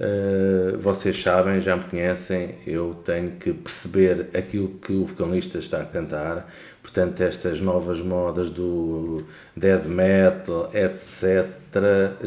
Eh, 0.00 0.76
vocês 0.78 1.20
sabem, 1.20 1.60
já 1.60 1.74
me 1.76 1.82
conhecem, 1.84 2.54
eu 2.64 2.94
tenho 3.04 3.32
que 3.32 3.52
perceber 3.52 4.28
aquilo 4.32 4.68
que 4.80 4.92
o 4.92 5.04
vocalista 5.04 5.58
está 5.58 5.82
a 5.82 5.84
cantar. 5.84 6.48
Portanto, 6.82 7.20
estas 7.20 7.60
novas 7.60 8.00
modas 8.00 8.48
do 8.48 9.24
death 9.56 9.86
metal, 9.86 10.70
etc., 10.72 11.48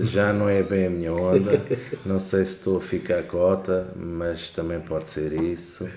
já 0.03 0.33
não 0.33 0.49
é 0.49 0.61
bem 0.61 0.87
a 0.87 0.89
minha 0.89 1.13
onda. 1.13 1.61
Não 2.05 2.19
sei 2.19 2.45
se 2.45 2.57
estou 2.57 2.77
a 2.77 2.81
ficar 2.81 3.23
cota, 3.23 3.87
mas 3.95 4.49
também 4.49 4.79
pode 4.81 5.09
ser 5.09 5.33
isso. 5.33 5.89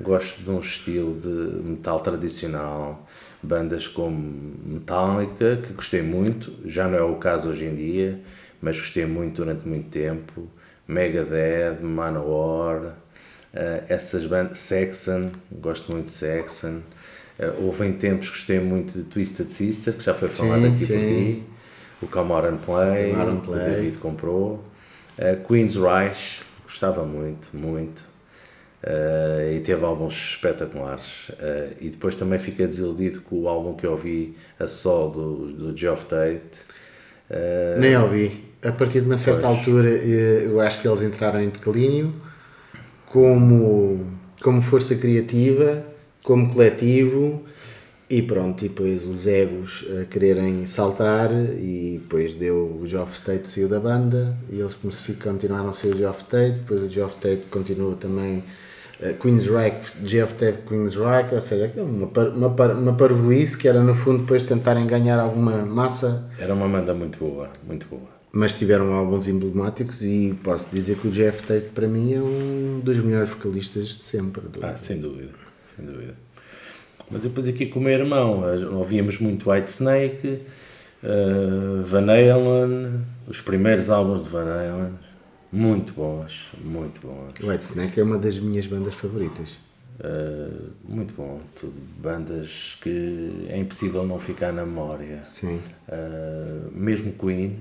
Gosto 0.00 0.42
de 0.42 0.50
um 0.50 0.60
estilo 0.60 1.18
de 1.20 1.28
metal 1.28 2.00
tradicional, 2.00 3.06
bandas 3.42 3.86
como 3.86 4.16
Metallica, 4.64 5.56
que 5.62 5.72
gostei 5.74 6.02
muito, 6.02 6.52
já 6.64 6.88
não 6.88 6.96
é 6.96 7.02
o 7.02 7.16
caso 7.16 7.48
hoje 7.50 7.64
em 7.64 7.74
dia, 7.74 8.20
mas 8.62 8.78
gostei 8.78 9.06
muito 9.06 9.36
durante 9.36 9.66
muito 9.68 9.88
tempo. 9.90 10.48
Megadeth, 10.88 11.80
Manowar, 11.82 12.96
eh, 13.54 13.84
essas 13.88 14.26
bandas, 14.26 14.58
Saxon, 14.58 15.30
gosto 15.52 15.92
muito 15.92 16.06
de 16.06 16.12
Saxon. 16.12 16.80
Eh, 17.38 17.52
houve 17.60 17.86
em 17.86 17.92
tempos 17.94 18.30
que 18.30 18.36
gostei 18.38 18.60
muito 18.60 18.98
de 18.98 19.04
Twisted 19.04 19.50
Sister, 19.50 19.94
que 19.96 20.02
já 20.04 20.14
foi 20.14 20.28
falado 20.28 20.66
Sim, 20.66 20.72
aqui 20.74 20.86
por 20.86 21.00
sim. 21.00 21.06
ti. 21.06 21.44
O 22.02 22.06
Come 22.08 22.32
Out 22.32 22.46
and 22.48 22.58
Play, 22.58 23.34
o 23.34 23.40
Play. 23.42 23.60
David 23.64 23.98
comprou. 23.98 24.64
Eh, 25.18 25.36
Queen's 25.46 25.76
Reich, 25.76 26.42
gostava 26.64 27.04
muito, 27.04 27.48
muito. 27.56 28.02
Eh, 28.82 29.54
e 29.56 29.60
teve 29.60 29.84
álbuns 29.84 30.14
espetaculares. 30.14 31.30
Eh, 31.40 31.72
e 31.80 31.90
depois 31.90 32.14
também 32.14 32.38
fiquei 32.38 32.66
desiludido 32.66 33.20
com 33.22 33.42
o 33.42 33.48
álbum 33.48 33.74
que 33.74 33.84
eu 33.86 33.92
ouvi 33.92 34.36
a 34.58 34.66
sol 34.66 35.10
do, 35.10 35.52
do 35.52 35.76
Geoff 35.76 36.06
Tate. 36.06 36.42
Eh, 37.30 37.76
Nem 37.78 37.96
ouvi. 37.96 38.47
A 38.62 38.72
partir 38.72 39.00
de 39.02 39.06
uma 39.06 39.16
certa 39.18 39.42
Pois. 39.42 39.58
altura 39.58 39.88
eh, 39.88 40.42
eu 40.46 40.60
acho 40.60 40.80
que 40.82 40.88
eles 40.88 41.00
entraram 41.02 41.40
em 41.40 41.48
declínio 41.48 42.12
como, 43.06 44.06
como 44.42 44.60
força 44.62 44.94
criativa, 44.96 45.84
como 46.22 46.52
coletivo 46.52 47.42
e 48.10 48.22
pronto, 48.22 48.64
e 48.64 48.68
depois 48.68 49.04
os 49.06 49.26
egos 49.26 49.84
a 50.00 50.04
quererem 50.06 50.64
saltar 50.66 51.30
e 51.32 52.00
depois 52.02 52.34
deu 52.34 52.78
o 52.80 52.86
Geoff 52.86 53.20
Tate 53.22 53.48
saiu 53.48 53.68
da 53.68 53.78
banda 53.78 54.34
e 54.50 54.58
eles 54.60 54.74
continuaram 55.22 55.68
a 55.68 55.72
ser 55.72 55.94
o 55.94 55.96
Geoff 55.96 56.24
Tate, 56.24 56.52
depois 56.52 56.82
o 56.84 56.90
Geoff 56.90 57.16
Tate 57.16 57.42
continuou 57.50 57.94
também 57.96 58.42
eh, 59.00 59.12
Queen's 59.20 59.46
Reich, 59.46 59.92
Geoff 60.04 60.34
Tate 60.34 60.58
Queen's 60.66 60.94
Reich, 60.94 61.32
ou 61.34 61.40
seja, 61.40 61.66
aquilo, 61.66 61.84
uma, 61.86 62.06
par- 62.08 62.28
uma, 62.30 62.50
par- 62.50 62.72
uma 62.76 62.94
parvoíce 62.94 63.56
que 63.56 63.68
era 63.68 63.80
no 63.82 63.94
fundo 63.94 64.22
depois 64.22 64.42
tentarem 64.42 64.86
ganhar 64.86 65.20
alguma 65.20 65.64
massa 65.64 66.28
Era 66.38 66.54
uma 66.54 66.68
banda 66.68 66.92
muito 66.94 67.18
boa, 67.18 67.50
muito 67.66 67.86
boa. 67.88 68.17
Mas 68.32 68.54
tiveram 68.54 68.92
álbuns 68.92 69.26
emblemáticos 69.28 70.02
e 70.02 70.38
posso 70.42 70.68
dizer 70.72 70.96
que 70.98 71.08
o 71.08 71.10
Jeff 71.10 71.42
Tate 71.46 71.70
para 71.74 71.88
mim 71.88 72.14
é 72.14 72.20
um 72.20 72.80
dos 72.82 72.96
melhores 72.98 73.30
vocalistas 73.30 73.86
de 73.96 74.02
sempre. 74.04 74.42
do- 74.42 74.64
Ah, 74.64 74.76
sem 74.76 75.00
dúvida, 75.00 75.30
sem 75.76 75.84
dúvida. 75.84 76.14
Mas 77.10 77.22
depois 77.22 77.48
aqui 77.48 77.66
com 77.66 77.80
o 77.80 77.82
meu 77.82 77.92
irmão, 77.92 78.42
ouvíamos 78.76 79.18
muito 79.18 79.50
White 79.50 79.70
Snake, 79.70 80.42
eh, 81.02 81.82
Van 81.84 82.02
Halen, 82.10 83.00
os 83.26 83.40
primeiros 83.40 83.88
álbuns 83.88 84.24
de 84.24 84.28
Van 84.28 84.44
Halen, 84.44 84.92
muito 85.50 85.94
bons, 85.94 86.52
muito 86.62 87.00
bons. 87.00 87.32
White 87.42 87.64
Snake 87.64 87.98
é 87.98 88.02
uma 88.04 88.18
das 88.18 88.36
minhas 88.38 88.66
bandas 88.66 88.92
favoritas. 88.94 89.56
Eh, 90.00 90.50
muito 90.86 91.14
bom, 91.14 91.40
tudo 91.58 91.72
bandas 91.98 92.76
que 92.82 93.46
é 93.48 93.56
impossível 93.58 94.04
não 94.06 94.18
ficar 94.18 94.52
na 94.52 94.66
memória. 94.66 95.22
Sim. 95.30 95.60
Uh, 95.88 96.70
mesmo 96.72 97.12
Queen, 97.14 97.56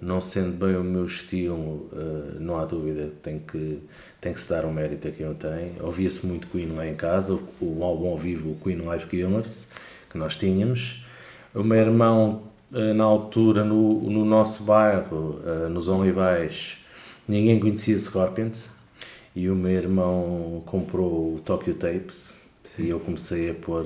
não 0.00 0.20
sendo 0.20 0.52
bem 0.52 0.76
o 0.76 0.84
meu 0.84 1.04
estilo, 1.04 1.88
uh, 1.92 2.40
não 2.40 2.58
há 2.58 2.64
dúvida 2.64 3.06
que 3.06 3.16
tem 3.22 3.38
que, 3.38 3.82
tem 4.20 4.32
que 4.32 4.40
se 4.40 4.48
dar 4.48 4.64
o 4.64 4.72
mérito 4.72 5.08
a 5.08 5.10
quem 5.10 5.26
eu 5.26 5.34
tenho. 5.34 5.74
Ouvia-se 5.80 6.24
muito 6.24 6.46
Queen 6.48 6.72
lá 6.72 6.86
em 6.86 6.94
casa, 6.94 7.34
o, 7.34 7.42
o 7.60 7.84
álbum 7.84 8.08
ao 8.08 8.16
vivo, 8.16 8.50
o 8.50 8.56
Queen 8.56 8.80
Live 8.80 9.06
Killers, 9.06 9.66
que 10.10 10.18
nós 10.18 10.36
tínhamos. 10.36 11.04
O 11.54 11.62
meu 11.62 11.78
irmão, 11.78 12.42
uh, 12.72 12.94
na 12.94 13.04
altura, 13.04 13.64
no, 13.64 14.00
no 14.10 14.24
nosso 14.24 14.62
bairro, 14.62 15.40
uh, 15.44 15.68
nos 15.68 15.88
Olivais, 15.88 16.78
ninguém 17.26 17.58
conhecia 17.58 17.98
Scorpions. 17.98 18.70
E 19.34 19.48
o 19.48 19.54
meu 19.54 19.72
irmão 19.72 20.62
comprou 20.66 21.34
o 21.34 21.40
Tokyo 21.40 21.74
Tapes 21.74 22.34
E 22.76 22.88
eu 22.88 22.98
comecei 22.98 23.50
a 23.50 23.54
pôr 23.54 23.84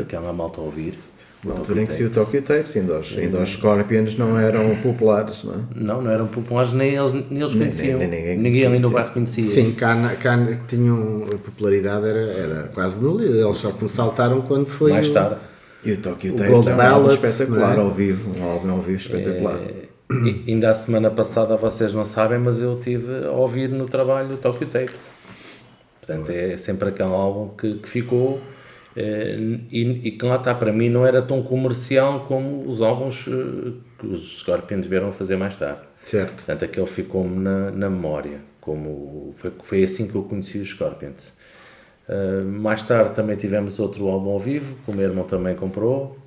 aquela 0.00 0.32
malta 0.32 0.60
a 0.60 0.64
ouvir. 0.64 0.98
Na 1.42 1.54
o 1.54 1.56
altura 1.58 1.82
em 1.82 1.86
que 1.86 1.94
saiu 1.94 2.08
o 2.08 2.10
Tokyo 2.10 2.42
Tapes, 2.42 2.76
ainda 2.76 2.98
os, 2.98 3.16
ainda 3.16 3.40
os 3.40 3.48
Scorpions 3.50 4.14
não 4.18 4.38
eram 4.38 4.76
populares, 4.82 5.42
não 5.42 5.54
é? 5.54 5.58
Não, 5.74 6.02
não 6.02 6.10
eram 6.10 6.26
populares, 6.26 6.72
nem 6.74 6.94
eles, 6.94 7.12
nem 7.12 7.40
eles 7.40 7.54
conheciam. 7.54 7.98
nem- 7.98 8.08
nem 8.08 8.20
ninguém 8.20 8.36
ninguém 8.38 8.66
ali 8.66 8.80
conhecia, 8.80 8.80
no 8.82 8.88
sim. 8.88 8.94
bairro 8.94 9.12
conhecia. 9.14 9.44
Sim, 9.44 9.72
cá, 9.72 10.16
cá 10.16 10.38
tinham 10.68 11.24
a 11.32 11.38
popularidade 11.38 12.06
era, 12.06 12.18
era 12.20 12.62
quase 12.74 13.00
nula. 13.02 13.22
Eles 13.24 13.56
só 13.56 13.70
saltaram 13.88 14.42
quando 14.42 14.66
foi 14.66 14.90
Mais 14.92 15.08
o- 15.08 15.14
tarde. 15.14 15.36
E 15.82 15.92
o 15.92 15.96
Tokyo 15.96 16.34
O 16.34 16.36
Tapes 16.36 16.66
é 16.66 16.74
um 16.74 16.80
álbum 16.82 17.10
espetacular 17.14 17.78
é? 17.78 17.80
ao 17.80 17.90
vivo, 17.90 18.38
um 18.38 18.44
álbum 18.44 18.70
ao 18.72 18.80
vivo 18.82 18.98
espetacular. 18.98 19.58
E, 20.10 20.44
ainda 20.52 20.70
a 20.70 20.74
semana 20.74 21.08
passada, 21.10 21.56
vocês 21.56 21.94
não 21.94 22.04
sabem, 22.04 22.38
mas 22.38 22.60
eu 22.60 22.78
tive 22.82 23.24
a 23.26 23.30
ouvir 23.30 23.70
no 23.70 23.86
trabalho 23.86 24.34
o 24.34 24.36
Tokyo 24.36 24.66
Tapes. 24.66 25.00
Portanto, 26.00 26.30
é 26.30 26.58
sempre 26.58 26.90
aquele 26.90 27.08
álbum 27.08 27.48
que, 27.56 27.74
que 27.76 27.88
ficou 27.88 28.40
eh, 28.96 29.36
e, 29.70 30.08
e 30.08 30.10
que 30.12 30.24
lá 30.24 30.36
está, 30.36 30.54
para 30.54 30.72
mim, 30.72 30.88
não 30.88 31.06
era 31.06 31.22
tão 31.22 31.42
comercial 31.42 32.24
como 32.26 32.68
os 32.68 32.82
álbuns 32.82 33.28
eh, 33.28 33.72
que 33.98 34.06
os 34.06 34.38
Scorpions 34.40 34.86
vieram 34.86 35.12
fazer 35.12 35.36
mais 35.36 35.56
tarde. 35.56 35.82
Certo. 36.06 36.34
Portanto, 36.34 36.64
aquele 36.64 36.86
ficou-me 36.86 37.38
na, 37.38 37.70
na 37.70 37.90
memória. 37.90 38.40
Como 38.60 39.32
foi, 39.36 39.52
foi 39.62 39.84
assim 39.84 40.06
que 40.06 40.14
eu 40.14 40.22
conheci 40.22 40.58
os 40.58 40.68
Scorpions. 40.70 41.32
Uh, 42.08 42.44
mais 42.44 42.82
tarde 42.82 43.14
também 43.14 43.36
tivemos 43.36 43.78
outro 43.78 44.08
álbum 44.08 44.30
ao 44.30 44.38
vivo, 44.40 44.74
que 44.84 44.90
o 44.90 44.94
meu 44.94 45.08
irmão 45.08 45.24
também 45.24 45.54
comprou, 45.54 46.18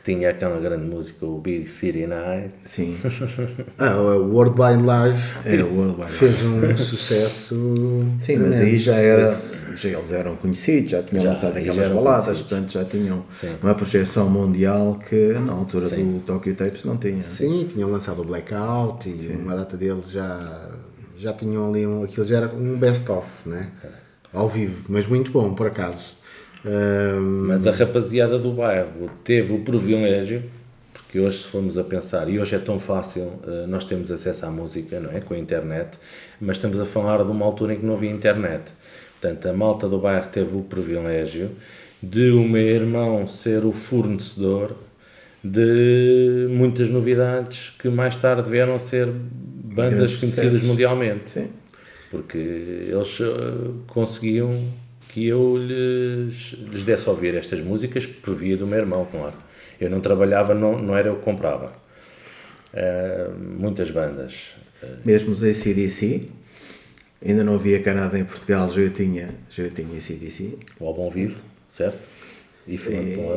que 0.00 0.12
tinha 0.12 0.30
aquela 0.30 0.58
grande 0.60 0.84
música, 0.86 1.26
o 1.26 1.38
Big 1.40 1.66
City 1.66 2.06
Night. 2.06 2.50
Sim, 2.64 2.96
Ah, 3.78 3.96
o 3.96 4.32
World 4.32 4.60
Wide 4.60 4.82
Live 4.84 5.18
é 5.44 5.62
o 5.62 5.74
World 5.74 6.00
Wide 6.00 6.12
fez 6.12 6.42
um 6.44 6.76
sucesso. 6.76 7.54
Sim, 8.20 8.36
mas 8.36 8.56
tremendo. 8.56 8.62
aí 8.62 8.78
já 8.78 8.96
era, 8.96 9.36
já 9.74 9.88
eles 9.88 10.12
eram 10.12 10.36
conhecidos, 10.36 10.90
já 10.90 11.02
tinham 11.02 11.22
Já, 11.22 11.30
lançado 11.30 11.56
aquelas 11.56 11.88
baladas, 11.88 12.24
conhecidos. 12.24 12.50
portanto 12.50 12.72
já 12.72 12.84
tinham 12.84 13.24
Sim. 13.40 13.56
uma 13.62 13.74
projeção 13.74 14.28
mundial 14.28 14.98
que 15.08 15.32
na 15.34 15.52
altura 15.52 15.88
Sim. 15.88 16.12
do 16.18 16.20
Tokyo 16.20 16.54
Tapes 16.54 16.84
não 16.84 16.96
tinha. 16.96 17.20
Sim, 17.22 17.66
tinham 17.70 17.90
lançado 17.90 18.20
o 18.22 18.24
Blackout 18.24 19.08
e 19.08 19.28
uma 19.36 19.56
data 19.56 19.76
deles 19.76 20.10
já, 20.10 20.68
já 21.16 21.32
tinham 21.32 21.68
ali 21.68 21.86
um. 21.86 22.04
Aquilo 22.04 22.26
já 22.26 22.36
era 22.38 22.54
um 22.54 22.78
best-of, 22.78 23.26
né? 23.46 23.70
Ao 24.32 24.48
vivo, 24.48 24.84
mas 24.88 25.06
muito 25.06 25.30
bom, 25.32 25.54
por 25.54 25.66
acaso. 25.68 26.17
Ahm, 26.64 27.46
Mas 27.46 27.66
a 27.66 27.72
rapaziada 27.72 28.38
do 28.38 28.52
bairro 28.52 29.10
teve 29.24 29.52
o 29.52 29.60
privilégio, 29.60 30.42
porque 30.92 31.18
hoje, 31.20 31.38
se 31.38 31.44
formos 31.44 31.78
a 31.78 31.84
pensar, 31.84 32.28
e 32.28 32.38
hoje 32.38 32.56
é 32.56 32.58
tão 32.58 32.78
fácil, 32.78 33.22
uh, 33.44 33.66
nós 33.68 33.84
temos 33.84 34.10
acesso 34.10 34.44
à 34.44 34.50
música, 34.50 35.00
não 35.00 35.10
é? 35.10 35.20
Com 35.20 35.34
a 35.34 35.38
internet, 35.38 35.98
mas 36.40 36.56
estamos 36.56 36.78
a 36.80 36.84
falar 36.84 37.24
de 37.24 37.30
uma 37.30 37.46
altura 37.46 37.74
em 37.74 37.78
que 37.78 37.86
não 37.86 37.94
havia 37.94 38.10
internet. 38.10 38.72
Portanto, 39.20 39.46
a 39.46 39.52
malta 39.52 39.88
do 39.88 39.98
bairro 39.98 40.28
teve 40.28 40.56
o 40.56 40.62
privilégio 40.62 41.50
de 42.02 42.30
o 42.30 42.46
meu 42.46 42.62
irmão 42.62 43.26
ser 43.26 43.64
o 43.64 43.72
fornecedor 43.72 44.76
de 45.42 46.46
muitas 46.50 46.88
novidades 46.90 47.70
que 47.78 47.88
mais 47.88 48.16
tarde 48.16 48.48
vieram 48.50 48.74
a 48.74 48.78
ser 48.78 49.08
bandas 49.08 50.16
conhecidas 50.16 50.62
mundialmente 50.62 51.30
Sim. 51.30 51.48
porque 52.10 52.38
eles 52.38 53.20
eh, 53.20 53.24
conseguiam 53.86 54.64
que 55.08 55.26
eu 55.26 55.56
lhes, 55.56 56.52
lhes 56.70 56.84
desse 56.84 57.08
a 57.08 57.12
ouvir 57.12 57.34
estas 57.34 57.60
músicas 57.60 58.06
por 58.06 58.34
via 58.34 58.56
do 58.56 58.66
meu 58.66 58.78
irmão, 58.78 59.06
claro. 59.10 59.34
Eu 59.80 59.88
não 59.90 60.00
trabalhava, 60.00 60.54
não, 60.54 60.80
não 60.80 60.96
era 60.96 61.08
eu 61.08 61.16
que 61.16 61.22
comprava. 61.24 61.72
Eh, 62.72 63.30
muitas 63.58 63.90
bandas. 63.90 64.54
Mesmo 65.04 65.32
os 65.32 65.42
ACDC, 65.42 66.28
ainda 67.24 67.42
não 67.42 67.54
havia 67.54 67.82
Canadá 67.82 68.18
em 68.18 68.24
Portugal, 68.24 68.68
já 68.70 68.80
eu 68.82 68.90
tinha, 68.90 69.30
já 69.50 69.64
eu 69.64 69.70
tinha 69.70 69.96
ACDC. 69.96 70.58
O 70.78 70.86
álbum 70.86 71.10
vivo, 71.10 71.40
certo? 71.68 71.98
E 72.66 72.78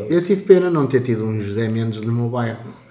Eu 0.10 0.22
tive 0.24 0.42
pena 0.42 0.70
não 0.70 0.88
ter 0.88 1.02
tido 1.02 1.24
um 1.24 1.40
José 1.40 1.68
Mendes 1.70 2.02
no 2.02 2.12
meu 2.12 2.28
bairro 2.28 2.82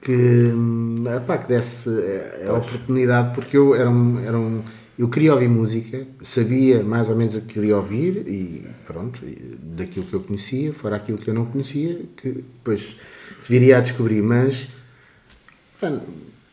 que, 0.00 0.12
hum, 0.12 1.04
epá, 1.16 1.38
que 1.38 1.48
desse 1.48 1.90
eh, 1.90 2.46
a 2.48 2.52
oportunidade, 2.54 3.34
porque 3.34 3.56
eu 3.56 3.74
era 3.74 3.90
um, 3.90 4.18
era 4.24 4.38
um- 4.38 4.62
eu 4.98 5.08
queria 5.08 5.32
ouvir 5.32 5.48
música, 5.48 6.06
sabia 6.22 6.82
mais 6.82 7.08
ou 7.08 7.14
menos 7.16 7.34
o 7.36 7.40
que 7.42 7.54
queria 7.54 7.76
ouvir 7.76 8.24
e 8.26 8.64
pronto, 8.86 9.20
daquilo 9.76 10.04
que 10.06 10.14
eu 10.14 10.20
conhecia, 10.20 10.72
fora 10.72 10.96
aquilo 10.96 11.18
que 11.18 11.28
eu 11.30 11.34
não 11.34 11.46
conhecia, 11.46 12.00
que 12.16 12.30
depois 12.32 12.96
se 13.38 13.48
viria 13.48 13.78
a 13.78 13.80
descobrir, 13.80 14.20
mas 14.22 14.68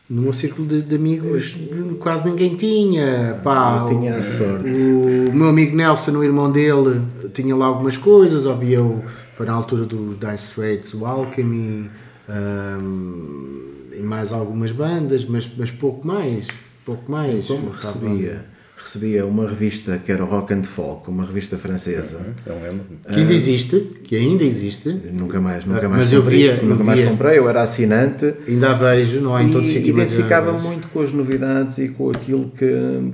no 0.08 0.22
meu 0.22 0.32
círculo 0.32 0.68
de, 0.68 0.82
de 0.82 0.94
amigos 0.94 1.56
quase 1.98 2.28
ninguém 2.30 2.54
tinha. 2.54 3.40
Pá, 3.42 3.80
Eu 3.82 3.88
tinha 3.98 4.14
a 4.14 4.18
o- 4.20 4.22
sorte. 4.22 4.68
o 4.70 5.34
meu 5.34 5.48
amigo 5.48 5.74
Nelson, 5.76 6.12
o 6.12 6.22
irmão 6.22 6.50
dele, 6.52 7.02
tinha 7.34 7.54
lá 7.56 7.66
algumas 7.66 7.96
coisas, 7.96 8.46
ouvia 8.46 8.80
o, 8.82 9.02
foi 9.34 9.46
na 9.46 9.52
altura 9.54 9.84
dos 9.84 10.16
Dire 10.20 10.36
Straits, 10.36 10.94
o 10.94 11.04
Alchemy 11.04 11.90
hum, 12.28 13.60
e 13.92 14.02
mais 14.02 14.32
algumas 14.32 14.70
bandas, 14.70 15.24
mas, 15.24 15.50
mas 15.56 15.70
pouco 15.72 16.06
mais. 16.06 16.46
Pouco 16.86 17.10
mais. 17.10 17.46
Como 17.46 17.68
recebia, 17.70 18.44
recebia 18.76 19.26
uma 19.26 19.48
revista 19.48 19.98
que 19.98 20.12
era 20.12 20.22
o 20.24 20.26
Rock 20.28 20.54
and 20.54 20.62
Folk, 20.62 21.10
uma 21.10 21.24
revista 21.26 21.58
francesa. 21.58 22.24
Eu 22.46 22.54
lembro. 22.62 22.84
Que 23.12 23.18
ainda 23.20 23.32
existe, 23.34 23.80
que 24.04 24.14
ainda 24.14 24.44
existe, 24.44 24.88
Nunca 25.12 25.40
mais, 25.40 25.64
nunca 25.64 25.84
Ah, 25.84 25.88
mais 25.88 26.02
mas 26.04 26.12
eu 26.12 26.20
comprei, 26.22 26.38
via- 26.38 26.56
eu 26.62 26.64
nunca 26.68 26.84
mais 26.84 27.00
via. 27.00 27.08
comprei, 27.10 27.38
eu 27.38 27.48
era 27.48 27.62
assinante 27.62 28.32
ainda 28.46 28.70
a 28.70 28.74
vejo, 28.74 29.20
não 29.20 29.34
há 29.34 29.42
em 29.42 29.50
todo 29.50 29.64
e 29.64 29.66
mas 29.66 29.74
identificava 30.12 30.52
mas- 30.52 30.62
muito 30.62 30.86
com 30.88 31.00
as 31.00 31.10
novidades 31.12 31.78
e 31.78 31.88
com 31.88 32.10
aquilo 32.10 32.52
que, 32.56 32.70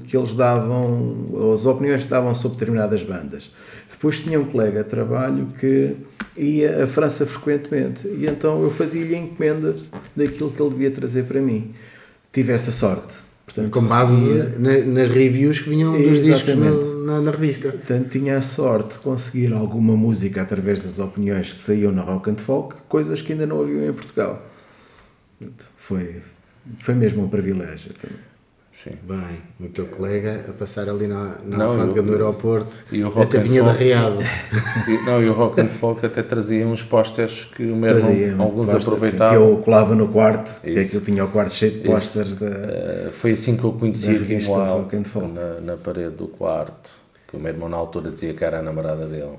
que 0.07 0.15
eles 0.17 0.35
davam, 0.35 1.53
as 1.55 1.65
opiniões 1.65 2.03
que 2.05 2.11
davam 2.11 2.35
sobre 2.35 2.59
determinadas 2.59 3.03
bandas. 3.03 3.51
Depois 3.91 4.19
tinha 4.21 4.39
um 4.39 4.45
colega 4.45 4.83
de 4.85 4.91
trabalho 4.91 5.49
que 5.59 5.93
ia 6.37 6.85
à 6.85 6.87
França 6.87 7.25
frequentemente 7.25 8.07
e 8.07 8.27
então 8.27 8.63
eu 8.63 8.71
fazia-lhe 8.71 9.15
a 9.15 9.19
encomenda 9.19 9.77
daquilo 10.15 10.51
que 10.51 10.61
ele 10.61 10.71
devia 10.71 10.91
trazer 10.91 11.23
para 11.25 11.41
mim. 11.41 11.71
Tive 12.33 12.53
essa 12.53 12.73
sorte. 12.73 13.17
Portanto, 13.45 13.71
com 13.71 13.83
base 13.83 14.33
na- 14.59 14.79
nas 14.79 15.09
reviews 15.11 15.61
que 15.61 15.69
vinham 15.71 15.93
dos 15.93 16.23
discos 16.23 16.55
no- 16.55 17.05
na, 17.05 17.21
na 17.21 17.31
revista. 17.33 17.71
Portanto, 17.71 18.09
tinha 18.09 18.39
a 18.39 18.41
sorte 18.41 18.95
de 18.95 19.01
conseguir 19.01 19.53
alguma 19.53 19.97
música 19.97 20.41
através 20.43 20.83
das 20.83 20.99
opiniões 20.99 21.53
que 21.53 21.63
saíam 21.63 21.93
na 21.93 22.03
Rock 22.03 22.31
and 22.31 22.37
Folk, 22.37 22.77
coisas 22.89 23.21
que 23.21 23.33
ainda 23.33 23.47
não 23.47 23.61
haviam 23.63 23.85
em 23.89 23.93
Portugal. 23.93 24.47
Foi, 25.77 26.17
foi 26.79 26.95
mesmo 26.95 27.25
um 27.25 27.29
privilégio. 27.29 27.91
Sim. 28.73 28.93
Bem, 29.03 29.39
o 29.61 29.71
teu 29.71 29.85
colega 29.87 30.47
a 30.49 30.53
passar 30.53 30.89
ali 30.89 31.07
na, 31.07 31.37
na 31.45 31.59
Não, 31.59 31.71
alfândega 31.73 32.01
eu- 32.01 32.03
do 32.05 32.13
aeroporto, 32.13 32.75
e 32.91 33.05
o 33.05 33.09
Rock 33.11 33.27
até 33.27 33.39
and 33.39 33.43
vinha 33.43 33.63
arreado. 33.65 34.19
E, 34.89 34.97
não, 35.05 35.23
e 35.23 35.29
o 35.29 35.33
Rock 35.35 35.61
and 35.61 35.69
Folk 35.69 36.05
até 36.07 36.23
trazia 36.23 36.67
uns 36.67 36.83
posters 36.83 37.45
que 37.55 37.63
o 37.65 37.77
meu 37.77 37.91
irmão, 37.91 38.07
Trazia 38.09 38.37
alguns 38.39 38.65
posters, 38.67 38.87
aproveitavam. 38.87 39.37
Que 39.37 39.53
eu 39.53 39.57
colava 39.63 39.95
no 39.95 40.09
quarto, 40.09 40.61
que 40.63 40.71
Isso. 40.71 40.81
aquilo 40.87 41.01
tinha 41.05 41.25
o 41.25 41.29
quarto 41.29 41.53
cheio 41.55 41.73
de 41.73 41.79
posters 41.81 42.35
da. 42.35 42.47
Uh, 42.47 43.13
foi 43.13 43.33
assim 43.33 43.57
que 43.57 43.63
eu 43.65 43.73
conheci 43.73 44.07
Da 44.07 44.13
Wilde, 44.13 44.47
Rock 44.47 44.97
and 44.97 45.05
Folk. 45.05 45.29
na, 45.33 45.61
na 45.61 45.77
parede 45.77 46.17
do 46.17 46.27
quarto, 46.27 46.91
que 47.29 47.37
o 47.37 47.39
meu 47.41 47.53
irmão 47.53 47.69
na 47.69 47.77
altura 47.77 48.11
dizia 48.11 48.33
que 48.33 48.43
era 48.45 48.59
a 48.61 48.63
namorada 48.63 49.07
dele. 49.07 49.35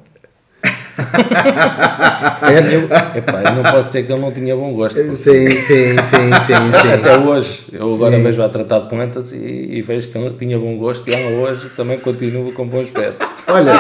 Eu, 2.72 2.84
epá, 3.18 3.44
eu 3.44 3.56
não 3.56 3.64
posso 3.64 3.88
dizer 3.88 4.04
que 4.06 4.12
ele 4.12 4.22
não 4.22 4.32
tinha 4.32 4.56
bom 4.56 4.74
gosto. 4.74 4.96
porque 4.96 5.16
Sim, 5.16 5.50
sim, 5.50 5.96
sim, 6.02 6.32
sim, 6.46 6.94
Até 6.94 7.14
sim. 7.14 7.28
hoje, 7.28 7.64
eu 7.72 7.94
agora 7.96 8.18
Sim. 8.18 8.24
vejo 8.24 8.44
a 8.44 8.50
tratar 8.50 8.80
de 8.80 8.90
plantas 8.90 9.32
e, 9.32 9.36
e 9.38 9.82
vejo 9.82 10.10
que 10.10 10.18
ele 10.18 10.36
tinha 10.38 10.58
bom 10.58 10.78
gosto 10.78 11.10
e 11.10 11.14
ela 11.14 11.32
hoje 11.42 11.70
também 11.76 12.00
continua 12.00 12.52
com 12.52 12.68
bom 12.68 12.82
aspecto. 12.82 13.28
Olha, 13.48 13.74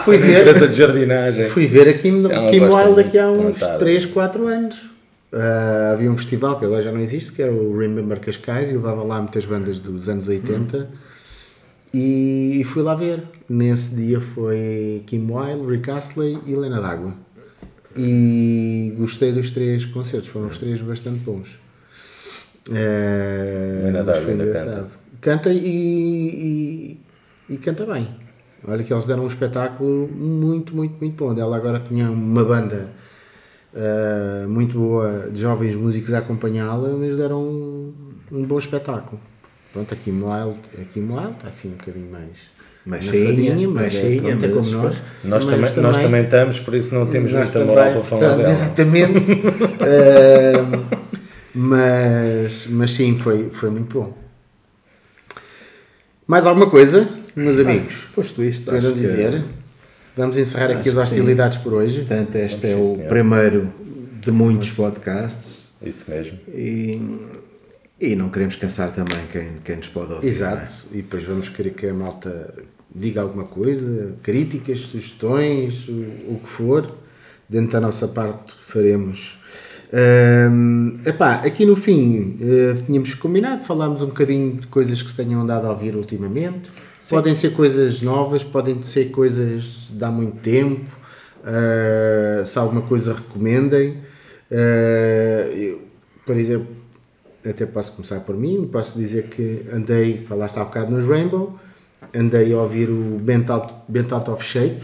fui 0.00 0.18
ver, 0.18 0.68
de 0.68 0.74
jardinagem. 0.74 1.46
fui 1.46 1.66
ver 1.66 1.88
aqui 1.88 2.10
no 2.10 2.28
Kim 2.50 2.60
Wilde 2.60 3.00
aqui 3.00 3.18
há 3.18 3.30
uns 3.30 3.58
plantar. 3.58 3.78
3, 3.78 4.06
4 4.06 4.46
anos. 4.46 4.76
Ah, 5.32 5.90
havia 5.92 6.10
um 6.10 6.16
festival 6.16 6.58
que 6.58 6.64
agora 6.64 6.80
já 6.80 6.90
não 6.92 7.00
existe, 7.00 7.32
que 7.32 7.42
era 7.42 7.52
o 7.52 7.76
Remember 7.78 8.18
Cascais, 8.18 8.70
e 8.70 8.74
levava 8.74 9.02
lá 9.02 9.18
muitas 9.18 9.44
bandas 9.44 9.78
dos 9.78 10.08
anos 10.08 10.26
80. 10.26 10.76
E, 10.76 11.07
e 11.92 12.64
fui 12.64 12.82
lá 12.82 12.94
ver. 12.94 13.22
Nesse 13.48 13.94
dia 13.94 14.20
foi 14.20 15.02
Kim 15.06 15.30
Wilde, 15.30 15.66
Rick 15.66 15.90
Astley 15.90 16.38
e 16.46 16.52
Helena 16.52 16.80
D'Água. 16.80 17.14
E 17.96 18.94
gostei 18.98 19.32
dos 19.32 19.50
três 19.50 19.84
concertos, 19.84 20.28
foram 20.28 20.46
os 20.46 20.58
três 20.58 20.80
bastante 20.80 21.20
bons. 21.20 21.58
Helena 22.68 24.04
mas 24.04 24.06
D'Água 24.06 24.30
ainda 24.30 24.44
engraçado. 24.44 24.90
Canta 25.20 25.52
e, 25.52 25.58
e, 27.48 27.54
e 27.54 27.56
canta 27.58 27.86
bem. 27.86 28.08
Olha 28.66 28.84
que 28.84 28.92
eles 28.92 29.06
deram 29.06 29.24
um 29.24 29.28
espetáculo 29.28 30.08
muito, 30.08 30.74
muito, 30.74 30.96
muito 31.00 31.16
bom. 31.16 31.38
Ela 31.38 31.56
agora 31.56 31.80
tinha 31.80 32.10
uma 32.10 32.44
banda 32.44 32.88
eh, 33.74 34.46
muito 34.48 34.78
boa 34.78 35.28
de 35.30 35.40
jovens 35.40 35.76
músicos 35.76 36.12
a 36.14 36.18
acompanhá-la, 36.18 36.88
mas 36.90 37.16
deram 37.16 37.42
um, 37.42 37.94
um 38.32 38.44
bom 38.44 38.58
espetáculo. 38.58 39.20
Pronto, 39.72 39.92
aqui 39.94 40.10
Wilde, 40.10 40.58
aqui 40.80 41.00
Wilde 41.00 41.32
está 41.36 41.48
assim 41.48 41.68
um 41.68 41.72
bocadinho 41.72 42.10
mais 42.10 42.28
Mais 42.86 43.04
cheinha, 43.04 43.54
mais 43.68 43.68
mas 43.68 43.86
é, 43.86 44.00
cheinha, 44.00 44.22
pronto, 44.22 44.44
é 44.44 44.48
mas 44.48 44.56
como 44.66 44.70
nós. 44.82 44.96
Nós, 45.24 45.44
Mas 45.44 45.44
também, 45.44 45.82
nós 45.82 45.96
também 45.98 46.24
estamos, 46.24 46.60
por 46.60 46.74
isso 46.74 46.94
não 46.94 47.06
temos 47.06 47.32
muita 47.32 47.64
moral 47.64 47.84
também, 47.84 47.92
para 48.00 48.04
falar 48.04 48.20
portanto, 48.20 48.36
dela. 48.38 48.50
Exatamente. 48.50 49.32
Ahm, 49.80 50.84
mas, 51.54 52.66
mas 52.70 52.90
sim, 52.92 53.18
foi, 53.18 53.50
foi 53.50 53.70
muito 53.70 53.98
bom. 54.00 54.16
Mais 56.26 56.46
alguma 56.46 56.68
coisa, 56.70 57.08
meus 57.34 57.58
amigos? 57.58 58.06
Posto 58.14 58.42
isto, 58.42 58.70
Queiram 58.70 58.78
acho 58.90 58.94
que 58.94 59.00
dizer? 59.00 59.44
Vamos 60.16 60.36
encerrar 60.36 60.70
aqui 60.72 60.88
as 60.88 60.96
Acho 60.96 61.08
que 61.08 61.14
sim. 61.14 61.20
hostilidades 61.20 61.58
por 61.58 61.72
hoje. 61.74 61.98
Portanto, 62.00 62.34
este 62.36 62.66
é 62.66 62.70
Vamos, 62.74 62.86
sim, 62.86 62.92
o 62.92 62.96
senhor. 62.96 63.08
primeiro 63.08 63.68
de 64.20 64.30
muitos 64.32 64.70
podcasts 64.72 65.66
Isso 65.80 66.04
mesmo. 66.10 66.38
e, 66.48 67.00
e 68.00 68.14
não 68.14 68.28
queremos 68.28 68.56
cansar 68.56 68.92
também 68.92 69.18
quem, 69.32 69.48
quem 69.64 69.76
nos 69.76 69.88
pode 69.88 70.12
ouvir. 70.12 70.26
não 70.26 70.28
é? 70.28 70.30
Exato. 70.30 70.72
E 70.92 70.96
depois 70.98 71.24
vamos 71.24 71.48
querer 71.48 71.70
que 71.70 71.86
a 71.86 71.94
malta 71.94 72.54
diga 72.94 73.20
alguma 73.22 73.44
coisa, 73.44 74.14
críticas, 74.22 74.80
sugestões, 74.80 75.88
o, 75.88 76.34
o 76.34 76.40
que 76.42 76.48
for. 76.48 76.90
Dentro 77.48 77.72
da 77.72 77.80
nossa 77.80 78.06
parte 78.06 78.54
faremos. 78.66 79.38
Ahm, 79.90 80.96
epá, 81.06 81.36
aqui 81.36 81.64
no 81.64 81.74
fim 81.74 82.36
eh, 82.42 82.76
tínhamos 82.84 83.14
combinado, 83.14 83.64
falámos 83.64 84.02
um 84.02 84.08
bocadinho 84.08 84.56
de 84.58 84.66
coisas 84.66 85.00
que 85.00 85.10
se 85.10 85.16
tenham 85.16 85.40
andado 85.40 85.66
a 85.66 85.70
ouvir 85.70 85.96
ultimamente. 85.96 86.70
Podem 87.08 87.34
ser 87.34 87.54
coisas 87.54 88.02
novas, 88.02 88.44
podem 88.44 88.82
ser 88.82 89.06
coisas 89.10 89.88
de 89.90 90.04
há 90.04 90.10
muito 90.10 90.36
tempo. 90.40 90.84
ah, 91.42 92.44
se 92.44 92.58
alguma 92.58 92.82
coisa 92.82 93.14
recomendem. 93.14 93.96
Ah, 94.52 95.48
eu, 95.54 95.80
por 96.26 96.36
exemplo, 96.36 96.77
até 97.48 97.66
posso 97.66 97.92
começar 97.92 98.20
por 98.20 98.36
mim, 98.36 98.68
posso 98.70 98.98
dizer 98.98 99.24
que 99.28 99.66
andei, 99.72 100.24
falaste 100.26 100.58
há 100.58 100.64
bocado 100.64 100.90
nos 100.90 101.06
Rainbow, 101.06 101.58
andei 102.14 102.52
a 102.52 102.58
ouvir 102.58 102.88
o 102.90 103.18
Bent 103.18 103.48
Out, 103.50 103.74
Bent 103.88 104.12
Out 104.12 104.30
of 104.30 104.44
Shape, 104.44 104.82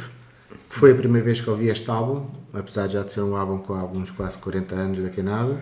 que 0.69 0.77
foi 0.77 0.93
a 0.93 0.95
primeira 0.95 1.25
vez 1.25 1.41
que 1.41 1.49
ouvi 1.49 1.69
este 1.69 1.91
álbum, 1.91 2.27
apesar 2.53 2.87
de 2.87 2.95
já 2.95 3.07
ser 3.07 3.21
um 3.21 3.37
álbum 3.37 3.59
com 3.59 3.75
alguns 3.75 4.11
quase 4.11 4.39
40 4.39 4.75
anos 4.75 4.99
daqui 5.01 5.21
a 5.21 5.25
nada, 5.25 5.61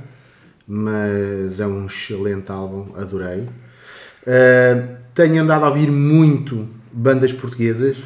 mas 0.67 1.61
é 1.61 1.67
um 1.67 1.87
excelente 1.87 2.51
álbum, 2.51 2.95
adorei. 2.97 3.41
Uh, 4.23 4.97
tenho 5.15 5.43
andado 5.43 5.65
a 5.65 5.69
ouvir 5.69 5.91
muito 5.91 6.69
bandas 6.93 7.33
portuguesas, 7.33 7.99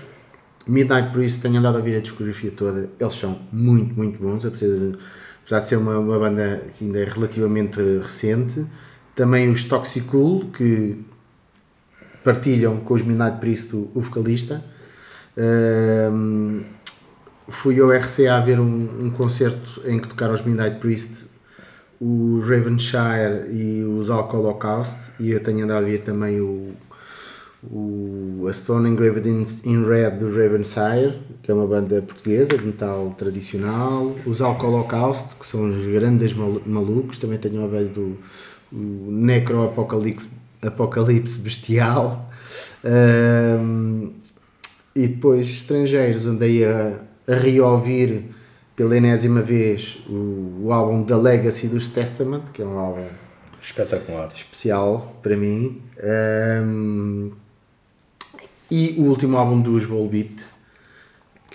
Midnight 0.67 1.11
Priest 1.13 1.41
tenho 1.43 1.59
andado 1.59 1.77
a 1.77 1.79
ouvir 1.79 1.97
a 1.97 2.01
discografia 2.01 2.51
toda, 2.51 2.91
eles 2.99 3.15
são 3.15 3.39
muito, 3.53 3.95
muito 3.95 4.19
bons, 4.19 4.45
apesar 4.45 4.67
de, 4.67 4.99
apesar 5.43 5.61
de 5.61 5.69
ser 5.69 5.77
uma, 5.77 5.99
uma 5.99 6.19
banda 6.19 6.65
que 6.77 6.85
ainda 6.85 6.99
é 6.99 7.05
relativamente 7.05 7.81
recente. 8.03 8.67
Também 9.17 9.51
os 9.51 9.65
Toxicool, 9.65 10.45
que 10.53 10.97
partilham 12.23 12.77
com 12.81 12.95
os 12.95 13.03
Midnight 13.03 13.39
Priest 13.39 13.75
o, 13.75 13.91
o 13.95 14.01
vocalista. 14.01 14.63
Um, 15.39 16.63
fui 17.49 17.81
ao 17.81 17.91
RCA 17.91 18.41
ver 18.41 18.61
um, 18.61 19.07
um 19.07 19.11
concerto 19.11 19.81
em 19.85 19.99
que 19.99 20.09
tocaram 20.09 20.35
os 20.35 20.43
Midnight 20.43 20.79
Priest, 20.79 21.25
o 22.01 22.41
Ravenshire 22.41 23.51
e 23.51 23.83
os 23.85 24.11
Alcohol 24.11 24.45
Holocaust, 24.45 24.97
e 25.19 25.31
eu 25.31 25.43
tenho 25.43 25.65
andado 25.65 25.85
a 25.85 25.89
ver 25.89 26.03
também 26.03 26.41
o, 26.41 26.73
o 27.63 28.47
A 28.49 28.53
Stone 28.53 28.89
Engraved 28.89 29.27
in, 29.27 29.45
in 29.65 29.85
Red 29.85 30.19
do 30.19 30.27
Ravenshire, 30.29 31.19
que 31.43 31.51
é 31.51 31.55
uma 31.55 31.67
banda 31.67 32.03
portuguesa 32.03 32.59
de 32.59 32.67
metal 32.67 33.15
tradicional, 33.17 34.15
os 34.27 34.43
Alcohol 34.43 34.75
Holocaust, 34.75 35.37
que 35.37 35.47
são 35.47 35.71
os 35.71 35.87
grandes 35.87 36.35
malu- 36.35 36.63
malucos, 36.67 37.17
também 37.19 37.39
tenho 37.39 37.65
a 37.65 37.67
ver 37.67 37.87
do 37.87 38.19
o 38.73 39.11
Necro 39.11 39.65
Apocalipse, 40.63 41.39
Bestial. 41.39 42.31
Um, 42.85 44.13
e 44.95 45.09
depois 45.09 45.49
estrangeiros 45.49 46.27
andei 46.27 46.65
a, 46.65 46.99
a 47.29 47.35
reouvir 47.35 48.25
pela 48.75 48.97
enésima 48.97 49.43
vez 49.43 49.99
o, 50.09 50.63
o 50.65 50.73
álbum 50.73 51.03
The 51.03 51.17
Legacy 51.17 51.67
dos 51.67 51.89
Testament, 51.89 52.45
que 52.53 52.63
é 52.63 52.65
um 52.65 52.79
álbum 52.79 53.07
Espetacular. 53.61 54.31
especial 54.33 55.19
para 55.23 55.37
mim. 55.37 55.83
Um, 56.63 57.33
e 58.71 58.97
o 58.99 59.05
último 59.05 59.37
álbum 59.37 59.61
dos 59.61 59.85
Volbeat, 59.85 60.45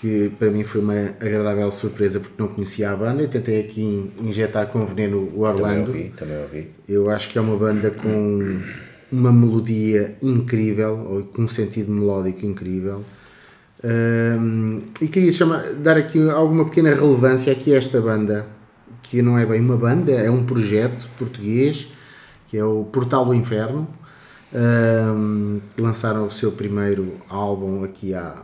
que 0.02 0.32
para 0.39 0.49
mim 0.49 0.64
foi 0.64 0.82
uma 0.82 0.95
agradável 1.20 1.70
surpresa 1.70 2.20
porque 2.20 2.34
não 2.41 2.47
conhecia 2.49 2.89
a 2.91 2.95
banda. 2.95 3.22
Eu 3.22 3.28
tentei 3.28 3.60
aqui 3.62 3.82
in- 3.84 4.12
injetar 4.30 4.66
com 4.68 4.84
veneno 4.86 5.20
o 5.20 5.26
Também 5.28 5.43
Orlando. 5.45 5.91
ouvi, 5.91 6.12
também 6.18 6.41
ouvi. 6.41 6.72
Eu 6.89 7.10
acho 7.12 7.30
que 7.30 7.38
é 7.38 7.41
uma 7.41 7.56
banda 7.56 7.91
com 7.91 8.60
uma 9.12 9.32
melodia 9.32 10.16
incrível, 10.22 10.97
ou 11.08 11.24
com 11.24 11.43
um 11.43 11.47
sentido 11.47 11.91
melódico 11.91 12.45
incrível. 12.45 13.04
Hum, 13.84 14.82
e 15.02 15.08
queria 15.08 15.32
chamar, 15.34 15.74
dar 15.74 15.97
aqui 15.97 16.30
alguma 16.30 16.66
pequena 16.66 16.89
relevância 16.93 17.52
aqui 17.52 17.74
a 17.74 17.78
esta 17.78 17.99
banda, 18.02 18.45
que 19.04 19.22
não 19.22 19.38
é 19.38 19.45
bem 19.45 19.60
uma 19.62 19.76
banda, 19.78 20.12
é 20.12 20.30
um 20.32 20.45
projeto 20.45 21.10
português, 21.18 21.88
que 22.47 22.58
é 22.58 22.64
o 22.64 22.86
Portal 22.86 23.26
do 23.26 23.34
Inferno. 23.36 23.88
Hum, 24.54 25.60
lançaram 25.78 26.26
o 26.26 26.32
seu 26.32 26.52
primeiro 26.52 27.14
álbum 27.30 27.84
aqui 27.84 28.14
há, 28.14 28.36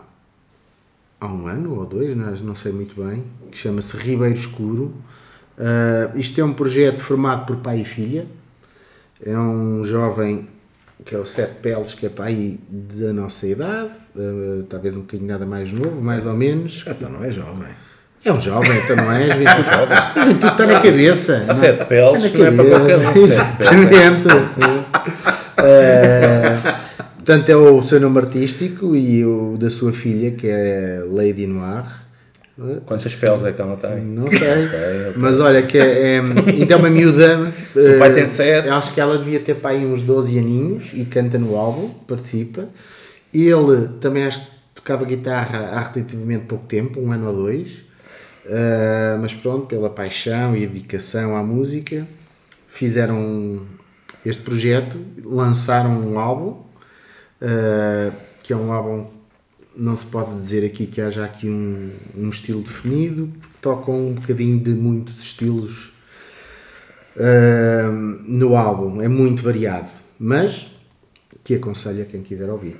há 1.19 1.27
um 1.27 1.47
ano 1.47 1.79
ou 1.79 1.85
dois, 1.85 2.15
não, 2.15 2.31
não 2.31 2.55
sei 2.55 2.71
muito 2.71 3.01
bem, 3.01 3.25
que 3.51 3.57
chama-se 3.57 3.95
Ribeiro 3.97 4.35
Escuro. 4.35 4.93
Uh, 5.57 6.17
isto 6.17 6.39
é 6.39 6.43
um 6.43 6.53
projeto 6.53 7.01
formado 7.01 7.45
por 7.45 7.57
pai 7.57 7.81
e 7.81 7.85
filha. 7.85 8.27
É 9.23 9.37
um 9.37 9.83
jovem 9.83 10.47
que 11.03 11.15
é 11.15 11.17
o 11.17 11.25
Sete 11.25 11.55
Peles, 11.61 11.93
que 11.93 12.05
é 12.05 12.09
pai 12.09 12.59
da 12.69 13.13
nossa 13.13 13.47
idade, 13.47 13.93
uh, 14.15 14.63
talvez 14.63 14.95
um 14.95 15.01
bocadinho 15.01 15.29
nada 15.29 15.45
mais 15.45 15.71
novo, 15.71 16.01
mais 16.01 16.25
ou 16.25 16.35
menos. 16.35 16.83
Então 16.87 17.09
não 17.09 17.23
é 17.23 17.31
jovem. 17.31 17.69
É 18.25 18.33
um 18.33 18.41
jovem, 18.41 18.77
então 18.79 18.95
não 18.95 19.11
é? 19.11 19.29
Juventude, 19.29 19.69
juventude 20.15 20.47
está 20.47 20.65
na 20.65 20.79
cabeça. 20.81 21.35
é? 21.37 21.45
Sete 21.45 21.85
peles 21.85 22.33
não 22.33 22.45
é 22.45 22.51
para 22.51 22.65
qualquer 22.65 22.97
um. 22.97 23.23
Exatamente. 23.23 24.27
Uh, 27.27 27.33
Portanto, 27.33 27.49
é 27.49 27.55
o 27.57 27.81
seu 27.81 27.99
nome 27.99 28.19
artístico 28.19 28.95
e 28.95 29.25
o 29.25 29.57
da 29.59 29.69
sua 29.69 29.91
filha, 29.91 30.31
que 30.31 30.47
é 30.47 31.03
Lady 31.05 31.45
Noir. 31.45 32.07
Quantas 32.85 33.13
peles 33.13 33.43
é 33.43 33.51
que 33.51 33.61
ela 33.61 33.75
tem? 33.75 34.01
Não 34.01 34.25
sei. 34.27 35.13
Mas 35.15 35.39
olha, 35.39 35.61
que 35.61 35.77
é, 35.77 36.15
é, 36.15 36.19
ainda 36.19 36.73
é 36.73 36.77
uma 36.77 36.89
miúda. 36.89 37.51
Se 37.73 37.95
o 37.95 37.99
pai 37.99 38.09
eh, 38.09 38.13
tem 38.13 38.27
sete. 38.27 38.69
Acho 38.69 38.93
que 38.93 39.01
ela 39.01 39.17
devia 39.17 39.39
ter 39.41 39.55
para 39.55 39.71
aí 39.71 39.85
uns 39.85 40.01
12 40.01 40.39
aninhos 40.39 40.91
e 40.93 41.05
canta 41.05 41.37
no 41.37 41.55
álbum, 41.55 41.89
participa. 42.07 42.69
Ele 43.33 43.89
também 43.99 44.23
acho 44.23 44.39
que 44.39 44.51
tocava 44.73 45.05
guitarra 45.05 45.69
há 45.73 45.81
relativamente 45.81 46.45
pouco 46.45 46.65
tempo, 46.65 46.99
um 46.99 47.11
ano 47.11 47.27
ou 47.27 47.33
dois. 47.33 47.83
Eh, 48.45 49.17
mas 49.21 49.33
pronto, 49.33 49.67
pela 49.67 49.89
paixão 49.89 50.55
e 50.55 50.65
dedicação 50.65 51.35
à 51.35 51.43
música, 51.43 52.07
fizeram 52.69 53.67
este 54.25 54.41
projeto, 54.41 54.97
lançaram 55.23 55.91
um 55.91 56.17
álbum, 56.17 56.66
eh, 57.41 58.11
que 58.43 58.53
é 58.53 58.55
um 58.55 58.71
álbum 58.71 59.07
não 59.77 59.95
se 59.95 60.05
pode 60.05 60.35
dizer 60.35 60.65
aqui 60.65 60.87
que 60.87 60.99
haja 60.99 61.23
aqui 61.23 61.47
um, 61.47 61.91
um 62.17 62.29
estilo 62.29 62.61
definido, 62.61 63.29
porque 63.39 63.57
tocam 63.61 64.07
um 64.07 64.13
bocadinho 64.13 64.59
de 64.59 64.71
muitos 64.71 65.21
estilos 65.21 65.91
ahm, 67.15 68.23
no 68.27 68.55
álbum, 68.55 69.01
é 69.01 69.07
muito 69.07 69.43
variado, 69.43 69.89
mas 70.19 70.67
que 71.43 71.55
aconselho 71.55 72.01
a 72.01 72.05
quem 72.05 72.23
quiser 72.23 72.49
ouvir. 72.49 72.75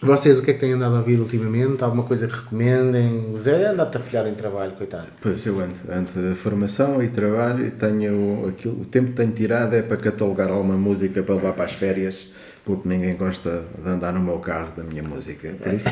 Vocês 0.00 0.38
o 0.38 0.42
que 0.42 0.50
é 0.50 0.54
que 0.54 0.60
têm 0.60 0.72
andado 0.72 0.96
a 0.96 0.98
ouvir 0.98 1.20
ultimamente? 1.20 1.84
Alguma 1.84 2.02
coisa 2.02 2.26
que 2.26 2.34
recomendem? 2.34 3.32
O 3.32 3.38
Zé 3.38 3.68
anda 3.68 3.84
atrapalhado 3.84 4.28
em 4.28 4.34
trabalho, 4.34 4.72
coitado. 4.72 5.06
Pois 5.20 5.46
eu 5.46 5.60
ando, 5.60 5.74
ando 5.88 6.32
a 6.32 6.34
formação 6.34 7.00
e 7.00 7.08
trabalho 7.08 7.64
e 7.66 7.70
tenho 7.70 8.48
aquilo, 8.48 8.80
o 8.80 8.84
tempo 8.84 9.10
que 9.10 9.14
tenho 9.14 9.30
tirado 9.30 9.74
é 9.74 9.82
para 9.82 9.96
catalogar 9.96 10.50
alguma 10.50 10.76
música 10.76 11.22
para 11.22 11.36
levar 11.36 11.52
para 11.52 11.66
as 11.66 11.72
férias, 11.72 12.26
porque 12.64 12.88
ninguém 12.88 13.16
gosta 13.16 13.64
de 13.82 13.88
andar 13.88 14.12
no 14.12 14.20
meu 14.20 14.38
carro 14.38 14.72
da 14.76 14.82
minha 14.82 15.02
música. 15.02 15.52
Por 15.60 15.74
isso 15.74 15.88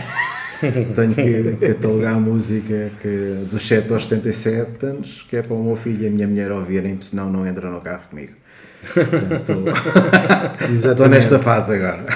tenho 0.94 1.14
que 1.14 1.66
catalogar 1.66 2.14
a 2.14 2.20
música 2.20 2.92
que, 3.00 3.44
dos 3.50 3.66
7 3.66 3.92
aos 3.92 4.04
77 4.04 4.86
anos, 4.86 5.26
que 5.28 5.36
é 5.36 5.42
para 5.42 5.54
o 5.54 5.62
meu 5.62 5.76
filho 5.76 6.04
e 6.04 6.06
a 6.06 6.10
minha 6.10 6.28
mulher 6.28 6.52
ouvirem, 6.52 7.00
senão 7.00 7.30
não 7.30 7.46
entra 7.46 7.68
no 7.68 7.80
carro 7.80 8.08
comigo. 8.08 8.34
Portanto, 8.94 9.64
estou 10.72 11.08
nesta 11.08 11.38
fase 11.38 11.74
agora. 11.74 12.06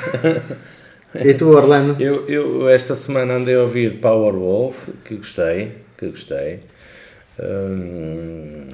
E 1.15 1.35
tu, 1.35 1.49
Orlando? 1.49 2.03
Eu, 2.03 2.27
eu 2.27 2.69
esta 2.69 2.97
semana 2.97 3.35
andei 3.35 3.55
a 3.55 3.61
ouvir 3.61 4.01
Powerwolf, 4.01 4.89
que 5.05 5.17
gostei, 5.17 5.79
que 5.97 6.09
gostei. 6.09 6.61
Hum, 7.39 8.69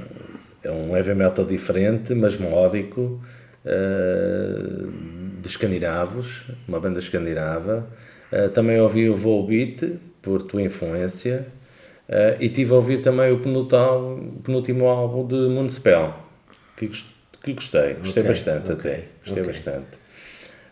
é 0.63 0.71
um 0.71 0.97
heavy 0.97 1.15
metal 1.15 1.45
diferente, 1.45 2.15
mas 2.15 2.37
melódico, 2.37 3.21
uh, 3.65 4.93
de 5.41 5.49
escandinavos, 5.49 6.45
uma 6.69 6.79
banda 6.81 6.99
escandinava. 6.99 7.87
Uh, 8.33 8.49
também 8.51 8.81
ouvi 8.81 9.09
o 9.09 9.17
Volbeat, 9.17 9.99
por 10.23 10.43
tua 10.43 10.63
influência, 10.63 11.47
uh, 12.09 12.37
e 12.41 12.49
tive 12.49 12.73
a 12.73 12.77
ouvir 12.77 13.01
também 13.01 13.33
o 13.33 13.39
penúltimo, 13.41 14.41
penúltimo 14.45 14.87
álbum 14.87 15.27
de 15.27 15.35
Municipal, 15.49 16.29
que, 16.77 16.89
que 17.43 17.53
gostei, 17.53 17.95
gostei 17.95 18.23
Ok, 18.23 18.33
bastante 18.33 18.73
ok, 18.73 18.91
até, 18.91 19.05
gostei 19.25 19.43
ok. 19.43 19.53
bastante. 19.53 20.01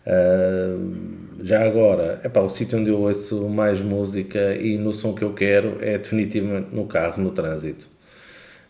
Uh, 0.05 1.43
já 1.43 1.63
agora, 1.65 2.19
epá, 2.23 2.39
o 2.41 2.49
sítio 2.49 2.79
onde 2.79 2.89
eu 2.89 2.99
ouço 2.99 3.47
mais 3.49 3.81
música 3.81 4.55
e 4.55 4.77
no 4.77 4.91
som 4.93 5.13
que 5.13 5.23
eu 5.23 5.33
quero 5.33 5.77
é 5.81 5.97
definitivamente 5.97 6.73
no 6.73 6.85
carro, 6.85 7.21
no 7.21 7.31
trânsito, 7.31 7.87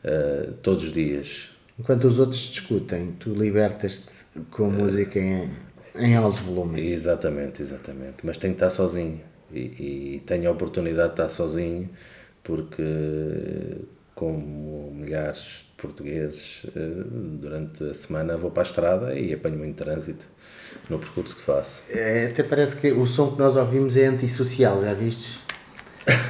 Uh, 0.01 0.53
todos 0.63 0.85
os 0.85 0.93
dias. 0.93 1.49
Enquanto 1.77 2.05
os 2.05 2.19
outros 2.19 2.39
discutem, 2.39 3.11
tu 3.19 3.33
libertas-te 3.33 4.39
com 4.49 4.69
música 4.71 5.19
em, 5.19 5.49
em 5.99 6.15
alto 6.15 6.37
volume. 6.43 6.81
Exatamente, 6.81 7.61
exatamente. 7.61 8.17
Mas 8.23 8.37
tenho 8.37 8.53
que 8.53 8.63
estar 8.63 8.69
sozinho. 8.69 9.21
e, 9.51 10.15
e 10.17 10.23
tenho 10.25 10.49
a 10.49 10.51
oportunidade 10.53 11.09
de 11.09 11.13
estar 11.13 11.29
sozinho, 11.29 11.89
porque, 12.43 12.83
como 14.15 14.91
milhares 14.93 15.65
de 15.69 15.81
portugueses, 15.81 16.65
eh, 16.75 17.03
durante 17.41 17.83
a 17.83 17.93
semana 17.93 18.37
vou 18.37 18.51
para 18.51 18.63
a 18.63 18.65
estrada 18.65 19.19
e 19.19 19.33
apanho 19.33 19.57
muito 19.57 19.75
trânsito 19.77 20.25
no 20.89 20.99
percurso 20.99 21.35
que 21.35 21.41
faço. 21.41 21.83
É, 21.89 22.27
até 22.27 22.43
parece 22.43 22.75
que 22.79 22.91
o 22.91 23.05
som 23.07 23.31
que 23.31 23.39
nós 23.39 23.55
ouvimos 23.57 23.97
é 23.97 24.05
antissocial, 24.07 24.81
já 24.81 24.93
vistes? 24.93 25.39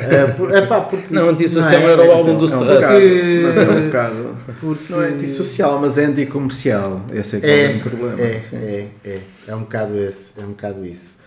É, 0.02 0.26
por, 0.28 0.56
epá, 0.56 0.82
porque, 0.82 1.14
Não, 1.14 1.30
antissocial 1.30 1.82
não 1.82 1.90
era 1.90 2.02
o 2.02 2.06
é, 2.06 2.14
álbum 2.14 2.38
dos 2.38 2.52
é 2.52 2.56
um 2.56 2.60
terraços. 2.60 2.82
bocado, 2.82 3.44
mas 3.44 3.58
é 3.58 3.62
um 3.70 3.86
bocado. 3.86 4.38
Porque- 4.60 4.94
Não 4.94 5.02
é 5.02 5.08
antissocial, 5.08 5.80
mas 5.80 5.98
é 5.98 6.06
anticomercial. 6.06 7.02
Esse 7.14 7.38
é 7.38 7.40
que 7.40 7.46
é, 7.46 7.72
É, 7.72 7.76
o 7.76 7.80
problema. 7.80 8.22
é, 8.22 8.42
sim. 8.42 8.56
é, 8.58 8.88
é, 9.06 9.20
é 9.48 9.56
um 9.56 9.60
bocado 9.62 9.98
esse, 9.98 10.40
é 10.40 10.44
um 10.44 10.50
bocado 10.50 10.86
isso. 10.86 11.18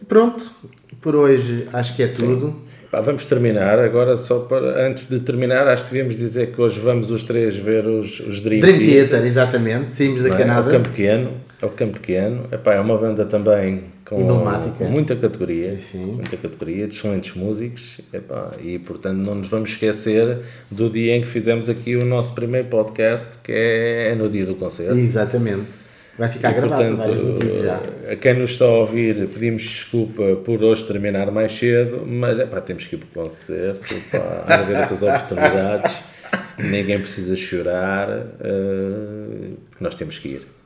E 0.00 0.04
pronto, 0.04 0.44
por 1.00 1.14
hoje 1.16 1.66
acho 1.72 1.94
que 1.96 2.02
é 2.02 2.06
tudo. 2.06 2.54
Pá, 2.90 3.00
vamos 3.02 3.26
terminar. 3.26 3.78
Agora, 3.78 4.16
só 4.16 4.38
para 4.40 4.86
antes 4.86 5.06
de 5.08 5.20
terminar, 5.20 5.68
acho 5.68 5.84
que 5.84 5.90
devíamos 5.92 6.16
dizer 6.16 6.52
que 6.52 6.60
hoje 6.60 6.80
vamos 6.80 7.10
os 7.10 7.22
três 7.22 7.54
ver 7.56 7.86
os, 7.86 8.18
os 8.20 8.40
Dream, 8.40 8.60
Dream 8.60 8.78
Theater, 8.78 9.08
Theater, 9.10 9.26
exatamente, 9.26 9.94
saímos 9.96 10.22
da 10.22 10.28
é? 10.28 10.32
Ao 10.32 10.38
Canadá. 10.38 10.70
Campo 10.70 10.88
Pequeno. 10.88 11.30
Ao 11.60 11.68
Campo 11.68 11.92
Pequeno. 12.00 12.44
Epá, 12.50 12.74
é 12.74 12.80
uma 12.80 12.96
banda 12.96 13.26
também 13.26 13.84
com, 14.08 14.20
Emblemática. 14.20 14.84
muita 14.86 15.14
categoria. 15.14 15.78
Sim. 15.80 16.12
Muita 16.14 16.36
categoria, 16.36 16.86
de 16.86 16.94
excelentes 16.94 17.34
músicos. 17.34 18.00
Epá, 18.12 18.52
e, 18.62 18.78
portanto, 18.78 19.16
não 19.18 19.34
nos 19.34 19.48
vamos 19.48 19.70
esquecer 19.70 20.38
do 20.70 20.88
dia 20.88 21.14
em 21.16 21.20
que 21.20 21.26
fizemos 21.28 21.68
aqui 21.68 21.94
o 21.96 22.04
nosso 22.04 22.34
primeiro 22.34 22.68
podcast, 22.68 23.26
que 23.42 23.52
é, 23.52 24.10
é 24.12 24.14
no 24.14 24.28
dia 24.28 24.46
do 24.46 24.54
concerto. 24.54 24.96
Exatamente. 24.98 25.88
Vai 26.18 26.28
ficar 26.28 26.50
E, 26.50 26.54
gravado, 26.54 26.96
portanto, 26.96 27.62
já. 27.62 27.80
a 28.12 28.16
quem 28.16 28.34
nos 28.34 28.50
está 28.50 28.64
a 28.64 28.68
ouvir, 28.70 29.28
pedimos 29.28 29.62
desculpa 29.62 30.34
por 30.44 30.64
hoje 30.64 30.84
terminar 30.84 31.30
mais 31.30 31.52
cedo, 31.52 32.04
mas 32.04 32.40
epá, 32.40 32.60
temos 32.60 32.86
que 32.86 32.96
ir 32.96 32.98
para 32.98 33.22
o 33.22 33.24
concerto, 33.26 33.94
pá, 34.10 34.44
há 34.48 34.54
haver 34.56 34.78
outras 34.78 35.00
oportunidades, 35.00 35.96
ninguém 36.58 36.98
precisa 36.98 37.36
chorar, 37.36 38.08
eh, 38.40 39.50
nós 39.78 39.94
temos 39.94 40.18
que 40.18 40.28
ir. 40.28 40.57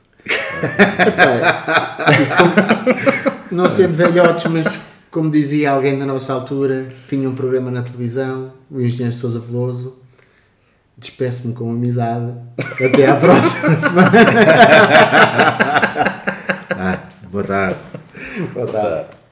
Não 3.51 3.69
sendo 3.69 3.95
velhotes, 3.95 4.45
mas 4.51 4.67
como 5.11 5.29
dizia 5.29 5.71
alguém 5.71 5.99
da 5.99 6.05
nossa 6.05 6.33
altura, 6.33 6.91
tinha 7.07 7.29
um 7.29 7.35
programa 7.35 7.69
na 7.69 7.83
televisão, 7.83 8.53
o 8.69 8.81
engenheiro 8.81 9.13
Sousa 9.13 9.39
Veloso. 9.39 9.99
Despeço-me 10.97 11.53
com 11.53 11.69
amizade. 11.69 12.33
Até 12.57 13.09
à 13.09 13.15
próxima 13.15 13.77
semana. 13.77 14.11
Ah, 16.69 16.99
boa 17.29 17.43
tarde. 17.43 17.79
Boa 18.53 18.67
tarde. 18.67 19.22